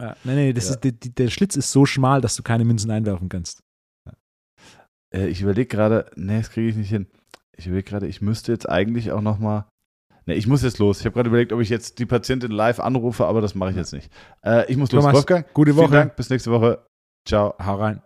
Ja, 0.00 0.16
nee, 0.24 0.34
nee, 0.34 0.52
das 0.52 0.66
Ja. 0.68 0.70
ist, 0.74 0.80
die, 0.84 0.98
die, 0.98 1.14
der 1.14 1.28
Schlitz 1.28 1.56
ist 1.56 1.70
so 1.72 1.84
schmal, 1.86 2.20
dass 2.20 2.34
du 2.36 2.42
keine 2.42 2.64
Münzen 2.64 2.90
einwerfen 2.90 3.28
kannst. 3.28 3.62
Äh, 5.14 5.26
ich 5.28 5.42
überlege 5.42 5.66
gerade, 5.68 6.10
nee, 6.16 6.38
das 6.38 6.50
kriege 6.50 6.68
ich 6.68 6.76
nicht 6.76 6.88
hin. 6.88 7.06
Ich 7.56 7.66
überlege 7.66 7.88
gerade, 7.90 8.06
ich 8.06 8.20
müsste 8.22 8.50
jetzt 8.52 8.68
eigentlich 8.68 9.12
auch 9.12 9.20
nochmal. 9.20 9.66
Ne, 10.26 10.34
ich 10.34 10.46
muss 10.46 10.62
jetzt 10.62 10.78
los. 10.78 11.00
Ich 11.00 11.06
habe 11.06 11.14
gerade 11.14 11.28
überlegt, 11.28 11.52
ob 11.52 11.60
ich 11.60 11.68
jetzt 11.68 11.98
die 11.98 12.06
Patientin 12.06 12.50
live 12.50 12.80
anrufe, 12.80 13.26
aber 13.26 13.40
das 13.40 13.54
mache 13.54 13.70
ich 13.70 13.76
jetzt 13.76 13.92
nicht. 13.92 14.10
Äh, 14.44 14.70
ich 14.70 14.76
muss 14.76 14.92
los. 14.92 15.02
Thomas, 15.02 15.16
Wolfgang, 15.16 15.52
Gute 15.52 15.72
vielen 15.72 15.84
Woche. 15.84 15.94
Dank. 15.94 16.16
Bis 16.16 16.30
nächste 16.30 16.50
Woche. 16.50 16.84
Ciao. 17.24 17.54
Hau 17.58 17.76
rein. 17.76 18.02